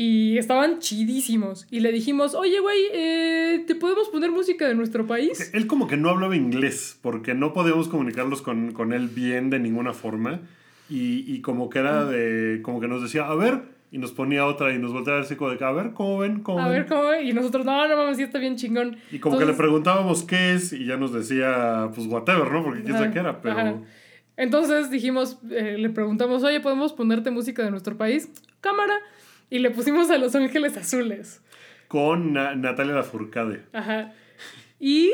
[0.01, 1.67] Y estaban chidísimos.
[1.69, 5.51] Y le dijimos, oye, güey, eh, ¿te podemos poner música de nuestro país?
[5.53, 9.59] Él como que no hablaba inglés, porque no podíamos comunicarlos con, con él bien de
[9.59, 10.39] ninguna forma.
[10.89, 13.59] Y, y como que era de, como que nos decía, a ver,
[13.91, 16.43] y nos ponía otra y nos volteaba así como de, a ver, ¿cómo ven?
[16.43, 16.77] ¿Cómo A ven?
[16.79, 17.13] ver cómo.
[17.21, 18.95] Y nosotros, no, no mames, sí está bien chingón.
[19.11, 22.63] Y como que le Entonces- preguntábamos qué es y ya nos decía, pues whatever, ¿no?
[22.63, 23.59] Porque quién sabe qué era, pero...
[23.59, 23.75] ajá.
[24.37, 28.29] Entonces dijimos, eh, le preguntamos, oye, ¿podemos ponerte música de nuestro país?
[28.61, 28.93] Cámara.
[29.49, 31.41] Y le pusimos a Los Ángeles Azules.
[31.87, 33.63] Con Na- Natalia Lafourcade.
[33.73, 34.13] Ajá.
[34.79, 35.11] Y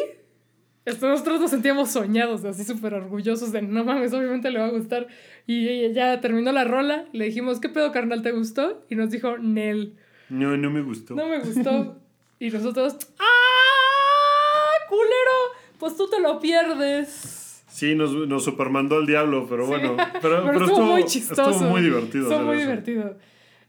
[0.86, 5.08] nosotros nos sentíamos soñados, así súper orgullosos de, no mames, obviamente le va a gustar.
[5.48, 8.84] Y ya terminó la rola, le dijimos, ¿qué pedo, carnal, te gustó?
[8.90, 9.96] Y nos dijo, Nel.
[10.30, 11.16] No, no me gustó.
[11.16, 11.98] No me gustó.
[12.40, 14.90] y nosotros, ¡ah!
[14.90, 15.66] ¡Culero!
[15.80, 17.64] Pues tú te lo pierdes.
[17.68, 19.70] Sí, nos, nos supermandó el diablo, pero Sí.
[19.72, 19.98] bueno.
[20.22, 21.50] Pero, Pero pero estuvo, muy chistoso.
[21.52, 22.30] Estuvo muy divertido.
[22.30, 22.68] Estuvo muy eso.
[22.70, 23.18] divertido.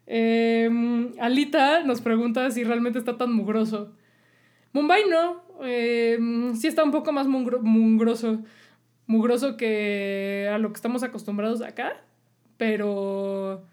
[0.07, 0.69] Eh,
[1.21, 3.93] Alita nos pregunta si realmente está tan mugroso.
[4.73, 5.43] Mumbai no.
[5.63, 6.19] Eh,
[6.55, 8.41] sí está un poco más mungro- mugroso.
[9.07, 11.95] Mugroso que a lo que estamos acostumbrados acá.
[12.57, 13.65] Pero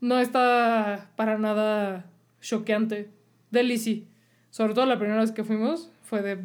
[0.00, 2.06] no está para nada
[2.40, 3.10] choqueante.
[3.50, 4.06] Delhi sí.
[4.50, 6.38] Sobre todo la primera vez que fuimos fue de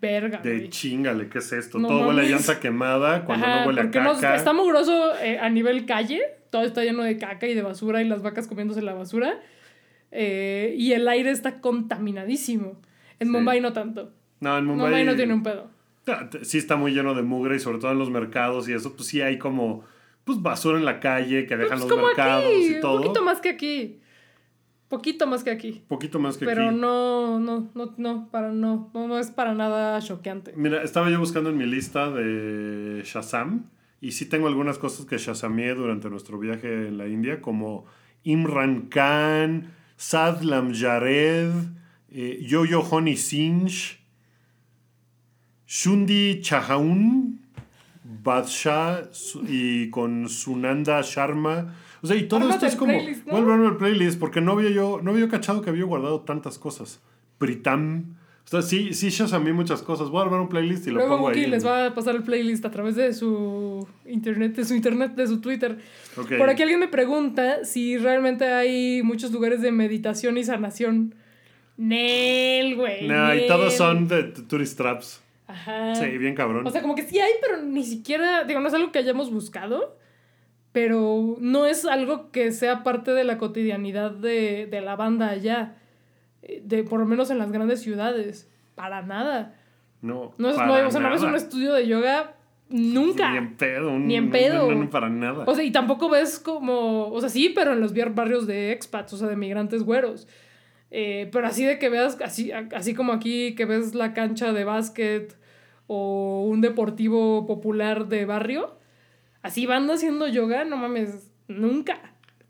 [0.00, 0.38] verga.
[0.38, 0.68] De güey.
[0.70, 1.78] chingale, ¿qué es esto?
[1.78, 2.30] No Todo huele a mames.
[2.30, 4.36] llanta quemada cuando Ajá, no huele a no- caca.
[4.36, 8.08] está mugroso eh, a nivel calle, todo está lleno de caca y de basura y
[8.08, 9.40] las vacas comiéndose la basura.
[10.10, 12.80] eh, y el aire está contaminadísimo.
[13.20, 13.32] En Sí.
[13.32, 14.10] Mumbai no tanto.
[14.40, 15.68] No, en Mumbai, Mumbai no tiene un pedo.
[16.04, 18.94] T- Sí está muy lleno de mugre y sobre todo en los mercados y eso,
[18.96, 19.84] pues sí hay como
[20.24, 22.96] pues basura en la calle que dejan Pues los mercados aquí, y todo.
[22.96, 24.00] un poquito más que aquí.
[24.88, 25.82] Poquito más que aquí.
[25.88, 26.76] Poquito más que Pero aquí.
[26.76, 30.54] no, no, no, no, para no, no, no es para nada choqueante.
[30.56, 33.64] Mira, estaba yo buscando en mi lista de Shazam
[34.00, 37.86] y sí tengo algunas cosas que Shazameé durante nuestro viaje en la India, como
[38.22, 41.50] Imran Khan, Sadlam Jared,
[42.10, 44.00] eh, Yo-Yo Honey Sinch,
[45.66, 47.40] Shundi Chahaun,
[48.04, 49.10] Badshah
[49.48, 51.74] y con Sunanda Sharma.
[52.00, 52.92] O sea, y todo esto es como.
[52.92, 53.32] playlist, ¿no?
[53.32, 55.84] Voy a armarme el playlist porque no había yo, no había yo cachado que había
[55.84, 57.00] guardado tantas cosas.
[57.38, 58.17] Pritam.
[58.48, 60.08] O sea, sí, sí, Shazamé muchas cosas.
[60.08, 61.44] Voy a armar un playlist y lo Luego pongo ahí.
[61.46, 65.12] les en- va a pasar el playlist a través de su internet, de su internet,
[65.14, 65.76] de su Twitter.
[66.14, 71.14] Por aquí alguien me pregunta si realmente hay muchos lugares de meditación y sanación.
[71.76, 73.06] Nel, güey.
[73.06, 75.22] No, y todos son de tourist traps.
[75.46, 75.94] Ajá.
[75.94, 76.66] Sí, bien cabrón.
[76.66, 79.30] O sea, como que sí hay, pero ni siquiera, digo, no es algo que hayamos
[79.30, 79.96] buscado,
[80.72, 85.76] pero no es algo que sea parte de la cotidianidad de, de la banda allá,
[86.42, 88.50] de, por lo menos en las grandes ciudades.
[88.74, 89.54] Para nada.
[90.02, 92.34] no, No, es, para no, o sea, no ves un estudio de yoga
[92.68, 93.30] nunca.
[93.32, 93.90] Ni en pedo.
[93.90, 94.70] un- Ni en pedo.
[94.70, 95.44] No, no, para nada.
[95.46, 99.12] O sea, y tampoco ves como, o sea, sí, pero en los barrios de expats,
[99.12, 100.28] o sea, de migrantes güeros.
[100.90, 104.64] Eh, pero así de que veas, así, así como aquí, que ves la cancha de
[104.64, 105.36] básquet
[105.86, 108.76] o un deportivo popular de barrio,
[109.42, 111.98] así van haciendo yoga, no mames, nunca.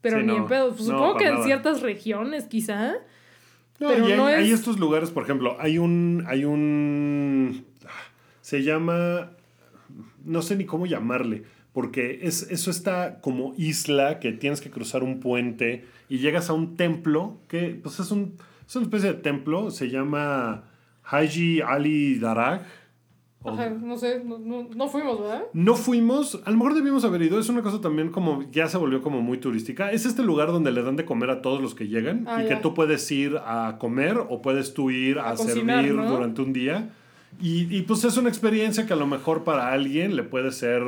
[0.01, 0.37] Pero Sí, ni no.
[0.39, 0.69] en pedo.
[0.69, 2.95] Pues No, supongo que en ciertas regiones, quizá.
[3.81, 6.25] No, pero y hay, no hay es- estos lugares, por ejemplo, hay un.
[6.27, 7.65] Hay un.
[8.41, 9.31] Se llama.
[10.25, 11.45] No sé ni cómo llamarle.
[11.73, 16.55] Porque es, eso está como isla que tienes que cruzar un puente y llegas a
[16.55, 18.35] un templo que pues es, un,
[18.67, 19.71] es una especie de templo.
[19.71, 20.65] Se llama
[21.05, 22.63] Haji Ali Daraj.
[23.45, 25.43] Ajá, no sé, no, no, no fuimos, ¿verdad?
[25.53, 28.79] No fuimos, a lo mejor debimos haber ido, es una cosa también como, ya se
[28.79, 29.93] volvió como muy turística.
[29.93, 32.49] Es este lugar donde le dan de comer a todos los que llegan Ah, y
[32.49, 32.57] ya.
[32.57, 36.11] que tú puedes ir a comer o puedes tú ir a, A cocinar, servir ¿no?
[36.11, 36.91] durante un día.
[37.41, 40.83] Y, y, pues es una experiencia que a lo mejor para alguien le puede ser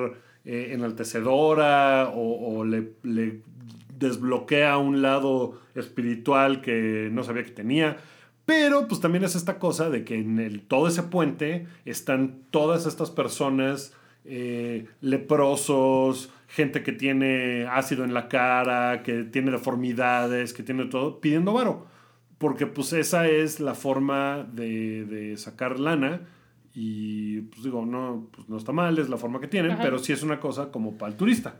[0.44, 3.42] eh, enaltecedora o, o le, le
[3.98, 7.98] desbloquea un lado espiritual que no sabía que tenía.
[8.50, 12.84] Pero pues también es esta cosa de que en el, todo ese puente están todas
[12.84, 13.94] estas personas
[14.24, 21.20] eh, leprosos, gente que tiene ácido en la cara, que tiene deformidades, que tiene todo,
[21.20, 21.86] pidiendo varo.
[22.38, 26.22] Porque pues esa es la forma de, de sacar lana.
[26.74, 29.82] Y pues digo, no, pues, no está mal, es la forma que tienen, Ajá.
[29.84, 31.54] pero sí es una cosa como para el turista.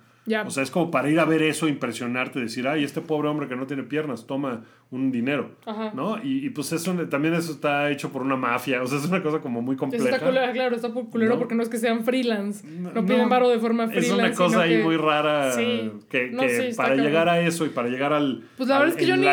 [0.47, 3.48] O sea, es como para ir a ver eso, impresionarte, decir, ay, este pobre hombre
[3.48, 5.93] que no tiene piernas, toma un dinero, Ajá.
[5.94, 6.19] ¿no?
[6.23, 9.23] Y, y, pues eso también eso está hecho por una mafia, o sea, es una
[9.23, 10.09] cosa como muy Eso compleja.
[10.16, 11.39] está culero, claro, está por culero No.
[11.39, 12.66] porque no es que sean freelance.
[12.66, 14.09] No, No, piden varo de forma freelance.
[14.12, 15.93] es una cosa ahí que- muy rara Sí.
[16.09, 17.07] que, No, que sí, para cabrón.
[17.07, 19.27] llegar a eso y para llegar al, Pues la verdad es que yo ni,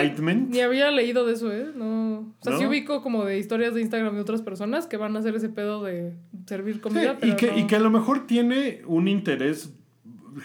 [0.49, 1.67] ni había leído de eso, ¿eh?
[1.75, 2.19] No.
[2.19, 5.19] O sea, sí ubico como de historias de Instagram de otras personas que van a
[5.19, 6.13] hacer ese pedo de
[6.45, 7.17] servir Sí, comida.
[7.23, 9.73] y, que, y que a lo mejor tiene un interés,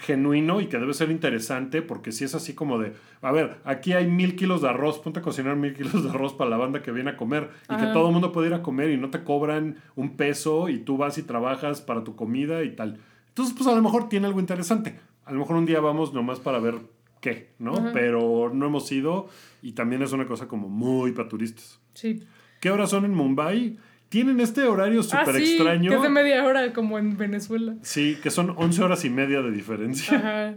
[0.00, 3.92] genuino y que debe ser interesante, porque si es así como de, a ver, aquí
[3.92, 6.82] hay mil kilos de arroz, ponte a cocinar mil kilos de arroz para la banda
[6.82, 9.10] que viene a comer y que todo el mundo puede ir a comer y no
[9.10, 13.00] te cobran un peso y tú vas y trabajas para tu comida y tal.
[13.28, 14.98] Entonces, pues a lo mejor tiene algo interesante.
[15.24, 16.80] A lo mejor un día vamos nomás para ver
[17.20, 17.72] qué, ¿no?
[17.92, 19.28] Pero no hemos ido
[19.62, 21.80] y también es una cosa como muy para turistas.
[21.94, 22.24] Sí.
[22.60, 23.78] ¿Qué horas son en Mumbai?
[24.12, 25.88] Tienen este horario ah, súper ah, sí, extraño.
[25.88, 27.76] Que es de media hora, como en Venezuela.
[27.80, 30.18] Sí, que son 11 horas y media de diferencia.
[30.18, 30.54] Ajá.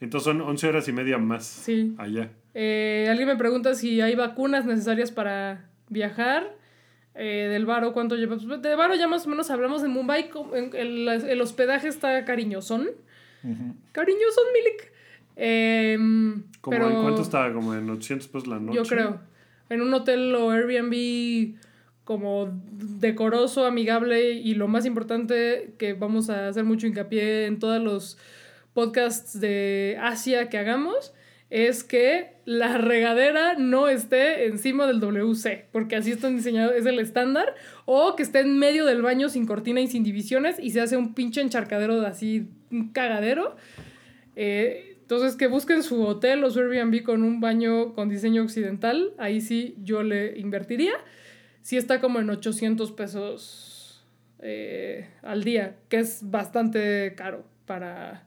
[0.00, 1.96] Entonces son 11 horas y media más sí.
[1.98, 2.30] allá.
[2.54, 6.54] Eh, alguien me pregunta si hay vacunas necesarias para viajar.
[7.16, 8.36] Eh, del Varo, ¿cuánto lleva?
[8.36, 10.30] Pues, de Varo ya más o menos hablamos en Mumbai.
[10.72, 12.88] El, el hospedaje está cariñosón.
[13.90, 14.92] Cariñosón, Milik.
[15.34, 17.52] Em, pero, ¿En cuánto está?
[17.52, 18.76] ¿Como en 800 pesos la noche?
[18.76, 19.18] Yo creo.
[19.70, 21.56] En un hotel o Airbnb
[22.04, 27.80] como decoroso, amigable y lo más importante que vamos a hacer mucho hincapié en todos
[27.80, 28.18] los
[28.72, 31.12] podcasts de Asia que hagamos
[31.50, 36.98] es que la regadera no esté encima del WC, porque así están diseñados, es el
[36.98, 37.54] estándar,
[37.84, 40.96] o que esté en medio del baño sin cortina y sin divisiones y se hace
[40.96, 43.54] un pinche encharcadero de así, un cagadero.
[44.34, 49.12] Eh, entonces, que busquen su hotel o su Airbnb con un baño con diseño occidental,
[49.18, 50.94] ahí sí yo le invertiría
[51.62, 54.04] sí está como en 800 pesos
[54.40, 58.26] eh, al día, que es bastante caro para...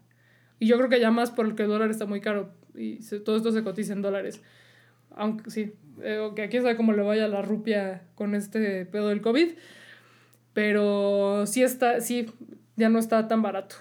[0.59, 3.51] Y yo creo que ya más porque el dólar está muy caro y todo esto
[3.51, 4.41] se cotiza en dólares.
[5.11, 9.21] Aunque sí, eh, que aquí sabe cómo le vaya la rupia con este pedo del
[9.21, 9.49] COVID.
[10.53, 12.27] Pero sí está, sí,
[12.77, 13.75] ya no está tan barato.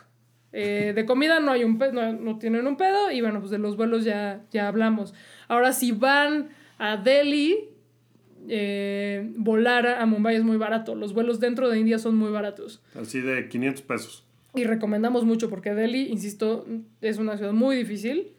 [0.52, 3.10] Eh, de comida no hay un pedo, no, no, tienen un pedo.
[3.10, 5.14] Y bueno, pues de los vuelos ya, ya hablamos.
[5.48, 7.73] Ahora, si van a Delhi,
[8.48, 10.94] eh, volar a Mumbai es muy barato.
[10.94, 12.82] Los vuelos dentro de India son muy baratos.
[12.94, 14.24] Así de 500 pesos.
[14.54, 16.66] Y recomendamos mucho porque Delhi, insisto,
[17.00, 18.32] es una ciudad muy difícil.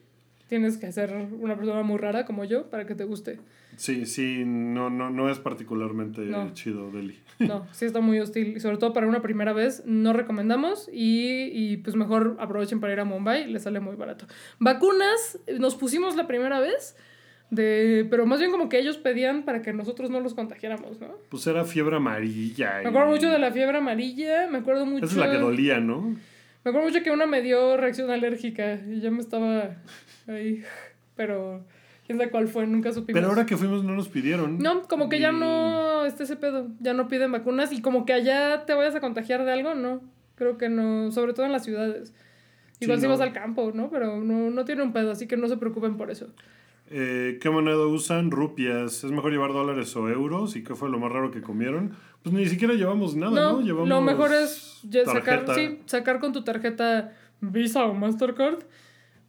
[0.48, 3.40] Tienes que ser una persona muy rara como yo para que te guste.
[3.78, 6.22] Sí, sí, no, no, no es particularmente
[6.54, 7.20] chido Delhi.
[7.40, 8.56] No, sí está muy hostil.
[8.56, 12.94] Y sobre todo para una primera vez no recomendamos y, y pues mejor aprovechen para
[12.94, 14.28] ir a Mumbai, les sale muy barato.
[14.60, 16.96] Vacunas, nos pusimos la primera vez
[17.50, 21.16] de, pero más bien como que ellos pedían para que nosotros no los contagiáramos, ¿no?
[21.30, 22.82] Pues era fiebre amarilla.
[22.84, 25.06] Me acuerdo mucho de la fiebre amarilla, me acuerdo mucho...
[25.06, 26.02] Esa es la que dolía, ¿no?
[26.02, 29.76] Me acuerdo mucho que una me dio reacción alérgica y ya me estaba
[30.28, 30.64] ahí,
[31.16, 31.64] pero
[32.08, 33.22] quién sabe cuál fue, nunca supimos.
[33.22, 34.58] Pero ahora que fuimos no nos pidieron.
[34.58, 38.14] No, como que ya no, este ese pedo, ya no piden vacunas y como que
[38.14, 40.02] allá te vayas a contagiar de algo, no,
[40.34, 42.14] creo que no, sobre todo en las ciudades.
[42.80, 43.90] Igual si vas al campo, ¿no?
[43.90, 46.34] Pero no, no tiene un pedo, así que no se preocupen por eso.
[46.90, 48.32] Eh, ¿Qué moneda usan?
[48.32, 49.04] Rupias.
[49.04, 50.56] ¿Es mejor llevar dólares o euros?
[50.56, 51.96] ¿Y qué fue lo más raro que comieron?
[52.22, 53.62] Pues ni siquiera llevamos nada, ¿no?
[53.62, 58.60] Llevamos lo mejor es sacar, sí, sacar con tu tarjeta Visa o Mastercard,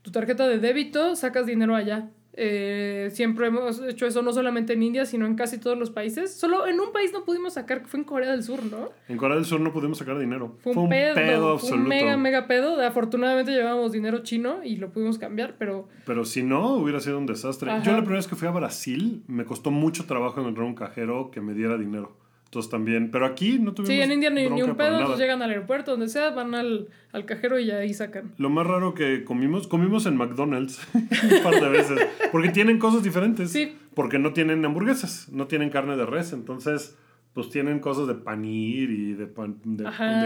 [0.03, 2.11] tu tarjeta de débito, sacas dinero allá.
[2.39, 6.35] Eh, siempre hemos hecho eso no solamente en India, sino en casi todos los países.
[6.35, 8.91] Solo en un país no pudimos sacar, que fue en Corea del Sur, ¿no?
[9.09, 10.57] En Corea del Sur no pudimos sacar dinero.
[10.61, 11.59] Fue un, pedo, absoluto.
[11.59, 12.81] Fue un mega, mega pedo.
[12.81, 15.89] Afortunadamente llevábamos dinero chino y lo pudimos cambiar, pero...
[16.05, 17.71] Pero si no, hubiera sido un desastre.
[17.83, 21.31] Yo la primera vez que fui a Brasil, me costó mucho trabajo encontrar un cajero
[21.31, 22.26] que me diera dinero.
[22.57, 23.95] Entonces también, pero aquí no tuvimos.
[23.95, 27.59] Sí, en India ni, un pedo, llegan al aeropuerto, donde sea, van al, al, cajero
[27.59, 28.33] y ahí sacan.
[28.39, 31.99] Lo más raro que comimos, comimos en McDonald's un par de veces,
[32.33, 33.53] porque tienen cosas diferentes.
[33.53, 33.77] Sí.
[33.93, 36.97] Porque no tienen hamburguesas, no tienen carne de res, entonces
[37.35, 39.85] pues tienen cosas de panir y de, pan, de,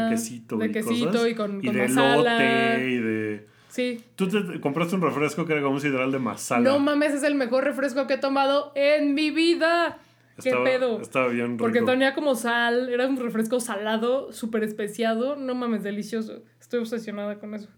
[0.08, 0.56] quesito.
[0.56, 2.78] De y quesito y con, y de masala.
[2.78, 3.46] y de...
[3.70, 4.04] Sí.
[4.14, 6.62] Tú te compraste un refresco que era como un sidral de masala.
[6.62, 9.98] No mames, es el mejor refresco que he tomado en mi vida.
[10.42, 11.00] ¿Qué pedo?
[11.00, 11.58] Estaba bien rico.
[11.58, 15.36] Porque tenía como sal, era un refresco salado, súper especiado.
[15.36, 16.42] No mames, delicioso.
[16.60, 17.68] Estoy obsesionada con eso.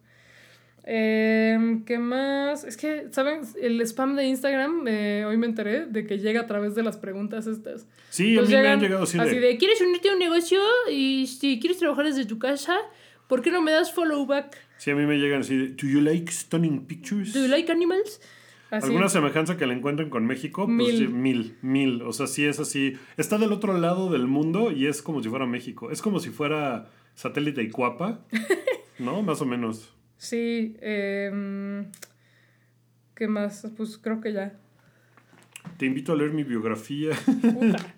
[0.84, 2.64] Em, ¿Qué más?
[2.64, 3.42] Es que, ¿saben?
[3.60, 6.96] El spam de Instagram, eh, hoy me enteré de que llega a través de las
[6.96, 7.86] preguntas estas.
[8.10, 10.60] Sí, a mí me han llegado así Así de, ¿quieres unirte a un negocio?
[10.90, 12.76] Y si quieres trabajar desde tu casa,
[13.28, 14.58] ¿por qué no me das follow back?
[14.78, 17.32] Sí, a mí me llegan así de, ¿Do you like stunning pictures?
[17.32, 18.20] ¿Do you like animals?
[18.80, 20.64] ¿Alguna semejanza que le encuentren con México?
[20.64, 21.10] Pues mil.
[21.10, 22.02] mil, mil.
[22.02, 22.94] O sea, sí es así.
[23.18, 25.90] Está del otro lado del mundo y es como si fuera México.
[25.90, 28.20] Es como si fuera satélite y cuapa,
[28.98, 29.22] ¿no?
[29.22, 29.94] Más o menos.
[30.16, 30.76] Sí.
[30.80, 31.84] Eh,
[33.14, 33.70] ¿Qué más?
[33.76, 34.58] Pues creo que ya.
[35.76, 37.10] Te invito a leer mi biografía.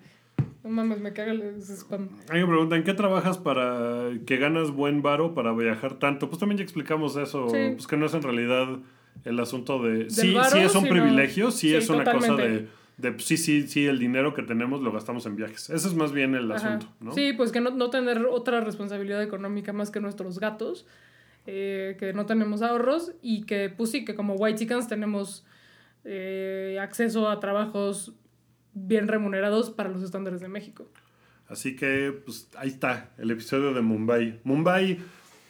[0.63, 2.09] No mames, me caga el spam.
[2.27, 6.27] A mí me preguntan, ¿qué trabajas para que ganas buen varo para viajar tanto?
[6.27, 7.45] Pues también ya explicamos eso.
[7.49, 8.79] Pues que no es en realidad
[9.23, 10.09] el asunto de...
[10.09, 12.67] Sí, sí es un privilegio, sí, es una cosa de,
[12.97, 13.19] de...
[13.19, 15.69] Sí, sí, sí, el dinero que tenemos lo gastamos en viajes.
[15.69, 17.13] Ese es más bien el asunto, ¿no?
[17.13, 20.85] Sí, pues que no, no tener otra responsabilidad económica más que nuestros gatos.
[21.47, 25.45] eh, que no tenemos ahorros y que, pues sí, que como White Chickens tenemos
[26.03, 28.13] eh, acceso a trabajos
[28.73, 30.87] bien remunerados para los estándares de México.
[31.47, 34.39] Así que, pues ahí está el episodio de Mumbai.
[34.43, 34.99] Mumbai,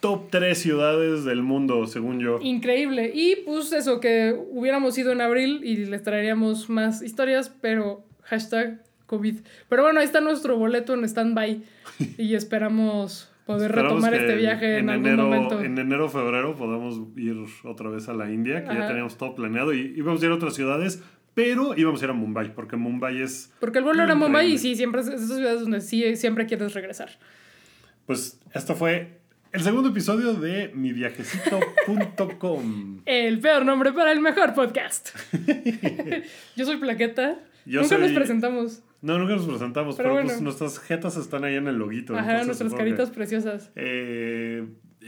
[0.06, 2.38] top 3 ciudades del mundo, según yo.
[2.40, 3.12] Increíble.
[3.12, 8.84] Y pues eso, que hubiéramos ido en abril y les traeríamos más historias, pero hashtag
[9.08, 9.38] COVID.
[9.68, 11.64] Pero bueno, ahí está nuestro boleto en stand-by
[12.20, 15.60] y esperamos poder Esperamos retomar este viaje en, algún enero, momento.
[15.60, 19.74] En enero febrero podamos ir otra vez a la India, que ya teníamos todo planeado
[19.74, 21.02] y íbamos a ir a otras ciudades,
[21.34, 24.52] pero íbamos a ir a Mumbai, porque Mumbai es, Porque el vuelo era en Mumbai
[24.52, 27.10] y sí, siempre es esas ciudades donde sí siempre quieres regresar.
[28.06, 29.25] pues esto fue
[29.56, 33.02] el segundo episodio de miviajecito.com.
[33.06, 35.10] El peor nombre para el mejor podcast.
[36.58, 37.40] Yo soy Plaqueta.
[37.66, 38.84] Yo Nunca nos presentamos.
[39.02, 40.28] No, nunca nos presentamos, Pero pero, bueno.
[40.30, 42.18] pues nuestras jetas están ahí en el loguito.
[42.18, 43.72] Ajá, nuestras que- caritas preciosas.
[43.76, 44.66] Eh,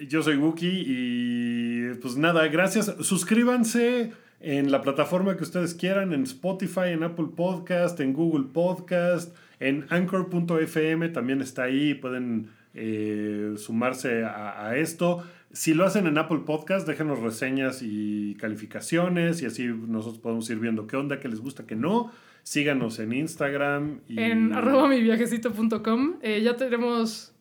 [0.07, 2.95] yo soy Wookie y pues nada, gracias.
[3.01, 9.35] Suscríbanse en la plataforma que ustedes quieran, en Spotify, en Apple Podcast, en Google Podcast,
[9.59, 15.23] en anchor.fm también está ahí, pueden eh, sumarse a, esto.
[15.51, 20.59] Si lo hacen en Apple Podcast, déjenos reseñas y calificaciones y así nosotros podemos ir
[20.59, 22.11] viendo qué onda, qué les gusta, qué no.
[22.43, 24.01] Síganos en Instagram.
[24.07, 24.19] Y...
[24.19, 26.15] En arroba miviajecito.com.
[26.21, 27.33] Eh, ya tenemos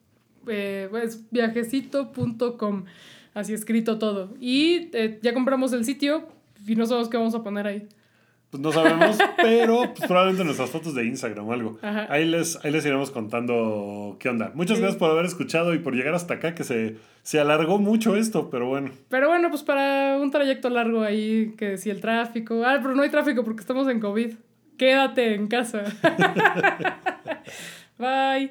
[0.49, 2.85] eh, pues, viajecito.com.
[3.35, 4.35] Así escrito todo.
[4.41, 6.27] Y eh, ya compramos el sitio
[6.67, 7.89] y no sabemos qué vamos a poner ahí.
[8.51, 11.79] Pues no sabemos, pero pues, probablemente nuestras fotos de Instagram o algo.
[11.83, 12.07] Ajá.
[12.09, 14.53] Ahí les, ahí les iremos contando qué onda.
[14.55, 14.83] Muchas Sí.
[14.83, 18.49] gracias por haber escuchado y por llegar hasta acá, que se, se alargó mucho esto,
[18.51, 18.91] pero bueno.
[19.09, 22.63] Pero bueno, pues para un trayecto largo ahí, que si el tráfico.
[22.65, 24.35] Ah, pero no hay tráfico porque estamos en COVID.
[24.79, 25.83] Quédate en casa.
[27.99, 28.51] Bye.